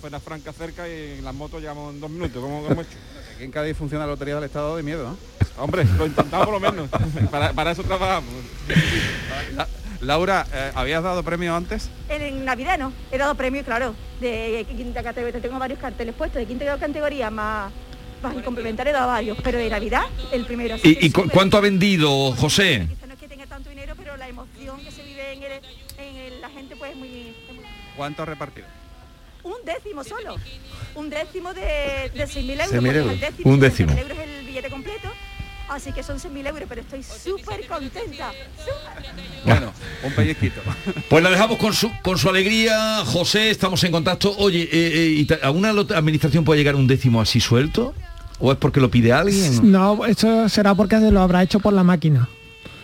pena 0.01 0.19
franca 0.19 0.51
cerca 0.53 0.87
y 0.87 1.21
las 1.21 1.33
motos 1.33 1.61
llevamos 1.61 1.93
en 1.93 1.99
dos 2.01 2.09
minutos. 2.09 2.41
¿Cómo 2.41 2.65
hemos 2.65 2.85
hecho? 2.87 2.97
Aquí 3.35 3.43
en 3.43 3.51
Cádiz 3.51 3.75
funciona 3.77 4.05
la 4.05 4.11
Lotería 4.11 4.35
del 4.35 4.43
Estado 4.45 4.75
de 4.75 4.83
miedo, 4.83 5.03
¿no? 5.03 5.63
Hombre, 5.63 5.85
lo 5.97 6.05
intentamos 6.05 6.45
por 6.47 6.59
lo 6.61 6.71
menos. 6.71 6.89
Para, 7.29 7.53
para 7.53 7.71
eso 7.71 7.83
trabajamos. 7.83 8.29
La- 9.55 9.67
Laura, 10.01 10.45
eh, 10.53 10.71
¿habías 10.75 11.01
dado 11.01 11.23
premio 11.23 11.55
antes? 11.55 11.89
En, 12.09 12.21
en 12.21 12.43
Navidad 12.43 12.77
no, 12.77 12.91
he 13.09 13.17
dado 13.17 13.35
premios, 13.35 13.63
claro, 13.63 13.95
de 14.19 14.65
quinta 14.75 15.01
categoría, 15.01 15.39
tengo 15.39 15.57
varios 15.57 15.79
carteles 15.79 16.13
puestos, 16.13 16.39
de 16.41 16.45
quinta 16.45 16.65
categoría 16.77 17.29
más, 17.29 17.71
más 18.23 18.35
el 18.35 18.43
complementario 18.43 18.91
he 18.91 18.93
dado 18.93 19.07
varios, 19.07 19.37
pero 19.43 19.57
de 19.59 19.69
Navidad 19.69 20.03
el 20.31 20.45
primero. 20.45 20.75
así 20.75 20.97
¿Y, 20.99 21.05
y 21.07 21.11
cu- 21.11 21.29
cuánto 21.31 21.57
ha 21.57 21.61
vendido, 21.61 22.31
José? 22.31 22.87
No 23.07 23.13
es 23.13 23.19
que 23.19 23.27
tenga 23.27 23.45
tanto 23.45 23.69
dinero, 23.69 23.93
pero 23.97 24.17
la 24.17 24.27
emoción 24.27 24.79
que 24.83 24.91
se 24.91 25.03
vive 25.03 25.33
en, 25.33 25.43
el- 25.43 25.51
en 25.99 26.15
el- 26.15 26.41
la 26.41 26.49
gente 26.49 26.75
pues 26.75 26.91
es 26.91 26.97
muy, 26.97 27.07
es 27.47 27.55
muy- 27.55 27.65
¿Cuánto 27.95 28.23
has 28.23 28.29
repartido? 28.29 28.65
Un 29.43 29.55
décimo 29.65 30.03
solo, 30.05 30.35
un 30.95 31.09
décimo 31.09 31.53
de, 31.53 32.09
de 32.15 32.25
6.000 32.27 32.51
euros. 32.61 32.71
6.000 32.71 32.71
porque 32.71 32.89
es 32.89 32.95
euros. 32.95 33.11
el 33.13 33.19
décimo, 33.19 33.51
Un 33.53 33.59
décimo. 33.59 33.89
6.000 33.93 33.99
euros 33.99 34.17
es 34.17 34.27
el 34.39 34.45
billete 34.45 34.69
completo, 34.69 35.09
así 35.67 35.91
que 35.91 36.01
son 36.01 36.17
6.000 36.17 36.47
euros, 36.47 36.63
pero 36.69 36.79
estoy 36.81 37.03
súper 37.03 37.67
contenta. 37.67 38.31
Bueno, 39.45 39.73
un 40.03 40.13
pellizquito. 40.13 40.61
Pues 41.09 41.21
la 41.23 41.29
dejamos 41.29 41.57
con 41.57 41.73
su, 41.73 41.91
con 42.01 42.17
su 42.17 42.29
alegría, 42.29 43.03
José, 43.05 43.49
estamos 43.49 43.83
en 43.83 43.91
contacto. 43.91 44.33
Oye, 44.37 44.63
eh, 44.63 44.69
eh, 44.71 45.05
¿y 45.17 45.25
ta- 45.25 45.39
¿a 45.43 45.51
una 45.51 45.69
administración 45.71 46.43
puede 46.45 46.59
llegar 46.61 46.75
un 46.75 46.87
décimo 46.87 47.19
así 47.21 47.39
suelto? 47.41 47.93
¿O 48.45 48.51
es 48.51 48.57
porque 48.57 48.81
lo 48.81 48.91
pide 48.91 49.13
alguien? 49.13 49.71
No, 49.71 50.05
eso 50.05 50.49
será 50.49 50.75
porque 50.75 50.97
lo 50.99 51.21
habrá 51.21 51.41
hecho 51.43 51.61
por 51.61 51.71
la 51.71 51.83
máquina. 51.83 52.27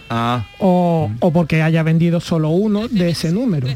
Ah, 0.10 0.46
O, 0.58 1.12
o 1.20 1.32
porque 1.34 1.62
haya 1.62 1.84
vendido 1.84 2.22
solo 2.22 2.48
uno 2.50 2.88
de 2.88 3.10
ese 3.10 3.30
número. 3.32 3.68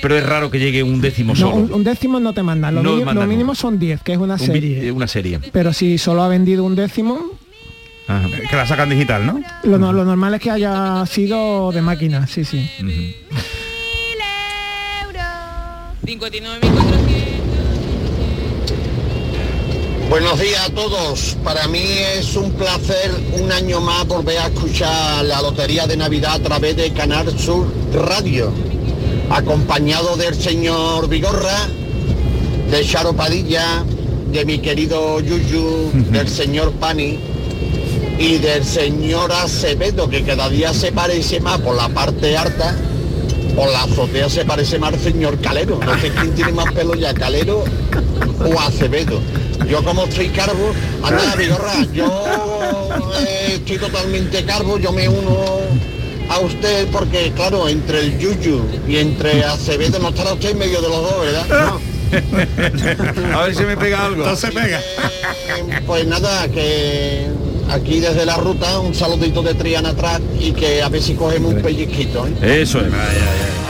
pero 0.00 0.16
es 0.16 0.24
raro 0.26 0.50
que 0.50 0.58
llegue 0.58 0.82
un 0.82 1.00
décimo 1.02 1.34
No, 1.34 1.38
solo. 1.38 1.54
un, 1.56 1.72
un 1.72 1.84
décimo 1.84 2.18
no 2.18 2.32
te 2.32 2.42
mandan. 2.42 2.74
Lo, 2.76 2.82
No 2.82 2.92
mini- 2.94 3.04
mandan 3.04 3.24
lo 3.24 3.30
mínimo 3.30 3.54
son 3.54 3.78
10, 3.78 4.00
que 4.02 4.12
es 4.14 4.18
una 4.18 4.34
Un 4.34 4.40
serie. 4.40 4.88
eh, 4.88 4.90
una 4.90 5.06
serie. 5.06 5.38
Pero 5.52 5.72
si 5.74 5.98
solo 5.98 6.22
ha 6.22 6.28
vendido 6.28 6.64
un 6.64 6.74
décimo, 6.74 7.20
Que 8.50 8.56
la 8.56 8.66
sacan 8.66 8.88
digital, 8.88 9.26
¿no? 9.26 9.38
lo, 9.64 9.78
no- 9.78 9.92
lo 9.92 10.04
normal 10.06 10.32
es 10.34 10.40
que 10.40 10.50
haya 10.50 11.04
sido 11.06 11.70
de 11.72 11.82
máquina, 11.82 12.26
sí, 12.26 12.42
sí. 12.44 12.68
59.400. 16.06 17.35
Buenos 20.08 20.38
días 20.38 20.60
a 20.64 20.70
todos. 20.70 21.36
Para 21.42 21.66
mí 21.66 21.82
es 22.16 22.36
un 22.36 22.52
placer 22.52 23.10
un 23.40 23.50
año 23.50 23.80
más 23.80 24.06
volver 24.06 24.38
a 24.38 24.46
escuchar 24.46 25.24
la 25.24 25.42
Lotería 25.42 25.88
de 25.88 25.96
Navidad 25.96 26.34
a 26.34 26.38
través 26.38 26.76
de 26.76 26.92
Canal 26.92 27.36
Sur 27.36 27.66
Radio, 27.92 28.52
acompañado 29.30 30.16
del 30.16 30.36
señor 30.36 31.08
Vigorra, 31.08 31.68
de 32.70 32.84
Charo 32.86 33.14
Padilla, 33.14 33.84
de 34.30 34.44
mi 34.44 34.58
querido 34.58 35.18
Yuyu, 35.18 35.90
del 36.12 36.28
señor 36.28 36.70
Pani 36.74 37.18
y 38.18 38.38
del 38.38 38.64
señor 38.64 39.32
Acevedo, 39.32 40.08
que 40.08 40.22
cada 40.22 40.48
día 40.48 40.72
se 40.72 40.92
parece 40.92 41.40
más 41.40 41.58
por 41.60 41.74
la 41.74 41.88
parte 41.88 42.36
alta, 42.36 42.76
por 43.54 43.70
la 43.70 43.82
azotea 43.82 44.28
se 44.28 44.44
parece 44.44 44.78
más 44.78 44.94
al 44.94 45.00
señor 45.00 45.38
Calero. 45.40 45.78
No 45.84 45.98
sé 46.00 46.10
quién 46.10 46.34
tiene 46.34 46.52
más 46.52 46.72
pelo 46.72 46.94
ya, 46.94 47.14
Calero 47.14 47.64
o 48.40 48.60
Acevedo. 48.60 49.20
Yo 49.68 49.82
como 49.82 50.04
estoy 50.04 50.28
carbo, 50.28 50.72
anda 51.02 51.34
Vigorra, 51.36 51.84
yo 51.92 52.24
eh, 53.18 53.54
estoy 53.54 53.78
totalmente 53.78 54.44
carbo, 54.44 54.78
yo 54.78 54.92
me 54.92 55.08
uno 55.08 55.60
a 56.28 56.38
usted 56.40 56.88
porque 56.92 57.32
claro, 57.34 57.68
entre 57.68 58.00
el 58.00 58.18
Yuyu 58.18 58.62
y 58.86 58.98
entre 58.98 59.44
Acevedo 59.44 59.98
no 59.98 60.10
estará 60.10 60.34
usted 60.34 60.50
en 60.50 60.58
medio 60.58 60.80
de 60.80 60.88
los 60.88 61.02
dos, 61.02 61.20
¿verdad? 61.20 61.46
No. 61.48 61.96
A 63.36 63.44
ver 63.44 63.54
si 63.54 63.64
me 63.64 63.76
pega 63.76 64.06
algo. 64.06 64.24
No 64.24 64.36
se 64.36 64.52
pega. 64.52 64.80
Pues 65.86 66.06
nada, 66.06 66.48
que 66.48 67.26
aquí 67.70 68.00
desde 68.00 68.24
la 68.24 68.36
ruta 68.36 68.78
un 68.80 68.94
saludito 68.94 69.42
de 69.42 69.54
Triana 69.54 69.90
atrás 69.90 70.20
y 70.38 70.52
que 70.52 70.82
a 70.82 70.88
ver 70.88 71.02
si 71.02 71.14
cogemos 71.14 71.54
un 71.54 71.62
pellizquito. 71.62 72.26
¿eh? 72.26 72.62
Eso 72.62 72.80
es. 72.80 72.92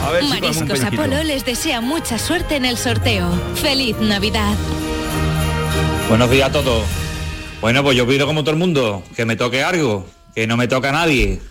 A 0.03 0.11
ver 0.11 0.23
si 0.23 0.29
Mariscos. 0.29 0.83
Apolo 0.83 1.23
les 1.23 1.45
desea 1.45 1.81
mucha 1.81 2.17
suerte 2.17 2.55
en 2.55 2.65
el 2.65 2.77
sorteo. 2.77 3.29
¡Feliz 3.55 3.97
Navidad! 3.99 4.55
Buenos 6.09 6.29
días 6.29 6.49
a 6.49 6.51
todos. 6.51 6.83
Bueno, 7.59 7.83
pues 7.83 7.97
yo 7.97 8.07
pido 8.07 8.25
como 8.27 8.41
todo 8.43 8.51
el 8.51 8.57
mundo, 8.57 9.03
que 9.15 9.25
me 9.25 9.35
toque 9.35 9.63
algo, 9.63 10.05
que 10.35 10.47
no 10.47 10.57
me 10.57 10.67
toca 10.67 10.89
a 10.89 10.93
nadie. 10.93 11.41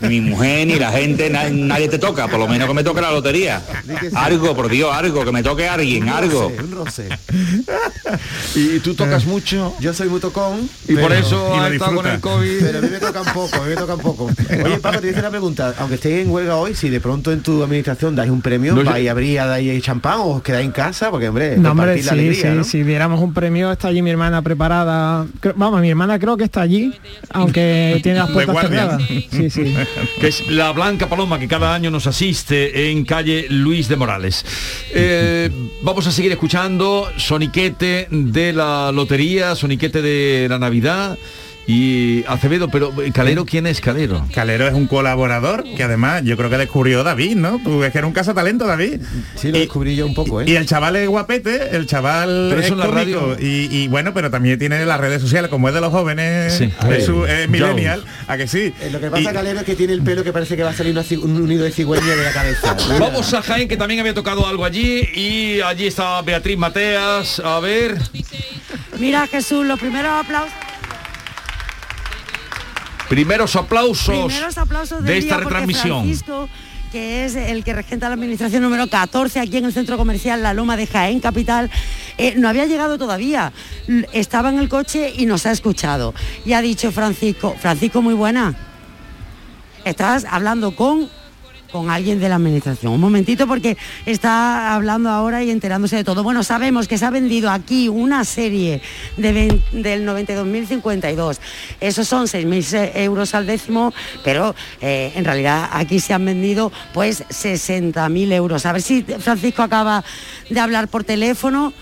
Ni 0.00 0.20
mi 0.20 0.30
mujer, 0.30 0.66
ni 0.66 0.74
la 0.78 0.90
gente, 0.92 1.30
na- 1.30 1.48
nadie 1.50 1.88
te 1.88 1.98
toca, 1.98 2.28
por 2.28 2.38
lo 2.38 2.46
menos 2.48 2.68
que 2.68 2.74
me 2.74 2.84
toque 2.84 3.00
la 3.00 3.10
lotería. 3.10 3.62
Algo, 4.14 4.54
por 4.54 4.68
Dios, 4.68 4.90
algo, 4.94 5.24
que 5.24 5.32
me 5.32 5.42
toque 5.42 5.66
alguien, 5.68 6.08
algo. 6.08 6.48
Un 6.48 6.70
roce. 6.72 7.08
¿Y 8.54 8.78
tú 8.80 8.94
tocas 8.94 9.24
mucho? 9.26 9.74
Yo 9.80 9.92
soy 9.94 10.08
muy 10.08 10.20
tocón. 10.20 10.68
Y 10.88 10.94
por 10.96 11.12
eso 11.12 11.54
y 11.70 11.72
estado 11.74 11.94
con 11.96 12.06
el 12.06 12.20
COVID. 12.20 12.58
Pero 12.60 12.78
a 12.78 12.82
mí 12.82 12.88
me 12.90 12.98
tocan 12.98 13.24
poco, 13.34 13.56
a 13.56 13.60
mí 13.64 13.70
me 13.70 13.76
tocan 13.76 13.98
poco. 13.98 14.24
Oye, 14.64 14.78
Paco, 14.82 15.00
te 15.00 15.08
hice 15.10 15.20
una 15.20 15.30
pregunta. 15.30 15.74
Aunque 15.78 15.96
estéis 15.96 16.24
en 16.24 16.30
huelga 16.30 16.56
hoy, 16.56 16.74
si 16.74 16.88
de 16.88 17.00
pronto 17.00 17.32
en 17.32 17.40
tu 17.42 17.62
administración 17.62 18.14
dais 18.14 18.30
un 18.30 18.42
premio, 18.42 18.74
No, 18.74 18.82
yo- 18.82 18.90
¿vais 18.90 19.08
a 19.08 19.10
abrir, 19.12 19.36
dais 19.38 19.82
champán 19.82 20.20
o 20.20 20.26
os 20.36 20.42
quedáis 20.42 20.66
en 20.66 20.72
casa? 20.72 21.10
Porque, 21.10 21.28
hombre, 21.28 21.56
No, 21.56 21.72
hombre, 21.72 21.98
sí, 21.98 22.04
la 22.04 22.12
alegría, 22.12 22.42
sí, 22.52 22.56
¿no? 22.56 22.64
si 22.64 22.82
viéramos 22.82 23.20
un 23.20 23.32
premio, 23.34 23.72
está 23.72 23.88
allí 23.88 24.02
mi 24.02 24.10
hermana 24.10 24.42
preparada. 24.42 25.26
Creo- 25.40 25.54
vamos, 25.56 25.80
mi 25.80 25.90
hermana 25.90 26.18
creo 26.18 26.36
que 26.36 26.44
está 26.44 26.60
allí, 26.60 26.92
aunque 27.30 28.00
tiene 28.02 28.18
las 28.18 28.30
puertas 28.30 28.56
cerradas. 28.60 29.02
Sí, 29.30 29.50
sí. 29.50 29.74
que 30.20 30.28
es 30.28 30.48
la 30.48 30.72
Blanca 30.72 31.08
Paloma 31.08 31.38
que 31.38 31.48
cada 31.48 31.74
año 31.74 31.90
nos 31.90 32.06
asiste 32.06 32.90
en 32.90 33.04
calle 33.04 33.46
Luis 33.48 33.88
de 33.88 33.96
Morales. 33.96 34.44
Eh, 34.90 35.50
vamos 35.82 36.06
a 36.06 36.12
seguir 36.12 36.32
escuchando 36.32 37.10
soniquete 37.16 38.08
de 38.10 38.52
la 38.52 38.92
lotería, 38.92 39.54
soniquete 39.54 40.02
de 40.02 40.46
la 40.48 40.58
Navidad. 40.58 41.18
Y 41.68 42.24
Acevedo, 42.28 42.68
pero 42.68 42.92
eh, 43.02 43.10
Calero, 43.12 43.44
¿quién 43.44 43.66
es 43.66 43.80
Calero? 43.80 44.24
Calero 44.32 44.68
es 44.68 44.74
un 44.74 44.86
colaborador 44.86 45.64
que 45.76 45.82
además 45.82 46.22
yo 46.24 46.36
creo 46.36 46.48
que 46.48 46.58
descubrió 46.58 47.02
David, 47.02 47.34
¿no? 47.36 47.60
Tú 47.64 47.82
es 47.82 47.90
que 47.90 47.98
era 47.98 48.06
un 48.06 48.12
talento 48.12 48.66
David. 48.66 49.00
Sí, 49.34 49.50
lo 49.50 49.58
descubrí 49.58 49.96
yo 49.96 50.06
un 50.06 50.14
poco, 50.14 50.40
¿eh? 50.40 50.44
Y 50.46 50.54
el 50.54 50.64
chaval 50.66 50.94
es 50.96 51.08
guapete, 51.08 51.74
el 51.76 51.86
chaval 51.86 52.46
Pero 52.50 52.60
es 52.60 52.66
eso 52.66 52.74
en 52.74 52.80
la 52.80 52.86
radio- 52.86 53.36
Y, 53.40 53.68
y 53.76 53.88
bueno, 53.88 54.14
pero 54.14 54.30
también 54.30 54.58
tiene 54.60 54.84
las 54.86 55.00
redes 55.00 55.20
sociales, 55.20 55.50
como 55.50 55.68
es 55.68 55.74
de 55.74 55.80
los 55.80 55.90
jóvenes, 55.90 56.52
Sí. 56.54 56.72
es, 56.90 57.04
su- 57.04 57.24
es 57.26 57.48
millennial, 57.48 58.04
a 58.28 58.36
que 58.36 58.46
sí. 58.46 58.72
Lo 58.92 59.00
que 59.00 59.10
pasa, 59.10 59.22
Y- 59.30 59.34
Calero, 59.34 59.58
es 59.60 59.64
que 59.66 59.74
tiene 59.74 59.92
el 59.92 60.02
pelo 60.02 60.22
que 60.22 60.32
parece 60.32 60.56
que 60.56 60.62
va 60.62 60.70
a 60.70 60.74
salir 60.74 60.92
una 60.92 61.04
un 61.22 61.48
nido 61.48 61.64
de 61.64 61.72
cigüeña 61.72 62.14
de 62.14 62.22
la 62.24 62.32
cabeza. 62.32 62.76
Vamos 63.00 63.34
a 63.34 63.42
Jaén, 63.42 63.66
que 63.68 63.76
también 63.76 63.98
había 64.00 64.14
tocado 64.14 64.46
algo 64.46 64.64
allí, 64.64 65.00
y 65.14 65.60
allí 65.62 65.86
está 65.88 66.22
Beatriz 66.22 66.56
Mateas. 66.58 67.40
A 67.44 67.58
ver, 67.58 67.96
Mira 68.98 69.26
Jesús, 69.26 69.66
los 69.66 69.78
primeros 69.78 70.10
aplausos, 70.24 70.52
primeros 73.08 73.56
aplausos, 73.56 74.26
primeros 74.26 74.58
aplausos 74.58 75.02
de 75.02 75.18
esta 75.18 75.38
retransmisión. 75.38 76.00
Francisco, 76.00 76.48
que 76.92 77.24
es 77.24 77.34
el 77.34 77.64
que 77.64 77.72
regenta 77.72 78.08
la 78.08 78.14
administración 78.14 78.62
número 78.62 78.88
14 78.88 79.40
aquí 79.40 79.58
en 79.58 79.64
el 79.66 79.72
centro 79.72 79.96
comercial 79.96 80.42
La 80.42 80.54
Loma 80.54 80.76
de 80.76 80.86
Jaén 80.86 81.20
Capital, 81.20 81.70
eh, 82.18 82.34
no 82.36 82.48
había 82.48 82.66
llegado 82.66 82.98
todavía. 82.98 83.52
Estaba 84.12 84.48
en 84.48 84.58
el 84.58 84.68
coche 84.68 85.12
y 85.16 85.26
nos 85.26 85.46
ha 85.46 85.52
escuchado. 85.52 86.14
Y 86.44 86.52
ha 86.52 86.62
dicho 86.62 86.92
Francisco, 86.92 87.54
Francisco, 87.60 88.02
muy 88.02 88.14
buena. 88.14 88.54
Estás 89.84 90.24
hablando 90.24 90.74
con 90.74 91.08
con 91.72 91.90
alguien 91.90 92.20
de 92.20 92.28
la 92.28 92.36
administración. 92.36 92.92
Un 92.92 93.00
momentito 93.00 93.46
porque 93.46 93.76
está 94.06 94.74
hablando 94.74 95.10
ahora 95.10 95.42
y 95.42 95.50
enterándose 95.50 95.96
de 95.96 96.04
todo. 96.04 96.22
Bueno, 96.22 96.42
sabemos 96.42 96.88
que 96.88 96.96
se 96.98 97.04
ha 97.04 97.10
vendido 97.10 97.50
aquí 97.50 97.88
una 97.88 98.24
serie 98.24 98.80
de 99.16 99.32
vein- 99.32 99.62
del 99.72 100.06
92.052. 100.06 101.38
Esos 101.80 102.08
son 102.08 102.26
6.000 102.26 102.92
euros 102.96 103.34
al 103.34 103.46
décimo, 103.46 103.92
pero 104.24 104.54
eh, 104.80 105.12
en 105.14 105.24
realidad 105.24 105.68
aquí 105.72 106.00
se 106.00 106.14
han 106.14 106.24
vendido 106.24 106.72
pues 106.94 107.24
60.000 107.28 108.32
euros. 108.32 108.64
A 108.66 108.72
ver 108.72 108.82
si 108.82 109.02
Francisco 109.02 109.62
acaba 109.62 110.04
de 110.48 110.60
hablar 110.60 110.88
por 110.88 111.04
teléfono. 111.04 111.72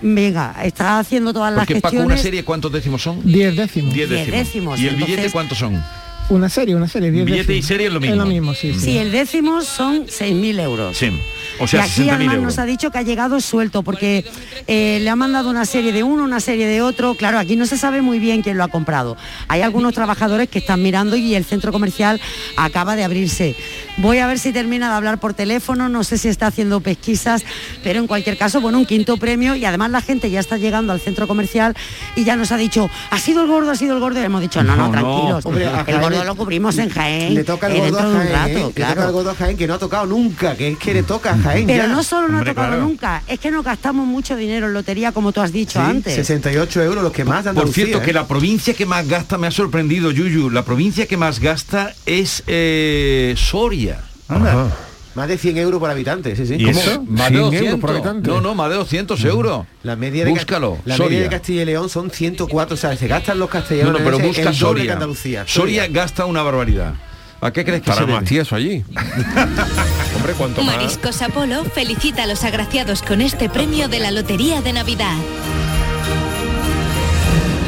Venga, 0.00 0.54
está 0.62 1.00
haciendo 1.00 1.32
todas 1.32 1.50
las 1.52 1.66
Porque 1.66 1.80
Paco, 1.80 1.90
gestiones. 1.90 2.14
una 2.14 2.22
serie, 2.22 2.44
¿cuántos 2.44 2.70
décimos 2.72 3.02
son? 3.02 3.20
10 3.24 3.56
décimos. 3.56 3.92
Diez 3.92 4.08
Diez 4.08 4.26
décimos. 4.30 4.38
décimos, 4.46 4.80
¿Y 4.80 4.86
el 4.86 4.94
billete 4.94 5.12
entonces- 5.12 5.32
cuántos 5.32 5.58
son? 5.58 5.82
Una 6.30 6.48
serie, 6.50 6.74
una 6.74 6.88
serie. 6.88 7.10
10 7.10 7.24
Billete 7.24 7.52
y 7.52 7.56
décimos. 7.56 7.66
serie 7.68 7.86
es 7.86 7.92
lo 7.92 8.00
mismo. 8.00 8.14
Es 8.14 8.18
lo 8.18 8.26
mismo, 8.26 8.54
sí. 8.54 8.74
sí. 8.74 8.80
Sí, 8.80 8.98
el 8.98 9.10
décimo 9.12 9.62
son 9.62 10.06
6.000 10.06 10.60
euros. 10.60 10.96
Sí. 10.96 11.10
O 11.58 11.66
sea, 11.66 11.80
y 11.80 11.82
aquí 11.88 12.02
60.000 12.02 12.10
además 12.12 12.34
euros. 12.34 12.44
nos 12.44 12.58
ha 12.58 12.66
dicho 12.66 12.90
que 12.90 12.98
ha 12.98 13.02
llegado 13.02 13.40
suelto 13.40 13.82
porque 13.82 14.24
eh, 14.66 14.98
le 15.00 15.08
ha 15.08 15.16
mandado 15.16 15.48
una 15.48 15.64
serie 15.64 15.92
de 15.92 16.02
uno, 16.02 16.24
una 16.24 16.40
serie 16.40 16.66
de 16.66 16.82
otro. 16.82 17.14
Claro, 17.14 17.38
aquí 17.38 17.56
no 17.56 17.64
se 17.66 17.78
sabe 17.78 18.02
muy 18.02 18.18
bien 18.18 18.42
quién 18.42 18.58
lo 18.58 18.64
ha 18.64 18.68
comprado. 18.68 19.16
Hay 19.48 19.62
algunos 19.62 19.94
trabajadores 19.94 20.48
que 20.48 20.58
están 20.58 20.82
mirando 20.82 21.16
y 21.16 21.34
el 21.34 21.44
centro 21.44 21.72
comercial 21.72 22.20
acaba 22.56 22.94
de 22.94 23.04
abrirse. 23.04 23.56
Voy 24.00 24.18
a 24.18 24.26
ver 24.28 24.38
si 24.38 24.52
termina 24.52 24.88
de 24.90 24.94
hablar 24.94 25.18
por 25.18 25.34
teléfono, 25.34 25.88
no 25.88 26.04
sé 26.04 26.18
si 26.18 26.28
está 26.28 26.46
haciendo 26.46 26.80
pesquisas, 26.80 27.44
pero 27.82 27.98
en 27.98 28.06
cualquier 28.06 28.38
caso, 28.38 28.60
bueno, 28.60 28.78
un 28.78 28.86
quinto 28.86 29.16
premio 29.16 29.56
y 29.56 29.64
además 29.64 29.90
la 29.90 30.00
gente 30.00 30.30
ya 30.30 30.38
está 30.38 30.56
llegando 30.56 30.92
al 30.92 31.00
centro 31.00 31.26
comercial 31.26 31.74
y 32.14 32.22
ya 32.22 32.36
nos 32.36 32.52
ha 32.52 32.56
dicho, 32.56 32.88
ha 33.10 33.18
sido 33.18 33.42
el 33.42 33.48
gordo, 33.48 33.70
ha 33.72 33.74
sido 33.76 33.94
el 33.94 34.00
gordo 34.00 34.20
y 34.20 34.22
hemos 34.24 34.40
dicho, 34.40 34.62
no, 34.62 34.76
no, 34.76 34.76
No, 34.76 34.86
no. 34.86 34.92
tranquilos. 34.92 35.46
Hombre, 35.46 35.64
el 35.64 35.70
Jaén 35.70 36.00
gordo 36.00 36.20
le- 36.20 36.24
lo 36.24 36.34
cubrimos 36.36 36.78
en 36.78 36.90
Jaén. 36.90 37.34
Le 37.34 37.42
toca 37.42 37.66
el 37.66 37.74
eh, 37.76 37.90
gordo 37.90 37.98
a 37.98 38.12
Jaén, 38.22 38.32
rato, 38.32 38.48
¿eh? 38.48 38.52
Le 38.54 38.60
toca 38.60 38.74
claro. 38.74 39.04
el 39.06 39.12
gordo 39.12 39.30
a 39.30 39.34
Jaén 39.34 39.56
que 39.56 39.66
no 39.66 39.74
ha 39.74 39.78
tocado 39.78 40.06
nunca, 40.06 40.54
que 40.56 40.68
es 40.68 40.78
que 40.78 40.94
le 40.94 41.02
toca 41.02 41.32
a 41.32 41.38
Jaén 41.38 41.66
Pero 41.66 41.82
ya. 41.84 41.88
no 41.88 42.02
solo 42.04 42.28
no 42.28 42.34
Hombre, 42.38 42.50
ha 42.52 42.54
tocado 42.54 42.68
claro. 42.74 42.84
nunca, 42.84 43.22
es 43.26 43.40
que 43.40 43.50
nos 43.50 43.64
gastamos 43.64 44.06
mucho 44.06 44.36
dinero 44.36 44.68
en 44.68 44.74
lotería, 44.74 45.10
como 45.10 45.32
tú 45.32 45.40
has 45.40 45.52
dicho 45.52 45.80
Sí, 45.80 45.90
antes. 45.90 46.14
68 46.14 46.82
euros 46.84 47.02
los 47.02 47.12
que 47.12 47.24
más 47.24 47.44
de 47.44 47.52
Por 47.52 47.68
cierto, 47.72 47.98
¿eh? 47.98 48.02
que 48.02 48.12
la 48.12 48.28
provincia 48.28 48.74
que 48.74 48.86
más 48.86 49.08
gasta 49.08 49.38
me 49.38 49.48
ha 49.48 49.50
sorprendido, 49.50 50.12
Yuyu. 50.12 50.50
La 50.50 50.64
provincia 50.64 51.06
que 51.06 51.16
más 51.16 51.40
gasta 51.40 51.94
es 52.06 52.44
eh, 52.46 53.34
Soria. 53.36 53.87
Más 54.28 55.26
de 55.26 55.36
100 55.38 55.56
euros 55.58 55.80
por 55.80 55.90
habitante, 55.90 56.36
sí, 56.36 56.46
sí. 56.46 56.54
¿Y 56.58 56.64
¿Cómo? 56.66 56.78
eso? 56.78 57.02
Más 57.08 57.30
de 57.32 57.38
200. 57.38 58.22
No, 58.22 58.40
no, 58.40 58.54
más 58.54 58.68
de 58.70 58.76
200 58.76 59.24
euros. 59.24 59.66
La 59.82 59.96
media 59.96 60.24
de 60.24 60.30
Ca- 60.32 60.38
Búscalo, 60.38 60.78
La 60.84 60.96
Soria. 60.96 61.10
media 61.10 61.22
de 61.24 61.30
Castilla 61.30 61.62
y 61.62 61.64
León 61.64 61.88
son 61.88 62.10
104, 62.10 62.74
o 62.74 62.76
sea, 62.76 62.96
se 62.96 63.08
gastan 63.08 63.38
los 63.38 63.48
castellanos 63.50 63.92
No, 63.94 63.98
no, 63.98 64.04
pero 64.04 64.18
el 64.18 64.26
busca 64.26 64.42
doble 64.44 64.56
Soria. 64.58 64.84
que 64.84 64.92
Andalucía. 64.92 65.44
Soria 65.46 65.88
gasta 65.88 66.24
una 66.26 66.42
barbaridad. 66.42 66.94
¿A 67.40 67.50
qué 67.52 67.64
crees 67.64 67.82
que 67.82 67.90
Estará 67.90 68.06
se 68.06 68.12
más 68.12 68.20
debe? 68.20 68.28
tieso 68.28 68.54
allí. 68.54 68.84
Hombre, 70.16 70.32
cuanto 70.36 70.62
más... 70.62 70.76
Mariscos 70.76 71.22
Apolo 71.22 71.64
felicita 71.64 72.24
a 72.24 72.26
los 72.26 72.44
agraciados 72.44 73.02
con 73.02 73.20
este 73.20 73.48
premio 73.48 73.88
de 73.88 74.00
la 74.00 74.10
Lotería 74.10 74.60
de 74.60 74.72
Navidad. 74.72 75.14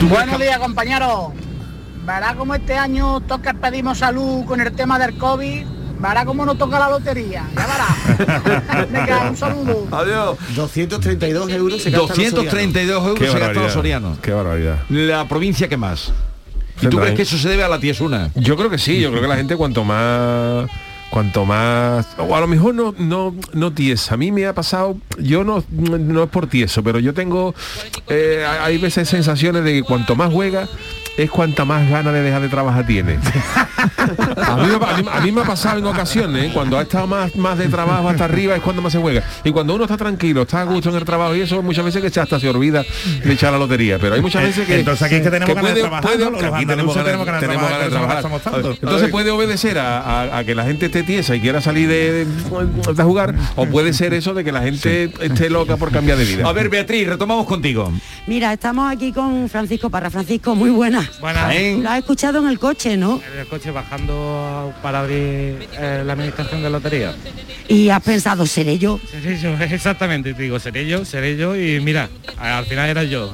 Buenos 0.09 0.39
días, 0.41 0.59
compañeros. 0.59 1.29
Verá 2.07 2.35
cómo 2.37 2.55
este 2.55 2.75
año 2.77 3.21
toca 3.21 3.55
pedimos 3.55 3.99
salud 3.99 4.45
con 4.45 4.61
el 4.61 4.73
tema 4.73 4.99
del 4.99 5.15
COVID. 5.17 5.65
Verá 6.01 6.25
cómo 6.25 6.47
nos 6.47 6.57
toca 6.57 6.79
la 6.79 6.89
lotería. 6.89 7.45
Ya 7.55 7.67
verá. 7.67 8.87
Venga, 8.91 9.31
un 9.31 9.37
saludo. 9.37 9.89
Adiós. 9.91 10.39
232 10.55 11.51
euros 11.51 11.83
se 11.83 11.91
gastan 11.91 12.09
los 12.09 12.17
232 12.17 13.07
euros 13.07 13.31
se 13.31 13.39
gastan 13.39 13.63
los 13.63 13.73
sorianos. 13.73 14.19
Qué 14.21 14.33
barbaridad. 14.33 14.79
La 14.89 15.29
provincia 15.29 15.69
que 15.69 15.77
más. 15.77 16.13
¿Y 16.81 16.87
tú 16.87 16.99
crees 16.99 17.15
que 17.15 17.23
eso 17.23 17.37
se 17.37 17.49
debe 17.49 17.65
a 17.65 17.69
la 17.69 17.79
tiesuna? 17.79 18.31
Yo 18.35 18.57
creo 18.57 18.71
que 18.71 18.79
sí, 18.79 19.01
yo 19.01 19.11
creo 19.11 19.21
que 19.23 19.29
la 19.29 19.37
gente 19.37 19.57
cuanto 19.57 19.85
más 19.85 20.71
cuanto 21.11 21.45
más 21.45 22.07
o 22.19 22.37
a 22.37 22.41
lo 22.41 22.47
mejor 22.47 22.73
no 22.73 22.95
no 22.97 23.35
no 23.53 23.73
tiesa 23.73 24.15
a 24.15 24.17
mí 24.17 24.31
me 24.31 24.47
ha 24.47 24.55
pasado 24.55 24.97
yo 25.19 25.43
no 25.43 25.65
no 25.69 26.23
es 26.23 26.31
por 26.31 26.47
tieso 26.47 26.85
pero 26.85 27.01
yo 27.01 27.13
tengo 27.13 27.53
eh, 28.09 28.47
hay 28.49 28.79
veces 28.79 29.09
sensaciones 29.09 29.65
de 29.65 29.73
que 29.73 29.83
cuanto 29.83 30.15
más 30.15 30.33
juega 30.33 30.69
es 31.17 31.31
cuanta 31.31 31.65
más 31.65 31.89
ganas 31.89 32.13
de 32.15 32.23
dejar 32.23 32.41
de 32.43 32.49
trabajar 32.49 32.87
tiene 32.87 33.19
a 34.37 34.57
mí, 34.57 34.67
me- 34.69 34.87
a 34.87 34.97
mí- 34.97 35.09
a 35.13 35.21
mí 35.21 35.33
me 35.33 35.41
ha 35.43 35.45
pasado 35.45 35.79
en 35.79 35.87
ocasiones 35.87 36.45
¿eh? 36.47 36.51
cuando 36.53 36.79
ha 36.79 36.83
estado 36.83 37.07
más 37.07 37.35
más 37.37 37.59
de 37.59 37.69
trabajo 37.69 38.09
hasta 38.09 38.25
arriba 38.25 38.57
es 38.57 38.63
cuando 38.63 38.83
más 38.83 38.93
se 38.93 38.99
juega 38.99 39.23
y 39.45 39.51
cuando 39.51 39.75
uno 39.75 39.85
está 39.85 39.97
tranquilo 39.97 40.43
está 40.43 40.63
a 40.63 40.65
gusto 40.65 40.91
en 40.91 40.97
el 40.97 41.05
trabajo 41.05 41.35
y 41.35 41.41
eso 41.43 41.63
muchas 41.63 41.85
veces 41.85 42.03
que 42.03 42.11
se- 42.11 42.21
hasta 42.21 42.39
se 42.41 42.49
olvida 42.49 42.85
de 43.25 43.33
echar 43.33 43.53
la 43.53 43.59
lotería 43.59 43.99
pero 43.99 44.15
hay 44.15 44.21
muchas 44.23 44.43
veces 44.43 44.67
que 44.67 44.79
Entonces 44.81 45.03
aquí 45.03 45.17
es 45.17 45.23
que 45.23 45.31
tenemos 45.31 45.55
ganas 45.55 45.75
de 45.75 45.81
puede- 45.81 45.81
trabajar, 46.01 46.03
puede- 46.03 46.47
aquí 46.57 46.67
tenemos 46.67 46.97
andaluces 46.97 46.97
ganas- 46.97 47.05
tenemos 47.05 47.27
ganas 47.27 47.41
de 47.41 47.47
trabajar, 47.47 48.23
ganas 48.23 48.33
de 48.33 48.51
trabajar. 48.51 48.77
Entonces 48.83 49.09
puede 49.11 49.31
obedecer 49.31 49.79
a, 49.79 50.01
a- 50.01 50.39
a 50.39 50.45
que 50.45 50.55
la 50.55 50.65
gente 50.65 50.87
esté 50.87 51.03
tiesa 51.03 51.35
y 51.37 51.41
quiera 51.41 51.61
salir 51.61 51.89
de, 51.89 52.25
de- 52.25 52.93
de 52.95 53.03
jugar, 53.03 53.35
o 53.57 53.67
puede 53.67 53.93
ser 53.93 54.15
eso 54.15 54.33
de 54.35 54.45
que 54.45 54.53
la 54.53 54.63
gente 54.63 55.13
esté 55.21 55.51
loca 55.51 55.77
por 55.77 55.91
cambiar 55.91 56.17
de 56.19 56.25
vida. 56.25 56.49
A 56.49 56.53
ver, 56.53 56.69
Beatriz, 56.69 57.07
retomamos 57.09 57.47
contigo. 57.47 57.93
Mira, 58.27 58.53
estamos 58.53 58.91
aquí 58.91 59.13
con 59.13 59.49
Francisco 59.49 59.91
Parra. 59.91 60.11
Francisco, 60.11 60.55
muy 60.55 60.71
buenas. 60.71 61.10
Buenas. 61.21 61.45
Jaén. 61.45 61.83
Lo 61.83 61.91
has 61.91 61.99
escuchado 61.99 62.39
en 62.41 62.49
el 62.49 62.59
coche, 62.59 62.97
¿no? 62.97 63.21
En 63.33 63.41
el 63.41 63.47
coche 63.47 63.71
bajando 63.71 64.73
para 64.83 65.01
abrir 65.01 65.69
eh, 65.79 66.03
la 66.05 66.13
administración 66.13 66.63
de 66.63 66.71
lotería. 66.71 67.15
Y 67.69 67.89
has 67.89 68.03
pensado, 68.03 68.47
¿seré 68.47 68.79
yo? 68.79 69.01
Seré 69.11 69.39
yo, 69.39 69.55
exactamente, 69.61 70.35
te 70.35 70.43
digo, 70.43 70.59
seré 70.59 70.87
yo, 70.87 71.05
seré 71.05 71.37
yo 71.37 71.57
y 71.57 71.81
mira, 71.81 72.09
al 72.39 72.67
final 72.67 72.89
era 72.89 73.05
yo. 73.05 73.33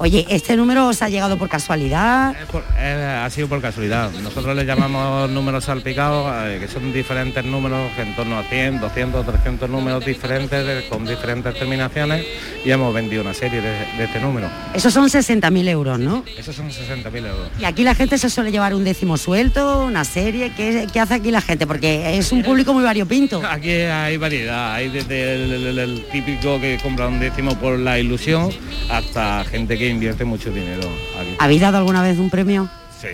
Oye, 0.00 0.24
¿este 0.28 0.56
número 0.56 0.86
os 0.86 1.02
ha 1.02 1.08
llegado 1.08 1.36
por 1.36 1.48
casualidad? 1.48 2.32
Eh, 2.78 3.20
ha 3.24 3.28
sido 3.30 3.48
por 3.48 3.60
casualidad. 3.60 4.12
Nosotros 4.22 4.54
le 4.54 4.64
llamamos 4.64 5.28
números 5.28 5.64
salpicados, 5.64 6.32
eh, 6.46 6.58
que 6.60 6.68
son 6.68 6.92
diferentes 6.92 7.44
números, 7.44 7.90
en 7.98 8.14
torno 8.14 8.38
a 8.38 8.44
100, 8.44 8.78
200, 8.80 9.26
300 9.26 9.68
números 9.68 10.04
diferentes, 10.04 10.84
con 10.84 11.04
diferentes 11.04 11.52
terminaciones, 11.58 12.24
y 12.64 12.70
hemos 12.70 12.94
vendido 12.94 13.22
una 13.22 13.34
serie 13.34 13.60
de, 13.60 13.70
de 13.96 14.04
este 14.04 14.20
número. 14.20 14.48
Esos 14.72 14.94
son 14.94 15.08
60.000 15.08 15.68
euros, 15.68 15.98
¿no? 15.98 16.22
Esos 16.38 16.54
son 16.54 16.70
60.000 16.70 17.16
euros. 17.26 17.48
Y 17.58 17.64
aquí 17.64 17.82
la 17.82 17.96
gente 17.96 18.18
se 18.18 18.30
suele 18.30 18.52
llevar 18.52 18.74
un 18.74 18.84
décimo 18.84 19.16
suelto, 19.16 19.82
una 19.84 20.04
serie. 20.04 20.52
¿Qué, 20.56 20.86
qué 20.92 21.00
hace 21.00 21.14
aquí 21.14 21.32
la 21.32 21.40
gente? 21.40 21.66
Porque 21.66 22.16
es 22.16 22.30
un 22.30 22.44
público 22.44 22.72
muy 22.72 22.84
variopinto. 22.84 23.42
Aquí 23.50 23.70
hay 23.72 24.16
variedad, 24.16 24.74
hay 24.74 24.90
desde 24.90 25.34
el, 25.34 25.52
el- 25.66 25.78
el 25.78 26.04
típico 26.12 26.60
que 26.60 26.78
compra 26.80 27.08
un 27.08 27.18
décimo 27.18 27.56
por 27.58 27.76
la 27.78 27.98
ilusión 27.98 28.50
hasta 28.90 29.44
gente 29.44 29.76
que 29.76 29.87
invierte 29.88 30.24
mucho 30.24 30.50
dinero 30.50 30.88
aquí. 31.20 31.34
¿Habéis 31.38 31.60
dado 31.60 31.78
alguna 31.78 32.02
vez 32.02 32.18
un 32.18 32.30
premio? 32.30 32.68
Sí, 33.00 33.08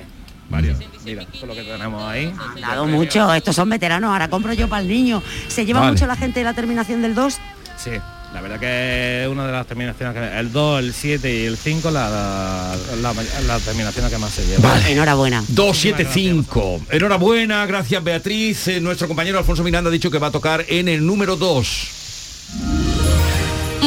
varios. 0.49 0.79
Mira, 1.05 1.22
esto 1.22 1.37
es 1.43 1.43
lo 1.47 1.55
que 1.55 1.62
tenemos 1.62 2.03
ahí. 2.03 2.33
Han 2.55 2.61
dado 2.61 2.87
mucho, 2.87 3.33
estos 3.35 3.55
son 3.57 3.68
veteranos, 3.68 4.11
ahora 4.11 4.29
compro 4.29 4.53
yo 4.55 4.68
para 4.68 4.83
el 4.83 4.89
niño. 4.89 5.22
¿Se 5.49 5.66
lleva 5.66 5.81
Vale. 5.81 5.93
mucho 5.93 6.07
la 6.07 6.16
gente 6.16 6.43
la 6.43 6.55
terminación 6.55 7.03
del 7.03 7.14
2? 7.14 7.35
Sí, 7.77 7.91
la 8.33 8.41
verdad 8.41 8.59
que 8.59 9.22
es 9.25 9.29
una 9.29 9.47
de 9.47 9.53
las 9.53 9.66
terminaciones 9.66 10.14
que 10.14 10.39
el 10.39 10.51
2, 10.51 10.81
el 10.81 10.95
7 10.95 11.43
y 11.43 11.45
el 11.45 11.57
5 11.59 11.91
la, 11.91 12.09
la, 12.09 12.77
la- 13.12 13.43
las 13.47 13.62
terminaciones 13.62 14.11
que 14.11 14.18
más 14.18 14.31
se 14.33 14.47
llevan. 14.47 14.87
Enhorabuena. 14.87 15.45
275. 15.49 16.81
Enhorabuena, 16.91 17.66
gracias 17.66 18.03
Beatriz. 18.03 18.68
Eh, 18.68 18.81
nuestro 18.81 19.07
compañero 19.09 19.39
Alfonso 19.39 19.62
Miranda 19.62 19.89
ha 19.91 19.93
dicho 19.93 20.11
que 20.11 20.18
va 20.18 20.29
a 20.29 20.33
tocar 20.33 20.64
en 20.68 20.89
el 20.89 21.05
número 21.05 21.37
2. 21.37 21.89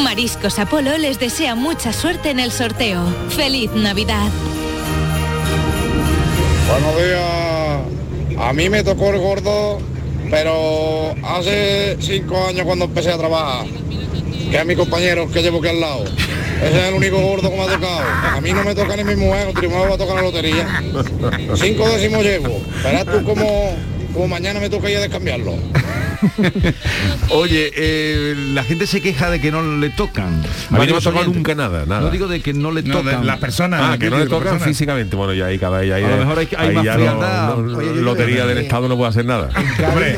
Mariscos 0.04 0.60
Apolo 0.60 0.98
les 0.98 1.20
desea 1.20 1.56
mucha 1.56 1.92
suerte 1.92 2.30
en 2.30 2.40
el 2.40 2.52
sorteo. 2.52 3.04
¡Feliz 3.30 3.72
Navidad! 3.72 4.30
Buenos 6.70 6.96
días, 6.98 8.40
A 8.40 8.54
mí 8.54 8.70
me 8.70 8.84
tocó 8.84 9.10
el 9.12 9.20
gordo, 9.20 9.80
pero 10.30 11.16
hace 11.24 11.98
cinco 12.00 12.48
años 12.48 12.66
cuando 12.66 12.86
empecé 12.86 13.12
a 13.12 13.18
trabajar, 13.18 13.66
que 14.52 14.58
es 14.58 14.66
mi 14.66 14.76
compañero 14.76 15.30
que 15.32 15.42
llevo 15.42 15.60
aquí 15.60 15.70
al 15.70 15.80
lado. 15.80 16.04
Ese 16.04 16.80
es 16.80 16.88
el 16.88 16.94
único 16.94 17.20
gordo 17.20 17.50
que 17.50 17.56
me 17.56 17.64
ha 17.64 17.68
tocado. 17.68 18.02
A 18.36 18.42
mí 18.42 18.54
no 18.54 18.64
me 18.64 18.76
toca 18.76 18.96
ni 18.96 19.04
mi 19.04 19.16
mujer, 19.16 19.48
otro 19.48 19.70
me 19.70 19.76
va 19.76 19.94
a 19.94 19.98
tocar 19.98 20.16
la 20.16 20.22
lotería. 20.22 20.82
Cinco 21.56 21.90
décimos 21.90 22.24
llevo. 22.24 22.62
Verás 22.84 23.06
tú 23.06 23.24
como, 23.24 23.76
como 24.14 24.28
mañana 24.28 24.60
me 24.60 24.70
toca 24.70 24.90
ir 24.90 24.98
a 24.98 25.02
descambiarlo. 25.02 25.54
Oye, 27.30 27.72
eh, 27.76 28.36
la 28.54 28.64
gente 28.64 28.88
se 28.88 29.02
queja 29.02 29.30
de 29.30 29.40
que 29.40 29.52
no 29.52 29.78
le 29.78 29.90
tocan. 29.90 30.28
A 30.72 30.80
mí 30.80 30.86
no 30.88 30.94
me 30.94 30.98
ha 30.98 31.02
tocado 31.02 31.26
nunca 31.26 31.56
nada, 31.56 31.86
nada. 31.86 32.02
No 32.02 32.10
digo 32.10 32.28
de 32.28 32.42
que 32.42 32.54
no 32.54 32.72
le 32.72 32.84
No, 32.84 33.00
tocan. 33.00 33.26
las 33.26 33.38
personas. 33.40 33.82
Ah, 33.84 33.98
que 33.98 34.10
no 34.10 34.18
le 34.18 34.28
tocan 34.28 34.60
físicamente. 34.60 35.16
Bueno, 35.16 35.34
ya 35.34 35.46
ahí 35.48 35.60
cada 35.60 35.80
vez 35.80 35.92
A 35.94 36.00
lo 36.00 36.18
mejor 36.18 36.40
hay- 36.40 36.48
hay 36.58 36.76
más 36.76 36.84
ya 36.86 36.94
frialdad. 36.94 37.48
no- 37.56 37.62
no- 37.64 37.78
Oye, 37.78 37.88
yo 37.96 38.02
lotería 38.02 38.46
del 38.46 38.58
Estado 38.60 38.88
no 38.88 38.96
puede 38.98 39.10
hacer 39.10 39.26
nada. 39.26 39.50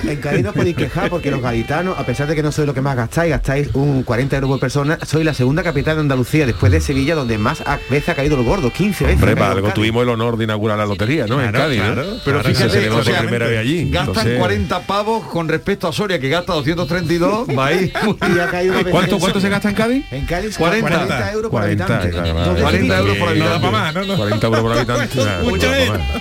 En 0.04 0.18
Cádiz, 0.18 0.43
no 0.43 0.54
podéis 0.54 0.76
quejar 0.76 1.10
porque 1.10 1.32
los 1.32 1.41
gaditanos, 1.41 1.97
a 1.97 2.06
pesar 2.06 2.28
de 2.28 2.36
que 2.36 2.43
no 2.43 2.52
sois 2.52 2.68
lo 2.68 2.74
que 2.74 2.82
más 2.82 2.95
gastáis, 2.95 3.32
gastáis 3.32 3.70
un 3.74 4.04
40 4.04 4.36
euros 4.38 4.50
por 4.52 4.60
persona, 4.60 4.97
sois 5.06 5.26
la 5.26 5.34
segunda 5.34 5.64
capital 5.64 5.95
de 5.95 6.02
Andalucía 6.02 6.45
después 6.45 6.72
de 6.72 6.82
Sevilla 6.82 7.16
donde 7.16 7.38
más 7.38 7.62
a- 7.62 7.80
veces 7.89 8.10
ha 8.10 8.16
caído 8.16 8.38
el 8.38 8.43
gordo, 8.43 8.72
15 8.72 9.06
veces. 9.06 9.20
Hombre, 9.22 9.36
para 9.36 9.52
algo 9.52 9.70
tuvimos 9.74 10.04
el 10.04 10.10
honor 10.10 10.38
de 10.38 10.43
inaugurar 10.45 10.78
la 10.78 10.86
lotería, 10.86 11.26
¿no? 11.28 11.41
en 11.41 11.50
Claro, 11.52 11.66
Cádiz. 11.66 11.82
Pero 11.82 12.39
Claro, 12.41 12.43
fíjate, 12.43 12.70
se 12.82 12.89
o 12.89 13.04
sea, 13.04 13.20
primera 13.20 13.47
vez 13.47 13.60
allí. 13.60 13.89
Gastan 13.89 14.08
Entonces, 14.10 14.38
40 14.39 14.80
pavos 14.82 15.24
con 15.28 15.47
respecto 15.47 15.88
a 15.88 15.88
Soria, 15.91 16.19
que 16.19 16.29
gasta 16.29 16.53
232, 16.53 17.47
va 17.57 17.65
ahí. 17.67 17.91
¿Cuánto, 18.91 19.19
¿Cuánto 19.19 19.39
se 19.39 19.49
gasta 19.49 19.69
en 19.69 19.75
Cádiz? 19.75 20.05
En 20.11 20.25
Cádiz 20.25 20.57
40. 20.57 20.89
40, 20.89 21.31
euros 21.31 21.51
por 21.51 21.59
40, 21.61 21.83
habitante. 21.85 22.09
claro, 22.11 22.33
Dos 22.45 22.55
de 22.55 22.61
40 22.61 22.71
Sevilla. 22.71 22.97
euros 22.99 23.17
por 23.17 23.27
No 23.37 23.43
habitante. 23.45 23.71
más, 23.71 23.93
¿no? 23.95 24.05
no. 24.05 24.15
40 24.17 24.47
euros 24.47 24.61
por 24.61 24.71
habitante. 24.73 25.15
no. 25.43 25.47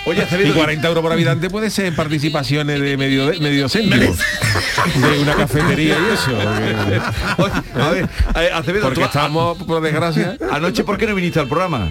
Oye, 0.06 0.18
Y 0.18 0.20
Acevedo, 0.22 0.54
40 0.54 0.88
euros 0.88 1.02
por 1.02 1.12
habitante 1.12 1.50
puede 1.50 1.70
ser 1.70 1.94
participaciones 1.94 2.80
de 2.80 2.96
medio, 2.96 3.26
de, 3.26 3.38
medio 3.40 3.68
céntimo 3.68 3.96
de 4.94 5.18
una 5.22 5.34
cafetería 5.34 5.96
y 5.98 6.14
eso. 6.14 6.32
porque- 7.36 7.52
Oye, 7.82 7.82
a 7.84 7.90
ver, 7.90 8.08
eh, 8.36 8.50
Acevedo, 8.54 8.84
Porque 8.86 9.04
estamos, 9.04 9.58
por 9.62 9.80
desgracia. 9.82 10.36
anoche, 10.50 10.84
¿por 10.84 10.96
qué 10.98 11.06
no 11.06 11.14
viniste 11.14 11.40
al 11.40 11.48
programa? 11.48 11.90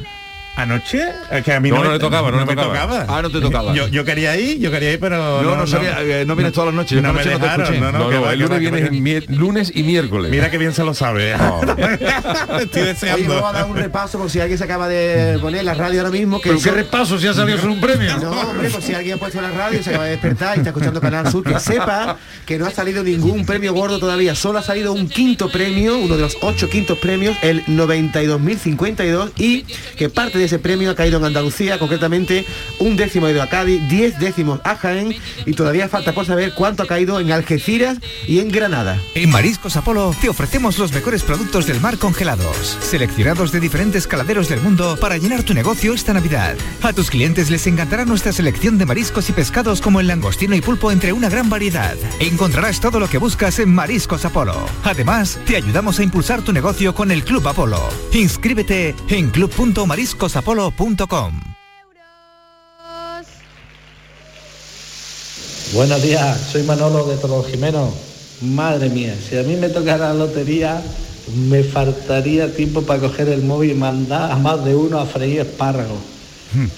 Anoche, 0.57 1.03
es 1.31 1.43
que 1.43 1.53
a 1.53 1.59
mí 1.59 1.69
No, 1.69 1.75
no, 1.77 1.83
no 1.83 1.89
me- 1.89 1.93
le 1.97 1.99
tocaba, 1.99 2.31
no 2.31 2.39
le 2.39 2.45
me 2.47 2.55
tocaba. 2.55 3.05
Ah, 3.07 3.21
no 3.21 3.29
te 3.29 3.39
tocaba. 3.39 3.73
Yo, 3.75 3.87
yo 3.89 4.03
quería 4.03 4.35
ir, 4.37 4.57
yo 4.59 4.71
quería 4.71 4.91
ir, 4.93 4.99
pero 4.99 5.41
No, 5.43 5.55
no 5.55 5.67
sabía, 5.67 5.97
eh, 6.01 6.25
no 6.25 6.35
vienes 6.35 6.51
todas 6.53 6.67
las 6.69 6.75
noches, 6.75 6.91
yo 6.95 7.01
No 7.03 7.13
me 7.13 7.19
anoche 7.21 7.31
no 7.33 7.37
te 7.37 7.43
dejaron, 7.43 7.63
escuché. 7.65 7.79
no, 7.79 7.91
no, 7.91 7.99
No, 7.99 8.09
que 8.09 8.15
no, 8.15 8.21
va, 8.23 8.33
el 8.33 8.39
que 8.39 8.43
lunes 8.43 8.51
va, 8.51 8.55
que 8.59 8.71
viene 8.71 8.81
va. 8.87 9.29
mi- 9.29 9.37
lunes 9.37 9.71
y 9.75 9.83
miércoles. 9.83 10.31
Mira 10.31 10.49
que 10.49 10.57
bien 10.57 10.73
se 10.73 10.83
lo 10.83 10.93
sabe. 10.95 11.31
¿eh? 11.31 11.35
Estoy 12.61 12.81
Oye, 12.81 12.85
deseando. 12.93 13.35
vamos 13.35 13.49
a 13.51 13.53
dar 13.53 13.65
un 13.69 13.75
repaso 13.77 14.17
por 14.17 14.31
si 14.31 14.39
alguien 14.39 14.57
se 14.57 14.63
acaba 14.63 14.87
de 14.87 15.37
poner 15.39 15.63
la 15.63 15.75
radio 15.75 15.99
ahora 16.01 16.11
mismo. 16.11 16.41
Que 16.41 16.49
¿Pero 16.49 16.61
qué 16.61 16.71
repaso 16.71 17.19
si 17.19 17.27
ha 17.27 17.33
salido 17.35 17.61
un 17.71 17.79
premio? 17.79 18.17
No, 18.17 18.31
hombre, 18.31 18.69
por 18.71 18.81
si 18.81 18.93
alguien 18.95 19.15
ha 19.15 19.19
puesto 19.19 19.39
la 19.39 19.51
radio 19.51 19.79
y 19.79 19.83
se 19.83 19.91
acaba 19.91 20.05
de 20.05 20.11
despertar 20.11 20.55
y 20.55 20.59
está 20.61 20.69
escuchando 20.71 20.99
Canal 20.99 21.31
Sur, 21.31 21.43
que 21.43 21.59
sepa 21.59 22.17
que 22.47 22.57
no 22.57 22.65
ha 22.65 22.71
salido 22.71 23.03
ningún 23.03 23.45
premio 23.45 23.73
gordo 23.73 23.99
todavía. 23.99 24.33
Solo 24.33 24.57
ha 24.57 24.63
salido 24.63 24.91
un 24.93 25.07
quinto 25.07 25.49
premio, 25.49 25.99
uno 25.99 26.15
de 26.15 26.21
los 26.21 26.37
ocho 26.41 26.67
quintos 26.67 26.97
premios, 26.97 27.37
el 27.43 27.63
92.052, 27.67 29.31
y 29.37 29.61
que 29.95 30.09
parte 30.09 30.39
de 30.39 30.46
ese 30.47 30.59
premio 30.59 30.91
ha 30.91 30.95
caído 30.95 31.19
en 31.19 31.25
Andalucía, 31.25 31.77
concretamente 31.77 32.45
un 32.79 32.95
décimo 32.95 33.27
ha 33.27 33.31
ido 33.31 33.43
a 33.43 33.49
Cádiz, 33.49 33.81
diez 33.89 34.17
décimos 34.17 34.59
a 34.63 34.75
Jaén, 34.75 35.15
y 35.45 35.53
todavía 35.53 35.89
falta 35.89 36.13
por 36.13 36.25
saber 36.25 36.53
cuánto 36.53 36.83
ha 36.83 36.87
caído 36.87 37.19
en 37.19 37.31
Algeciras 37.31 37.99
y 38.27 38.39
en 38.39 38.49
Granada. 38.49 38.99
En 39.13 39.29
Mariscos 39.29 39.75
Apolo 39.75 40.15
te 40.19 40.29
ofrecemos 40.29 40.79
los 40.79 40.91
mejores 40.91 41.23
productos 41.23 41.67
del 41.67 41.81
mar 41.81 41.97
congelados, 41.97 42.77
seleccionados 42.81 43.51
de 43.51 43.59
diferentes 43.59 44.07
caladeros 44.07 44.49
del 44.49 44.61
mundo 44.61 44.97
para 44.99 45.17
llenar 45.17 45.43
tu 45.43 45.53
negocio 45.53 45.93
esta 45.93 46.13
Navidad. 46.13 46.55
A 46.81 46.93
tus 46.93 47.09
clientes 47.09 47.51
les 47.51 47.67
encantará 47.67 48.05
nuestra 48.05 48.31
selección 48.31 48.77
de 48.77 48.85
mariscos 48.85 49.29
y 49.29 49.33
pescados 49.33 49.81
como 49.81 49.99
el 49.99 50.07
langostino 50.07 50.55
y 50.55 50.61
pulpo 50.61 50.91
entre 50.91 51.11
una 51.11 51.29
gran 51.29 51.49
variedad. 51.49 51.95
Encontrarás 52.19 52.79
todo 52.79 52.99
lo 52.99 53.09
que 53.09 53.17
buscas 53.17 53.59
en 53.59 53.73
Mariscos 53.73 54.25
Apolo. 54.25 54.55
Además, 54.83 55.39
te 55.45 55.57
ayudamos 55.57 55.99
a 55.99 56.03
impulsar 56.03 56.41
tu 56.41 56.53
negocio 56.53 56.95
con 56.95 57.11
el 57.11 57.23
Club 57.23 57.47
Apolo. 57.47 57.81
Inscríbete 58.13 58.95
en 59.09 59.31
club.mariscosapolo.com. 60.41 61.41
Buenos 65.73 66.01
días, 66.01 66.39
soy 66.51 66.63
Manolo 66.63 67.05
de 67.05 67.17
Torrejimeno. 67.17 67.91
Madre 68.41 68.89
mía, 68.89 69.15
si 69.27 69.37
a 69.37 69.43
mí 69.43 69.55
me 69.55 69.69
tocara 69.69 70.09
la 70.09 70.13
lotería, 70.13 70.81
me 71.49 71.63
faltaría 71.63 72.53
tiempo 72.53 72.83
para 72.83 73.01
coger 73.01 73.29
el 73.29 73.43
móvil 73.43 73.71
y 73.71 73.73
mandar 73.73 74.31
a 74.31 74.37
más 74.37 74.63
de 74.63 74.75
uno 74.75 74.99
a 74.99 75.05
freír 75.05 75.41
espárragos. 75.41 75.99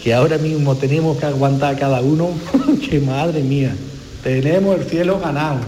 Que 0.01 0.13
ahora 0.13 0.37
mismo 0.37 0.75
tenemos 0.75 1.17
que 1.17 1.27
aguantar 1.27 1.77
cada 1.77 2.01
uno, 2.01 2.31
que 2.89 2.99
madre 2.99 3.41
mía, 3.41 3.75
tenemos 4.23 4.79
el 4.79 4.85
cielo 4.85 5.19
ganado. 5.19 5.59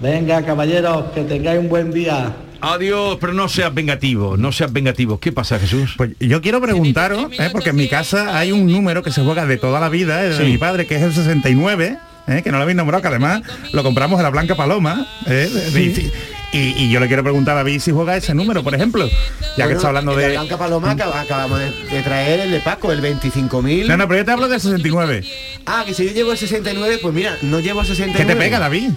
Venga, 0.00 0.42
caballeros, 0.42 1.10
que 1.12 1.22
tengáis 1.24 1.60
un 1.60 1.68
buen 1.68 1.92
día. 1.92 2.34
Adiós, 2.62 3.16
pero 3.20 3.32
no 3.32 3.48
seas 3.48 3.72
vengativo, 3.72 4.36
no 4.36 4.52
seas 4.52 4.72
vengativo. 4.72 5.18
¿Qué 5.18 5.32
pasa, 5.32 5.58
Jesús? 5.58 5.94
Pues 5.96 6.10
yo 6.20 6.40
quiero 6.42 6.60
preguntaros, 6.60 7.26
¿eh? 7.38 7.48
porque 7.52 7.70
en 7.70 7.76
mi 7.76 7.88
casa 7.88 8.38
hay 8.38 8.52
un 8.52 8.66
número 8.70 9.02
que 9.02 9.10
se 9.10 9.22
juega 9.22 9.46
de 9.46 9.56
toda 9.56 9.80
la 9.80 9.88
vida, 9.88 10.22
¿eh? 10.24 10.28
de 10.30 10.36
Sí. 10.36 10.42
mi 10.44 10.58
padre, 10.58 10.86
que 10.86 10.96
es 10.96 11.02
el 11.02 11.14
69, 11.14 11.96
¿eh? 12.28 12.40
que 12.42 12.50
no 12.50 12.58
lo 12.58 12.62
habéis 12.64 12.76
nombrado, 12.76 13.00
que 13.02 13.08
además 13.08 13.42
lo 13.72 13.82
compramos 13.82 14.18
en 14.18 14.24
la 14.24 14.30
Blanca 14.30 14.54
Paloma. 14.56 15.06
¿eh? 15.26 15.48
Y, 16.52 16.58
y- 16.58 16.74
y 16.84 16.90
yo 16.90 16.98
le 17.00 17.06
quiero 17.06 17.22
preguntar 17.22 17.54
a 17.54 17.58
David 17.58 17.80
si 17.80 17.92
juega 17.92 18.16
ese 18.16 18.34
número, 18.34 18.62
por 18.64 18.74
ejemplo, 18.74 19.08
ya 19.56 19.66
que 19.68 19.74
está 19.74 19.88
hablando 19.88 20.14
de... 20.16 20.24
La 20.34 20.40
Blanca 20.40 20.58
Paloma 20.58 20.94
acab- 20.96 21.14
acabamos 21.14 21.60
de, 21.60 21.70
de 21.70 22.02
traer 22.02 22.40
el 22.40 22.50
de 22.50 22.58
Paco, 22.60 22.90
el 22.92 23.00
25.000. 23.00 23.86
No, 23.86 23.96
no, 23.96 24.06
pero 24.08 24.18
yo 24.20 24.24
te 24.26 24.32
hablo 24.32 24.48
del 24.48 24.60
69. 24.60 25.24
Ah, 25.64 25.84
que 25.86 25.94
si 25.94 26.04
yo 26.06 26.12
llevo 26.12 26.32
el 26.32 26.38
69, 26.38 26.98
pues 27.00 27.14
mira, 27.14 27.38
no 27.42 27.60
llevo 27.60 27.80
el 27.82 27.86
69. 27.86 28.18
¿Qué 28.18 28.24
te 28.34 28.36
pega, 28.38 28.58
David? 28.58 28.90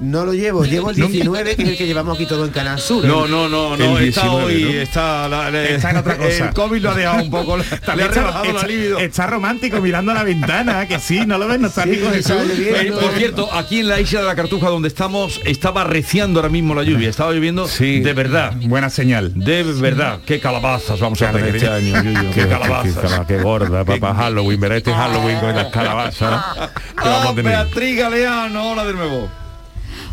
No 0.00 0.24
lo 0.24 0.32
llevo, 0.32 0.64
llevo 0.64 0.90
el 0.90 0.96
19, 1.08 1.56
que 1.56 1.62
es 1.62 1.68
el 1.70 1.76
que 1.76 1.86
llevamos 1.86 2.14
aquí 2.16 2.24
todo 2.26 2.44
en 2.44 2.52
Canal 2.52 2.78
Sur. 2.78 3.04
No, 3.04 3.26
no, 3.26 3.48
no, 3.48 3.76
no, 3.76 3.98
el 3.98 4.08
está 4.10 4.22
19, 4.22 4.44
hoy, 4.44 4.62
¿no? 4.62 4.70
está, 4.80 5.28
la- 5.28 5.50
le- 5.50 5.74
Está 5.74 5.90
en 5.90 5.96
otra 5.96 6.16
cosa. 6.18 6.48
El 6.48 6.54
COVID 6.54 6.80
lo 6.82 6.90
ha 6.90 6.94
dejado 6.94 7.22
un 7.24 7.30
poco, 7.30 7.56
le 7.58 7.64
ha 7.64 7.74
está, 7.74 7.94
rebajado 7.94 8.44
la 8.44 8.50
está- 8.52 8.66
libido. 8.68 8.98
está 9.00 9.26
romántico 9.26 9.80
mirando 9.80 10.12
a 10.12 10.14
la 10.14 10.22
ventana, 10.22 10.86
que 10.86 11.00
sí, 11.00 11.26
no 11.26 11.36
lo 11.36 11.48
ves, 11.48 11.58
no 11.58 11.66
está 11.66 11.82
Sí, 11.82 11.96
Jesús. 11.96 12.36
Eh, 12.58 12.92
por 13.00 13.10
cierto, 13.14 13.52
aquí 13.52 13.80
en 13.80 13.88
la 13.88 14.00
isla 14.00 14.20
de 14.20 14.26
la 14.26 14.36
Cartuja 14.36 14.68
donde 14.68 14.86
estamos 14.88 15.40
estaba 15.44 15.82
reciando 15.82 16.38
ahora 16.38 16.48
mismo 16.50 16.74
la 16.76 16.84
lluvia, 16.84 17.08
estaba 17.10 17.32
lloviendo 17.32 17.66
Sí. 17.66 17.98
de 18.00 18.12
verdad. 18.12 18.52
Buena 18.62 18.90
señal. 18.90 19.32
De 19.34 19.64
verdad, 19.64 20.20
qué 20.24 20.38
calabazas 20.38 21.00
vamos 21.00 21.20
a 21.22 21.32
tener 21.32 21.56
este 21.56 21.68
año, 21.68 22.02
Yuyu, 22.04 22.20
Qué, 22.30 22.34
qué 22.34 22.40
qué, 22.42 22.48
calabazas. 22.48 22.94
cala- 22.98 23.26
qué 23.26 23.38
gorda, 23.38 23.84
papá 23.84 24.14
Halloween, 24.14 24.60
verá 24.60 24.76
este 24.76 24.92
Halloween 24.92 25.40
con 25.40 25.56
las 25.56 25.66
calabazas 25.72 26.44
que 26.54 26.60
vamos 27.08 27.26
Ah, 27.26 27.28
a 27.30 27.34
tener. 27.34 27.44
Beatriz 27.52 27.98
Galeano, 27.98 28.70
hola 28.70 28.84
de 28.84 28.92
nuevo. 28.94 29.28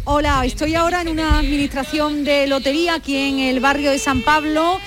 Hola, 0.07 0.45
estoy 0.45 0.75
ahora 0.75 1.01
en 1.01 1.07
una 1.07 1.39
administración 1.39 2.23
de 2.23 2.45
lotería 2.45 2.93
aquí 2.93 3.17
en 3.17 3.39
el 3.39 3.59
barrio 3.59 3.89
de 3.89 3.97
San 3.97 4.21
Pablo 4.21 4.79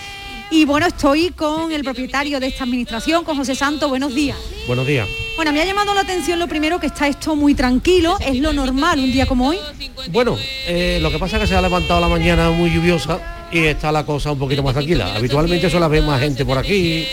y 0.49 0.65
bueno, 0.65 0.87
estoy 0.87 1.31
con 1.31 1.73
el 1.73 1.83
propietario 1.83 2.39
de 2.39 2.47
esta 2.47 2.63
administración, 2.63 3.25
con 3.25 3.37
José 3.37 3.57
Santo. 3.57 3.89
Buenos 3.89 4.15
días. 4.15 4.39
Buenos 4.69 4.87
días. 4.87 5.09
Bueno, 5.35 5.53
me 5.53 5.61
ha 5.61 5.65
llamado 5.65 5.93
la 5.93 6.03
atención 6.03 6.39
lo 6.39 6.47
primero 6.47 6.79
que 6.79 6.87
está 6.87 7.09
esto 7.09 7.35
muy 7.35 7.57
tranquilo, 7.57 8.17
es 8.21 8.37
lo 8.37 8.53
normal 8.53 9.01
un 9.01 9.11
día 9.11 9.27
como 9.27 9.49
hoy. 9.49 9.59
Bueno, 10.13 10.37
eh, 10.69 11.01
lo 11.03 11.11
que 11.11 11.19
pasa 11.19 11.37
es 11.37 11.43
que 11.43 11.49
se 11.49 11.57
ha 11.57 11.63
levantado 11.63 12.01
la 12.01 12.09
mañana 12.09 12.51
muy 12.51 12.71
lluviosa 12.71 13.49
y 13.51 13.65
está 13.65 13.91
la 13.91 14.07
cosa 14.07 14.31
un 14.31 14.39
poquito 14.39 14.63
más 14.63 14.75
tranquila. 14.75 15.17
Habitualmente 15.17 15.69
suele 15.69 15.87
haber 15.87 16.05
más 16.05 16.21
gente 16.21 16.45
por 16.45 16.59
aquí 16.59 17.05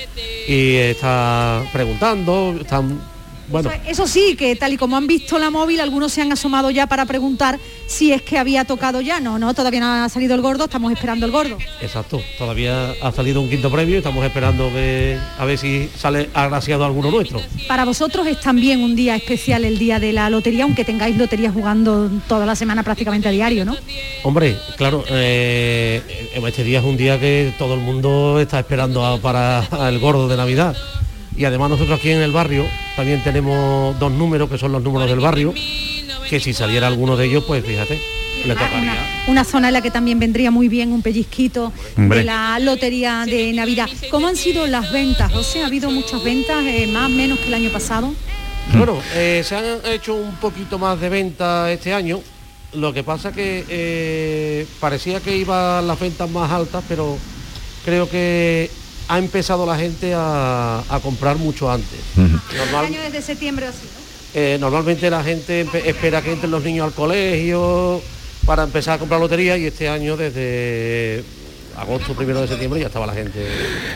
y 0.48 0.76
está 0.76 1.64
preguntando, 1.74 2.56
están... 2.62 3.15
Bueno, 3.48 3.72
Eso 3.88 4.08
sí, 4.08 4.36
que 4.38 4.56
tal 4.56 4.74
y 4.74 4.78
como 4.78 4.98
han 4.98 5.08
visto 5.08 5.38
la 5.38 5.50
móvil, 5.50 5.80
algunos 5.80 6.12
se 6.12 6.22
han 6.22 6.32
asomado 6.32 6.72
ya 6.72 6.88
para 6.88 7.06
preguntar 7.06 7.60
si 7.88 8.12
es 8.12 8.22
que 8.22 8.38
había 8.38 8.66
tocado 8.66 9.02
ya. 9.02 9.20
No, 9.20 9.38
no, 9.38 9.54
todavía 9.54 9.80
no 9.80 10.04
ha 10.04 10.10
salido 10.10 10.34
el 10.36 10.42
gordo, 10.42 10.66
estamos 10.66 10.92
esperando 10.92 11.26
el 11.26 11.32
gordo. 11.32 11.58
exacto. 11.82 12.22
Todavía 12.38 12.94
ha 13.02 13.12
salido 13.12 13.42
un 13.42 13.50
quinto 13.50 13.70
premio 13.72 13.96
y 13.96 13.98
estamos 14.00 14.26
esperando 14.26 14.70
que 14.72 15.18
a 15.38 15.46
ver 15.46 15.58
si 15.58 15.90
sale 15.98 16.30
agraciado 16.34 16.86
alguno 16.86 17.12
nuestro. 17.12 17.42
Para 17.68 17.86
vosotros 17.86 18.26
es 18.28 18.40
también 18.40 18.82
un 18.82 18.96
día 18.96 19.16
especial 19.16 19.64
el 19.66 19.78
día 19.78 20.00
de 20.00 20.12
la 20.14 20.30
lotería, 20.30 20.64
aunque 20.64 20.84
tengáis 20.84 21.16
lotería 21.18 21.52
jugando 21.52 22.10
toda 22.28 22.46
la 22.46 22.56
semana 22.56 22.84
prácticamente 22.84 23.28
a 23.28 23.32
diario, 23.32 23.64
¿no? 23.66 23.76
Hombre, 24.24 24.58
claro, 24.78 25.04
eh, 25.10 26.02
este 26.46 26.64
día 26.64 26.80
es 26.80 26.86
un 26.86 26.98
día 26.98 27.20
que 27.20 27.54
todo 27.58 27.76
el 27.76 27.82
mundo 27.82 28.40
está 28.40 28.60
esperando 28.60 29.06
a- 29.06 29.18
para 29.20 29.68
el 29.90 30.00
gordo 30.00 30.28
de 30.28 30.38
Navidad. 30.38 30.76
Y 31.38 31.46
además 31.46 31.70
nosotros 31.70 32.00
aquí 32.00 32.12
en 32.12 32.22
el 32.22 32.32
barrio 32.32 32.66
también 32.96 33.24
tenemos 33.24 33.98
dos 34.00 34.12
números, 34.12 34.50
que 34.50 34.58
son 34.58 34.72
los 34.72 34.82
números 34.82 35.10
del 35.10 35.20
barrio, 35.20 35.54
que 36.30 36.40
si 36.40 36.54
saliera 36.54 36.88
alguno 36.88 37.18
de 37.18 37.26
ellos, 37.26 37.44
pues 37.46 37.66
fíjate, 37.66 38.00
le 38.46 38.54
tocaría. 38.54 39.24
Una 39.28 39.44
zona 39.44 39.68
en 39.68 39.74
la 39.74 39.82
que 39.82 39.92
también 39.92 40.20
vendría 40.20 40.52
muy 40.52 40.70
bien 40.70 40.92
un 40.92 41.02
pellizquito 41.02 41.74
Hombre. 41.98 42.20
de 42.20 42.26
la 42.26 42.60
lotería 42.60 43.26
de 43.26 43.52
Navidad. 43.54 43.90
¿Cómo 44.12 44.28
han 44.28 44.36
sido 44.36 44.68
las 44.68 44.92
ventas? 44.92 45.32
José, 45.32 45.64
¿ha 45.64 45.68
habido 45.68 45.90
muchas 45.90 46.24
ventas, 46.24 46.64
eh, 46.66 46.88
más 46.88 47.10
menos 47.10 47.40
que 47.40 47.48
el 47.48 47.54
año 47.56 47.70
pasado? 47.72 48.14
Bueno, 48.74 49.00
eh, 49.14 49.44
se 49.46 49.56
han 49.56 49.66
hecho 49.86 50.16
un 50.16 50.36
poquito 50.36 50.80
más 50.80 51.00
de 51.00 51.10
venta 51.10 51.72
este 51.72 51.94
año. 51.94 52.20
Lo 52.74 52.94
que 52.94 53.04
pasa 53.04 53.32
que 53.32 53.64
eh, 53.70 54.68
parecía 54.80 55.20
que 55.22 55.36
iban 55.38 55.88
las 55.88 56.00
ventas 56.00 56.30
más 56.30 56.52
altas, 56.52 56.84
pero 56.88 57.18
creo 57.86 58.10
que 58.10 58.70
ha 59.08 59.18
empezado 59.20 59.66
la 59.66 59.78
gente 59.78 60.14
a, 60.16 60.84
a 60.90 61.00
comprar 61.00 61.38
mucho 61.38 61.72
antes. 61.72 62.00
Normal- 62.16 62.86
año 62.86 63.02
desde 63.02 63.22
septiembre 63.22 63.68
así, 63.68 63.84
¿no? 63.84 64.06
Eh, 64.38 64.58
normalmente 64.60 65.10
la 65.10 65.24
gente 65.24 65.66
espera 65.86 66.22
que 66.22 66.34
entren 66.34 66.52
los 66.52 66.64
niños 66.64 66.88
al 66.88 66.94
colegio 66.94 68.02
para 68.46 68.64
empezar 68.64 68.96
a 68.96 68.98
comprar 69.00 69.20
lotería 69.20 69.58
y 69.58 69.66
este 69.66 69.88
año 69.88 70.18
desde 70.18 71.24
agosto, 71.78 72.14
primero 72.14 72.42
de 72.42 72.48
septiembre 72.48 72.80
ya 72.80 72.88
estaba 72.88 73.06
la 73.06 73.14
gente. 73.14 73.46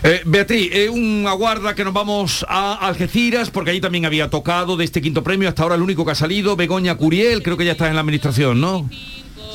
Eh, 0.04 0.22
Beatriz, 0.26 0.70
eh, 0.74 0.90
un 0.90 1.26
aguarda 1.28 1.76
que 1.76 1.84
nos 1.84 1.94
vamos 1.94 2.46
a 2.50 2.74
Algeciras, 2.88 3.50
porque 3.50 3.72
allí 3.72 3.80
también 3.82 4.06
había 4.06 4.30
tocado 4.30 4.76
de 4.76 4.86
este 4.86 5.02
quinto 5.02 5.24
premio, 5.24 5.48
hasta 5.50 5.64
ahora 5.64 5.76
el 5.76 5.82
único 5.82 6.04
que 6.06 6.12
ha 6.12 6.16
salido, 6.16 6.56
Begoña 6.56 6.96
Curiel, 6.96 7.42
creo 7.44 7.56
que 7.58 7.66
ya 7.66 7.72
está 7.74 7.88
en 7.88 7.96
la 7.96 8.02
administración, 8.02 8.60
¿no? 8.60 8.90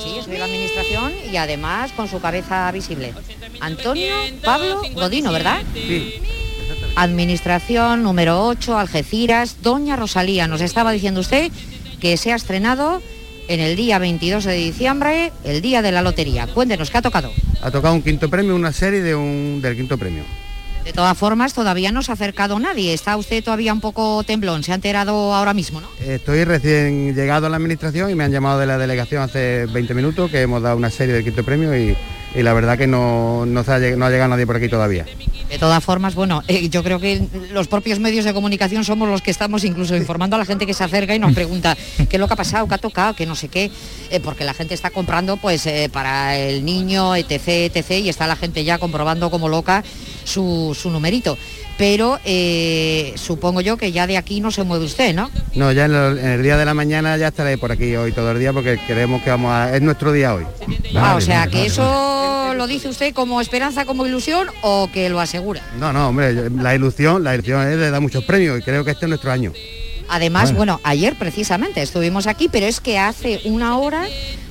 Sí, 0.03 0.17
estoy 0.19 0.35
en 0.35 0.41
la 0.41 0.47
administración 0.47 1.13
y 1.33 1.37
además 1.37 1.93
con 1.93 2.09
su 2.09 2.21
cabeza 2.21 2.71
visible. 2.73 3.13
Antonio 3.65 4.15
Pablo 4.45 4.83
Godino, 4.95 5.33
¿verdad? 5.33 5.63
Sí. 5.73 6.15
Administración 6.97 8.03
número 8.03 8.47
8, 8.47 8.79
Algeciras. 8.79 9.63
Doña 9.63 9.97
Rosalía, 9.97 10.47
nos 10.47 10.61
estaba 10.61 10.93
diciendo 10.93 11.21
usted 11.21 11.51
que 12.01 12.17
se 12.17 12.33
ha 12.33 12.37
estrenado 12.37 13.03
en 13.49 13.61
el 13.61 13.75
día 13.75 13.99
22 13.99 14.45
de 14.45 14.55
diciembre, 14.55 15.33
el 15.45 15.63
día 15.63 15.83
de 15.83 15.93
la 15.93 16.03
lotería. 16.03 16.47
Cuéntenos, 16.47 16.91
¿qué 16.91 16.99
ha 16.99 17.03
tocado? 17.03 17.33
Ha 17.63 17.71
tocado 17.71 17.95
un 17.95 18.03
quinto 18.03 18.29
premio, 18.29 18.55
una 18.55 18.73
serie 18.73 19.03
de 19.03 19.15
un, 19.15 19.61
del 19.63 19.77
quinto 19.77 19.97
premio. 19.97 20.23
De 20.85 20.93
todas 20.93 21.17
formas, 21.17 21.55
todavía 21.55 21.91
no 21.91 22.03
se 22.03 22.13
ha 22.13 22.15
acercado 22.15 22.59
nadie. 22.59 22.93
Está 22.93 23.17
usted 23.17 23.43
todavía 23.43 23.73
un 23.73 23.81
poco 23.81 24.23
temblón. 24.25 24.63
Se 24.63 24.73
ha 24.73 24.75
enterado 24.75 25.35
ahora 25.35 25.55
mismo, 25.55 25.81
¿no? 25.81 25.89
Estoy 26.07 26.45
recién 26.45 27.15
llegado 27.15 27.47
a 27.47 27.49
la 27.49 27.57
administración 27.57 28.11
y 28.11 28.15
me 28.15 28.25
han 28.25 28.33
llamado 28.33 28.59
de 28.59 28.67
la 28.67 28.77
delegación 28.77 29.23
hace 29.23 29.65
20 29.73 29.95
minutos 29.95 30.31
que 30.31 30.43
hemos 30.43 30.63
dado 30.63 30.77
una 30.77 30.91
serie 30.91 31.15
del 31.15 31.25
quinto 31.25 31.43
premio 31.43 31.75
y, 31.75 31.97
y 32.35 32.43
la 32.43 32.53
verdad 32.53 32.77
que 32.77 32.87
no, 32.87 33.47
no, 33.47 33.61
ha, 33.61 33.79
no 33.79 34.11
llegado 34.11 34.29
nadie 34.29 34.47
por 34.47 34.57
aquí 34.57 34.69
todavía. 34.69 35.07
De 35.49 35.59
todas 35.59 35.85
formas, 35.85 36.15
bueno, 36.15 36.43
eh, 36.49 36.69
yo 36.69 36.83
creo 36.83 36.99
que 36.99 37.23
los 37.53 37.69
propios 37.69 38.01
medios 38.01 38.25
de 38.25 38.35
comunicación 38.35 38.85
somos 38.85 39.09
los 39.09 39.23
que 39.23 39.31
estamos 39.31 39.63
incluso 39.65 39.95
informando 39.95 40.37
a 40.37 40.39
la 40.41 40.45
gente 40.45 40.67
que 40.67 40.75
se 40.75 40.83
acerca 40.83 41.15
y 41.15 41.19
nos 41.19 41.33
pregunta 41.33 41.77
qué 42.09 42.17
es 42.17 42.21
lo 42.21 42.27
que 42.27 42.35
ha 42.35 42.37
pasado, 42.37 42.67
qué 42.67 42.75
ha 42.75 42.79
tocado, 42.79 43.15
que 43.15 43.27
no 43.27 43.37
sé 43.37 43.49
qué, 43.49 43.71
eh, 44.11 44.21
porque 44.21 44.45
la 44.45 44.55
gente 44.55 44.75
está 44.75 44.91
comprando 44.91 45.37
pues 45.37 45.67
eh, 45.67 45.89
para 45.93 46.37
el 46.37 46.65
niño, 46.65 47.15
etc, 47.15 47.49
etc, 47.49 47.91
y 48.03 48.09
está 48.09 48.27
la 48.27 48.37
gente 48.37 48.65
ya 48.65 48.79
comprobando 48.79 49.31
como 49.31 49.49
loca 49.49 49.85
su, 50.25 50.77
su 50.81 50.91
numerito. 50.91 51.39
Pero 51.77 52.21
eh, 52.25 53.13
supongo 53.17 53.61
yo 53.61 53.77
que 53.77 53.91
ya 53.91 54.07
de 54.07 54.17
aquí 54.17 54.41
no 54.41 54.53
se 54.53 54.63
mueve 54.63 54.85
usted, 54.85 55.13
¿no? 55.13 55.29
No, 55.57 55.73
ya 55.73 55.87
en, 55.87 55.95
el- 55.95 56.19
en 56.19 56.27
el 56.27 56.43
día 56.43 56.57
de 56.57 56.65
la 56.65 56.73
mañana 56.75 57.17
ya 57.17 57.29
estaré 57.29 57.59
por 57.59 57.73
aquí 57.73 57.97
hoy 57.97 58.13
todo 58.13 58.31
el 58.31 58.39
día 58.39 58.53
porque 58.53 58.79
creemos 58.87 59.23
que 59.23 59.31
vamos 59.31 59.51
a... 59.53 59.75
es 59.75 59.83
nuestro 59.83 60.13
día 60.13 60.35
hoy. 60.35 60.45
Ah, 60.95 61.17
o 61.17 61.21
sea, 61.21 61.49
que 61.49 61.67
eso 61.67 62.55
lo 62.55 62.69
dice 62.69 62.89
usted 62.89 63.13
como 63.13 63.41
esperanza, 63.41 63.85
como 63.87 64.07
ilusión 64.07 64.47
o 64.63 64.89
que 64.93 65.09
lo 65.09 65.19
asegura. 65.19 65.63
No, 65.81 65.93
no, 65.93 66.09
hombre, 66.11 66.49
la 66.51 66.75
ilusión, 66.77 67.25
la 67.25 67.35
ilusión 67.35 67.67
es 67.69 67.77
de 67.77 67.91
dar 67.91 68.01
muchos 68.01 68.23
premios 68.23 68.61
y 68.61 68.63
creo 68.63 68.85
que 68.85 68.93
este 68.93 69.07
es 69.07 69.09
nuestro 69.09 69.33
año. 69.33 69.53
Además, 70.09 70.55
bueno, 70.55 70.81
ayer 70.85 71.17
precisamente 71.19 71.81
estuvimos 71.83 72.27
aquí, 72.29 72.49
pero 72.53 72.67
es 72.67 72.79
que 72.79 72.99
hace 72.99 73.41
una 73.47 73.79
hora 73.79 74.05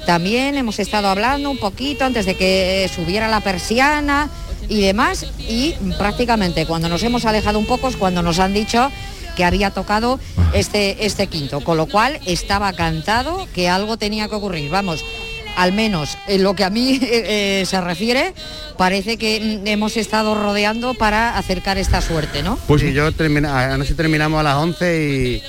también 0.06 0.56
hemos 0.58 0.80
estado 0.80 1.08
hablando 1.08 1.50
un 1.52 1.58
poquito 1.60 2.04
antes 2.04 2.26
de 2.26 2.36
que 2.36 2.90
subiera 2.94 3.28
la 3.30 3.40
persiana 3.40 4.30
y 4.70 4.82
demás, 4.82 5.26
y 5.39 5.74
prácticamente 5.97 6.66
cuando 6.66 6.89
nos 6.89 7.03
hemos 7.03 7.26
alejado 7.26 7.59
un 7.59 7.66
poco 7.66 7.88
es 7.88 7.95
cuando 7.95 8.22
nos 8.22 8.39
han 8.39 8.53
dicho 8.53 8.91
que 9.36 9.43
había 9.43 9.72
tocado 9.72 10.20
este, 10.53 11.05
este 11.05 11.28
quinto, 11.28 11.61
con 11.61 11.78
lo 11.78 11.88
cual 11.88 12.20
estaba 12.26 12.74
cantado 12.74 13.47
que 13.53 13.70
algo 13.70 13.97
tenía 13.97 14.28
que 14.28 14.36
ocurrir. 14.36 14.70
Vamos, 14.70 15.03
al 15.55 15.74
menos 15.74 16.18
en 16.28 16.43
lo 16.43 16.55
que 16.55 16.64
a 16.64 16.70
mí 16.70 16.93
eh, 17.01 17.61
eh, 17.61 17.66
se 17.66 17.82
refiere, 17.82 18.34
parece 18.78 19.18
que 19.18 19.59
mm, 19.64 19.68
hemos 19.68 19.97
estado 19.97 20.36
rodeando 20.36 20.93
para 20.93 21.38
acercar 21.38 21.78
esta 21.78 22.01
suerte, 22.01 22.43
¿no? 22.43 22.57
Pues 22.68 22.82
sí, 22.82 22.93
yo 22.93 23.11
termina, 23.11 23.74
anoche 23.74 23.95
terminamos 23.95 24.39
a 24.39 24.43
las 24.43 24.55
11 24.55 25.03
y, 25.03 25.43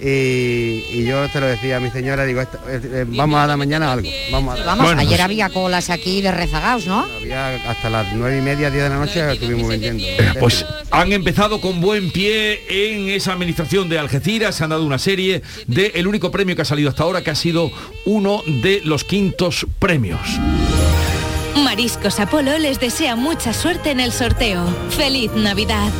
y, 0.00 0.84
y 0.90 1.04
yo 1.06 1.28
te 1.28 1.40
lo 1.40 1.46
decía 1.46 1.78
a 1.78 1.80
mi 1.80 1.90
señora, 1.90 2.24
digo, 2.24 2.40
esto- 2.40 2.58
eh, 2.68 2.80
eh, 2.84 3.04
vamos 3.08 3.40
a 3.40 3.46
dar 3.46 3.56
mañana 3.56 3.92
algo. 3.92 4.08
Vamos, 4.30 4.58
a 4.60 4.64
Vamos, 4.64 4.94
ayer 4.96 5.20
había 5.20 5.48
colas 5.50 5.90
aquí 5.90 6.20
de 6.22 6.30
rezagados, 6.32 6.86
¿no? 6.86 7.06
había 7.20 7.56
hasta 7.70 7.90
las 7.90 8.06
nueve 8.14 8.38
y 8.38 8.40
media, 8.40 8.70
10 8.70 8.82
de 8.84 8.88
la 8.88 8.96
noche 8.96 9.32
estuvimos 9.32 9.68
vendiendo. 9.68 10.04
Pues 10.38 10.64
han 10.90 11.12
empezado 11.12 11.60
con 11.60 11.80
buen 11.80 12.10
pie 12.12 12.60
en 12.68 13.08
esa 13.08 13.32
administración 13.32 13.88
de 13.88 13.98
Algeciras, 13.98 14.54
se 14.54 14.64
han 14.64 14.70
dado 14.70 14.84
una 14.86 14.98
serie 14.98 15.42
de 15.66 15.92
el 15.96 16.06
único 16.06 16.30
premio 16.30 16.54
que 16.54 16.62
ha 16.62 16.64
salido 16.64 16.88
hasta 16.90 17.02
ahora, 17.02 17.22
que 17.24 17.30
ha 17.30 17.34
sido 17.34 17.70
uno 18.04 18.42
de 18.46 18.80
los 18.84 19.04
quintos 19.04 19.66
premios. 19.78 20.20
Mariscos 21.56 22.18
Apolo 22.20 22.56
les 22.58 22.78
desea 22.80 23.16
mucha 23.16 23.52
suerte 23.52 23.90
en 23.90 24.00
el 24.00 24.12
sorteo. 24.12 24.64
¡Feliz 24.90 25.30
Navidad! 25.34 25.90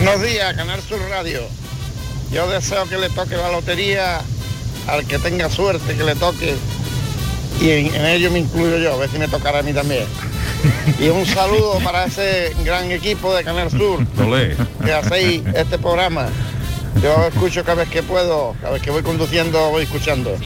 Buenos 0.00 0.22
días, 0.22 0.54
Canal 0.54 0.80
Sur 0.80 1.00
Radio. 1.10 1.40
Yo 2.30 2.48
deseo 2.48 2.88
que 2.88 2.96
le 2.98 3.10
toque 3.10 3.36
la 3.36 3.50
lotería 3.50 4.20
al 4.86 5.04
que 5.04 5.18
tenga 5.18 5.50
suerte, 5.50 5.96
que 5.96 6.04
le 6.04 6.14
toque. 6.14 6.54
Y 7.60 7.70
en, 7.70 7.92
en 7.96 8.06
ello 8.06 8.30
me 8.30 8.38
incluyo 8.38 8.78
yo, 8.78 8.92
a 8.94 8.96
ver 8.96 9.10
si 9.10 9.18
me 9.18 9.26
tocará 9.26 9.58
a 9.58 9.62
mí 9.62 9.72
también. 9.72 10.04
Y 11.00 11.08
un 11.08 11.26
saludo 11.26 11.80
para 11.82 12.04
ese 12.04 12.54
gran 12.64 12.92
equipo 12.92 13.34
de 13.34 13.42
Canal 13.42 13.72
Sur 13.72 14.06
Olé. 14.24 14.56
que 14.84 14.92
hacéis 14.92 15.42
este 15.52 15.78
programa. 15.78 16.28
Yo 17.02 17.26
escucho 17.26 17.64
cada 17.64 17.82
vez 17.82 17.88
que 17.88 18.04
puedo, 18.04 18.54
cada 18.60 18.74
vez 18.74 18.82
que 18.82 18.92
voy 18.92 19.02
conduciendo 19.02 19.70
voy 19.70 19.82
escuchando. 19.82 20.36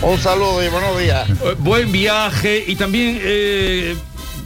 Un 0.00 0.18
saludo 0.18 0.64
y 0.64 0.68
buenos 0.68 0.98
días. 0.98 1.28
Eh, 1.28 1.56
Buen 1.58 1.92
viaje 1.92 2.64
y 2.66 2.74
también 2.76 3.20
eh, 3.22 3.96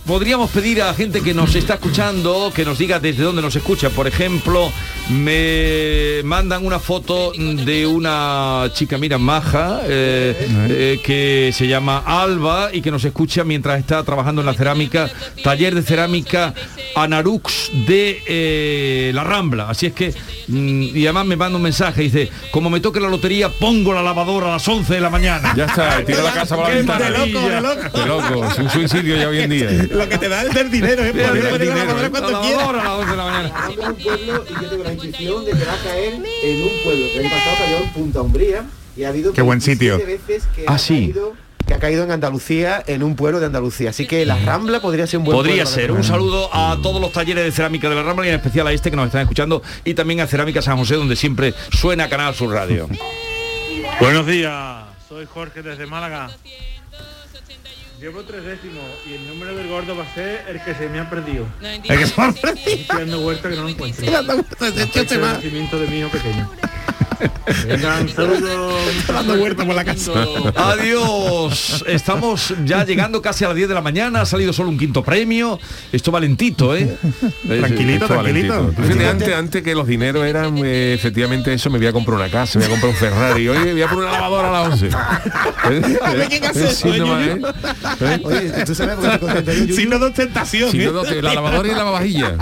podríamos 0.06 0.50
pedir 0.50 0.80
a 0.82 0.86
la 0.86 0.94
gente 0.94 1.20
que 1.20 1.34
nos 1.34 1.54
está 1.54 1.74
escuchando 1.74 2.52
que 2.54 2.64
nos 2.64 2.78
diga 2.78 3.00
desde 3.00 3.24
dónde 3.24 3.42
nos 3.42 3.56
escucha. 3.56 3.90
Por 3.90 4.06
ejemplo, 4.06 4.70
me 5.10 6.22
mandan 6.24 6.64
una 6.64 6.78
foto 6.78 7.32
de 7.32 7.86
una 7.86 8.70
chica, 8.72 8.98
mira, 8.98 9.18
maja, 9.18 9.80
eh, 9.84 10.48
eh, 10.68 11.00
que 11.02 11.50
se 11.52 11.66
llama 11.66 12.02
Alba 12.06 12.70
y 12.72 12.80
que 12.80 12.90
nos 12.90 13.04
escucha 13.04 13.44
mientras 13.44 13.78
está 13.80 14.02
trabajando 14.04 14.42
en 14.42 14.46
la 14.46 14.54
cerámica, 14.54 15.10
taller 15.42 15.74
de 15.74 15.82
cerámica 15.82 16.54
Anarux 16.94 17.70
de 17.86 18.22
eh, 18.26 19.10
La 19.12 19.24
Rambla. 19.24 19.68
Así 19.68 19.86
es 19.86 19.92
que, 19.92 20.14
mm, 20.48 20.96
y 20.96 21.04
además 21.04 21.26
me 21.26 21.36
manda 21.36 21.56
un 21.56 21.62
mensaje, 21.62 22.02
dice, 22.02 22.30
como 22.52 22.70
me 22.70 22.80
toque 22.80 23.00
la 23.00 23.08
lotería, 23.08 23.48
pongo 23.48 23.92
la 23.92 24.02
lavadora 24.02 24.48
a 24.48 24.52
las 24.52 24.68
11 24.68 24.94
de 24.94 25.00
la 25.00 25.10
mañana. 25.10 25.52
Ya 25.56 25.64
está, 25.64 26.04
tira 26.04 26.22
la 26.22 26.32
casa 26.32 26.54
por 26.56 26.64
la 26.64 26.70
¡Qué 26.70 26.76
ventana. 26.76 27.10
maravilla! 27.10 27.40
De 27.40 27.60
loco, 27.60 27.98
de 27.98 28.06
loco. 28.06 28.44
Es 28.46 28.58
un 28.58 28.70
suicidio 28.70 29.16
ya 29.16 29.28
hoy 29.28 29.40
en 29.40 29.50
día. 29.50 29.88
Lo 29.96 30.08
que 30.08 30.18
te 30.18 30.28
da 30.28 30.42
es 30.42 30.54
del 30.54 30.70
dinero, 30.70 31.04
¿eh? 31.04 31.12
Poder 31.12 31.32
mira, 31.32 31.50
poner 31.50 31.66
la 31.68 31.74
lavadora 31.74 32.06
¿eh? 32.06 32.10
cuando 32.10 32.40
quieras. 32.42 32.68
a 32.68 32.72
las 32.72 32.86
11 32.86 33.10
de 33.10 33.16
la 33.16 33.24
mañana. 33.24 33.68
Un 33.68 33.94
pueblo 33.96 34.44
y 34.48 34.62
yo 34.62 34.68
tengo 34.70 34.84
la 34.84 34.92
intuición 34.92 35.44
de 35.44 35.50
que 35.52 35.64
va 35.64 35.72
a 35.74 35.78
caer 35.84 36.14
en 36.14 36.62
un 36.62 36.70
pueblo. 36.84 37.06
El 37.14 37.22
pasado 37.30 37.56
cayó 37.58 37.76
en 37.78 37.88
Punta 37.92 38.22
Umbría 38.22 38.64
y 38.96 39.04
ha 39.04 39.08
habido 39.08 39.32
Qué 39.32 39.42
buen 39.42 39.58
27 39.58 39.96
sitio. 39.96 40.06
veces 40.06 40.44
que 40.54 40.64
Ah, 40.66 40.74
ha 40.74 40.78
sí. 40.78 40.94
caído 41.12 41.34
que 41.66 41.74
ha 41.74 41.80
caído 41.80 42.04
en 42.04 42.12
Andalucía, 42.12 42.84
en 42.86 43.02
un 43.02 43.16
pueblo 43.16 43.40
de 43.40 43.46
Andalucía. 43.46 43.90
Así 43.90 44.06
que 44.06 44.24
la 44.24 44.38
Rambla 44.38 44.80
podría 44.80 45.04
ser 45.08 45.18
un 45.18 45.24
buen 45.24 45.36
Podría 45.36 45.64
pueblo 45.64 45.70
ser. 45.80 45.90
Un 45.90 46.04
saludo 46.04 46.48
a 46.54 46.78
todos 46.80 47.00
los 47.00 47.10
talleres 47.10 47.44
de 47.44 47.50
cerámica 47.50 47.88
de 47.88 47.96
la 47.96 48.04
Rambla 48.04 48.24
y 48.24 48.28
en 48.28 48.36
especial 48.36 48.68
a 48.68 48.72
este 48.72 48.88
que 48.88 48.96
nos 48.96 49.06
están 49.06 49.22
escuchando 49.22 49.62
y 49.84 49.94
también 49.94 50.20
a 50.20 50.28
Cerámica 50.28 50.62
San 50.62 50.76
José 50.78 50.94
donde 50.94 51.16
siempre 51.16 51.54
suena 51.72 52.08
Canal 52.08 52.36
Sur 52.36 52.52
Radio. 52.52 52.88
Buenos 53.98 54.26
días, 54.28 54.84
soy 55.08 55.26
Jorge 55.26 55.62
desde 55.62 55.86
Málaga. 55.86 56.28
Llevo 58.00 58.22
tres 58.24 58.44
décimos 58.44 58.84
y 59.08 59.14
el 59.14 59.26
número 59.26 59.54
del 59.56 59.68
gordo 59.68 59.96
va 59.96 60.04
a 60.04 60.14
ser 60.14 60.44
el 60.48 60.62
que 60.62 60.74
se 60.74 60.88
me 60.88 61.00
ha 61.00 61.08
perdido. 61.08 61.46
El 61.62 61.80
que 61.98 62.06
se 62.06 62.20
me 62.20 62.26
ha 62.26 62.32
perdido. 62.32 62.66
Estoy 62.66 62.98
dando 62.98 63.20
vuelta 63.20 63.48
que 63.48 63.56
no 63.56 63.62
lo 63.62 63.68
encuentro. 63.70 64.04
Vueltas, 64.04 64.36
ha- 65.28 65.32
nacimiento 65.34 65.78
de 65.80 65.86
mi 65.86 65.98
hijo 66.00 66.08
pequeño. 66.10 66.50
Venga, 67.68 68.00
un 68.00 68.08
saludo. 68.08 68.78
Está 68.98 69.12
dando 69.14 69.36
vueltas 69.38 69.66
por 69.66 69.74
la 69.74 69.84
casa. 69.84 70.12
Adiós. 70.54 71.84
Estamos 71.86 72.54
ya 72.64 72.84
llegando 72.84 73.22
casi 73.22 73.44
a 73.44 73.48
las 73.48 73.56
10 73.56 73.68
de 73.68 73.74
la 73.74 73.80
mañana. 73.80 74.22
Ha 74.22 74.26
salido 74.26 74.52
solo 74.52 74.68
un 74.68 74.78
quinto 74.78 75.02
premio. 75.02 75.58
Esto 75.92 76.10
valentito, 76.10 76.74
¿eh? 76.76 76.96
Tranquilito, 77.46 78.04
Esto 78.04 78.14
tranquilito. 78.14 78.54
valentito. 78.54 78.82
Fíjate, 78.82 79.08
antes, 79.08 79.34
antes 79.34 79.62
que 79.62 79.74
los 79.74 79.86
dineros 79.86 80.24
eran 80.26 80.58
eh, 80.64 80.94
efectivamente 80.94 81.52
eso, 81.52 81.70
me 81.70 81.78
voy 81.78 81.86
a 81.86 81.92
comprar 81.92 82.16
una 82.18 82.28
casa, 82.30 82.58
me 82.58 82.66
voy 82.66 82.76
a 82.76 82.80
comprar 82.80 82.92
un 82.92 82.96
Ferrari, 82.98 83.48
oye, 83.48 83.72
voy 83.72 83.82
a 83.82 83.88
poner 83.88 84.04
una 84.08 84.12
lavadora 84.12 84.48
a 84.48 84.68
las 84.68 84.82
11. 84.82 84.96
A 86.02 86.12
ver 86.12 86.28
quién 86.28 86.44
hace 86.44 86.64
eso, 86.68 86.92
Sí, 86.92 86.98
nomás, 86.98 87.26
Yuyu. 87.26 87.46
¿eh? 87.46 88.20
Oye, 88.24 88.64
tú 88.64 88.74
sabes? 88.74 88.96
Signo 89.74 89.98
de 89.98 90.06
ostentación. 90.06 90.70
Si 90.70 90.80
¿eh? 90.82 90.86
no, 90.86 90.92
no, 90.92 91.02
te- 91.02 91.22
la 91.22 91.34
lavadora 91.34 91.66
y 91.68 91.70
la 91.72 91.78
lavavajilla. 91.78 92.36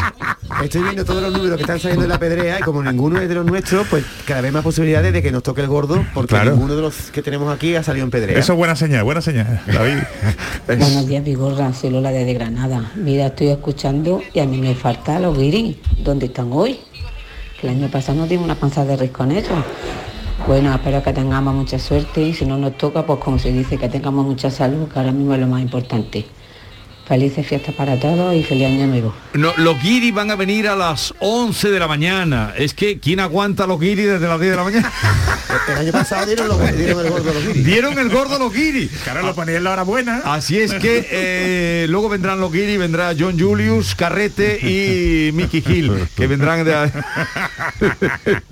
Estoy 0.63 0.83
viendo 0.83 1.05
todos 1.05 1.23
los 1.23 1.33
números 1.33 1.57
que 1.57 1.63
están 1.63 1.81
saliendo 1.81 2.05
en 2.05 2.11
la 2.11 2.19
pedrea 2.19 2.59
y 2.61 2.63
como 2.63 2.83
ninguno 2.83 3.21
es 3.21 3.29
de 3.29 3.35
los 3.35 3.45
nuestros, 3.47 3.87
pues 3.89 4.05
cada 4.27 4.41
vez 4.41 4.53
más 4.53 4.63
posibilidades 4.65 5.13
de 5.13 5.23
que 5.23 5.31
nos 5.31 5.45
toque 5.45 5.61
el 5.61 5.69
gordo, 5.69 6.05
porque 6.15 6.31
Claro. 6.31 6.53
ninguno 6.53 6.75
de 6.75 6.83
los 6.83 7.13
que 7.13 7.23
tenemos 7.23 7.55
aquí 7.55 7.77
ha 7.77 7.83
salido 7.85 8.05
en 8.05 8.11
pedrea. 8.11 8.37
Eso 8.37 8.55
es 8.55 8.59
buena 8.59 8.75
señal, 8.75 9.05
buena 9.05 9.21
señal, 9.21 9.61
David. 9.73 9.99
Buenos 10.67 11.07
días, 11.07 11.23
Vigorra, 11.23 11.73
soy 11.73 11.91
Lola 11.91 12.11
desde 12.11 12.35
Granada. 12.35 12.91
Mira, 12.97 13.27
estoy 13.27 13.49
escuchando 13.49 14.23
y 14.33 14.41
a 14.41 14.47
mí 14.47 14.59
me 14.59 14.75
falta 14.75 15.21
los 15.21 15.39
guiris. 15.39 15.77
¿Dónde 16.03 16.27
están 16.27 16.51
hoy? 16.53 16.81
Que 17.61 17.69
el 17.69 17.75
año 17.77 17.89
pasado 17.89 18.19
no 18.19 18.27
dimos 18.27 18.47
una 18.47 18.55
panza 18.57 18.85
de 18.85 18.97
ris 18.97 19.11
con 19.13 19.31
ellos. 19.31 19.53
Bueno, 20.49 20.75
espero 20.75 21.03
que 21.03 21.13
tengamos 21.13 21.55
mucha 21.55 21.79
suerte 21.79 22.21
y 22.23 22.35
si 22.35 22.45
no 22.45 22.59
nos 22.59 22.77
toca, 22.77 23.07
pues 23.07 23.21
como 23.21 23.39
se 23.39 23.53
dice, 23.53 23.79
que 23.79 23.89
tengamos 23.89 24.27
mucha 24.27 24.51
salud, 24.51 24.89
que 24.89 24.99
ahora 24.99 25.13
mismo 25.13 25.35
es 25.35 25.41
lo 25.41 25.47
más 25.47 25.63
importante. 25.63 26.25
Felices 27.07 27.47
fiestas 27.47 27.75
para 27.75 28.01
todos 28.01 28.35
y 28.35 28.43
feliz 28.43 28.67
año 28.67 28.87
nuevo. 28.87 29.15
No, 29.35 29.53
los 29.59 29.81
guiris 29.83 30.15
van 30.15 30.31
a 30.31 30.37
venir 30.37 30.69
a 30.69 30.75
las 30.75 31.13
11 31.19 31.71
de 31.71 31.79
la 31.79 31.87
mañana. 31.87 32.55
Es 32.57 32.73
que, 32.73 32.99
¿quién 32.99 33.21
aguanta 33.21 33.67
los 33.67 33.79
guiris 33.79 34.07
desde 34.07 34.27
las 34.27 34.41
10 34.41 34.53
de 34.53 34.57
la 34.57 34.65
mañana? 34.65 34.93
El 35.69 35.79
año 35.79 35.93
pasado 35.93 36.25
dieron, 36.27 36.49
los- 36.49 36.77
dieron 36.77 37.01
el 37.05 37.11
gordo 37.11 37.31
a 37.31 37.35
los 37.35 37.47
guiris. 37.47 37.65
Dieron 37.67 37.99
el 37.99 38.09
gordo 38.09 38.37
a 38.37 38.39
los 38.39 38.53
guiris. 38.53 38.91
Claro, 39.05 39.23
lo 39.23 39.35
ponían 39.35 39.59
en 39.59 39.65
la 39.65 39.73
hora 39.73 39.83
buena. 39.83 40.23
Así 40.25 40.59
es 40.59 40.73
que 40.75 41.07
eh, 41.11 41.87
luego 41.91 42.09
vendrán 42.09 42.41
los 42.41 42.51
guiris, 42.51 42.79
vendrá 42.79 43.13
John 43.19 43.39
Julius, 43.39 43.95
Carrete 43.95 44.59
y 44.63 45.31
Mickey 45.33 45.63
Hill, 45.67 45.93
que 46.17 46.27
vendrán 46.27 46.65
de... 46.65 46.73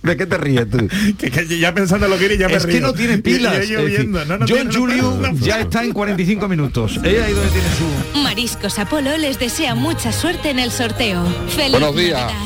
¿De 0.02 0.16
qué 0.16 0.26
te 0.26 0.36
ríes 0.38 0.68
tú? 0.70 0.88
Que, 1.18 1.30
que 1.30 1.58
ya 1.58 1.72
pensando 1.74 2.06
en 2.06 2.12
lo 2.12 2.18
que 2.18 2.36
ya 2.36 2.48
me 2.48 2.54
es 2.56 2.66
que 2.66 2.80
no 2.80 2.92
tiene 2.92 3.14
Y- 3.14 3.16
y 3.18 3.22
pilas. 3.22 3.66
yo 3.68 3.78
es 3.80 3.84
decir, 3.84 3.98
viendo, 4.00 4.24
no, 4.24 4.38
no 4.38 4.46
John 4.48 4.68
tiene- 4.68 4.74
Julius 4.74 5.40
ya 5.40 5.60
está 5.60 5.82
en 5.84 5.92
45 5.92 6.48
minutos. 6.48 6.96
Es 7.02 7.22
ahí 7.22 7.32
donde 7.32 7.50
tiene 7.50 7.68
su... 7.76 8.18
Mariscos 8.42 8.80
Apolo 8.80 9.16
les 9.18 9.38
desea 9.38 9.76
mucha 9.76 10.10
suerte 10.10 10.50
en 10.50 10.58
el 10.58 10.72
sorteo. 10.72 11.24
¡Feliz 11.46 11.70
Buenos 11.70 11.94
días. 11.94 12.20
Navidad! 12.20 12.40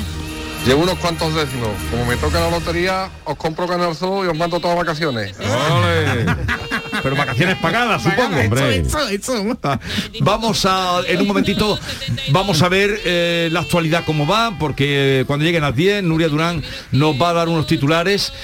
Llevo 0.67 0.83
unos 0.83 0.99
cuantos 0.99 1.35
décimos. 1.35 1.71
Como 1.91 2.05
me 2.05 2.17
toca 2.19 2.39
la 2.39 2.51
lotería, 2.51 3.09
os 3.25 3.35
compro 3.37 3.67
Canal 3.67 3.97
Sur 3.97 4.27
y 4.27 4.29
os 4.29 4.37
mando 4.37 4.61
todas 4.61 4.77
vacaciones. 4.77 5.35
Pero 7.03 7.17
vacaciones 7.17 7.57
pagadas, 7.57 8.03
supongo, 8.03 8.39
hombre. 8.39 8.85
Vamos 10.21 10.67
a, 10.67 11.01
en 11.09 11.23
un 11.23 11.29
momentito, 11.29 11.81
vamos 12.29 12.61
a 12.61 12.69
ver 12.69 13.01
eh, 13.07 13.49
la 13.51 13.61
actualidad 13.61 14.05
cómo 14.05 14.27
va, 14.27 14.55
porque 14.59 15.25
cuando 15.27 15.47
lleguen 15.47 15.63
las 15.63 15.75
10, 15.75 16.03
Nuria 16.03 16.29
Durán 16.29 16.63
nos 16.93 17.15
va 17.19 17.31
a 17.31 17.33
dar 17.33 17.49
unos 17.49 17.67
titulares. 17.67 18.35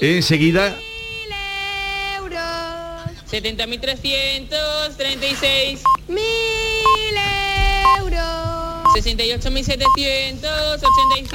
Enseguida, 0.00 0.74
70.336 3.32 5.80
mil 6.08 7.16
euros. 7.98 8.84
68.785 8.94 11.32